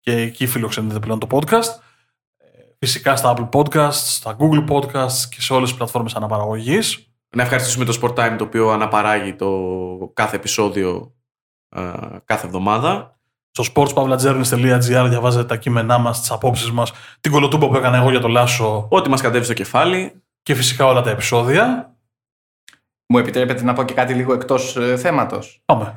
[0.00, 1.68] και εκεί φιλοξενείται πλέον το podcast.
[2.36, 2.46] Ε,
[2.78, 7.12] Φυσικά στα Apple Podcasts, στα Google Podcasts και σε όλες τις πλατφόρμες αναπαραγωγής.
[7.30, 9.50] Να ευχαριστήσουμε το Sport Time το οποίο αναπαράγει το
[10.14, 11.14] κάθε επεισόδιο
[11.68, 11.92] ε,
[12.24, 13.17] κάθε εβδομάδα.
[13.50, 18.20] Στο sportspavlagernis.gr διαβάζετε τα κείμενά μας, τις απόψεις μας, την κολοτούμπα που έκανα εγώ για
[18.20, 20.12] το Λάσο Ό,τι μας κατέβει στο κεφάλι.
[20.42, 21.92] και φυσικά όλα τα επεισόδια.
[23.06, 25.62] Μου επιτρέπετε να πω και κάτι λίγο εκτός ε, θέματος.
[25.64, 25.94] Πάμε.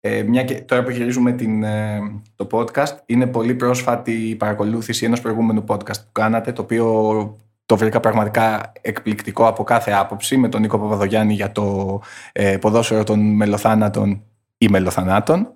[0.00, 2.00] Ε, μια και τώρα που γυρίζουμε την, ε,
[2.36, 7.36] το podcast, είναι πολύ πρόσφατη η παρακολούθηση ενός προηγούμενου podcast που κάνατε, το οποίο
[7.66, 12.00] το βρήκα πραγματικά εκπληκτικό από κάθε άποψη, με τον Νίκο Παπαδογιάννη για το
[12.32, 14.22] ε, ποδόσφαιρο των μελοθάνατων
[14.58, 15.54] ή μελοθανάτων.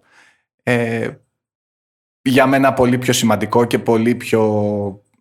[0.63, 1.11] Ε,
[2.25, 4.43] για μένα πολύ πιο σημαντικό και πολύ πιο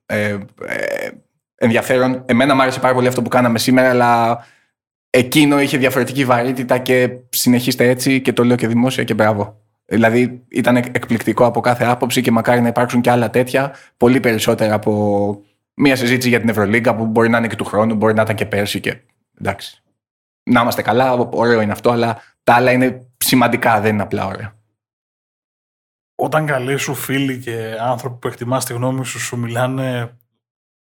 [0.05, 1.09] ε, ε,
[1.55, 2.23] ενδιαφέρον.
[2.25, 4.43] Εμένα μου άρεσε πάρα πολύ αυτό που κάναμε σήμερα, αλλά
[5.09, 9.61] εκείνο είχε διαφορετική βαρύτητα και συνεχίστε έτσι και το λέω και δημόσια και μπράβο.
[9.85, 14.73] Δηλαδή ήταν εκπληκτικό από κάθε άποψη και μακάρι να υπάρξουν και άλλα τέτοια, πολύ περισσότερα
[14.73, 15.41] από
[15.73, 18.35] μια συζήτηση για την Ευρωλίγκα που μπορεί να είναι και του χρόνου, μπορεί να ήταν
[18.35, 18.97] και πέρσι και
[19.39, 19.83] εντάξει.
[20.43, 24.55] Να είμαστε καλά, ωραίο είναι αυτό, αλλά τα άλλα είναι σημαντικά, δεν είναι απλά ωραία.
[26.15, 30.01] Όταν καλοί σου φίλοι και άνθρωποι που εκτιμάς τη γνώμη σου σου μιλάνε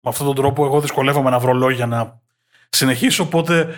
[0.02, 2.22] με αυτόν τον τρόπο, εγώ δυσκολεύομαι να βρω λόγια να
[2.70, 3.24] συνεχίσω.
[3.24, 3.76] Οπότε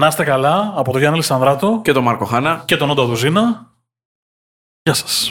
[0.00, 2.62] να είστε καλά από τον Γιάννη Λισανδράτο Και το Μάρκο Χάνα.
[2.66, 3.72] και τον Όντα Δουζίνα.
[4.82, 5.30] Γεια σας.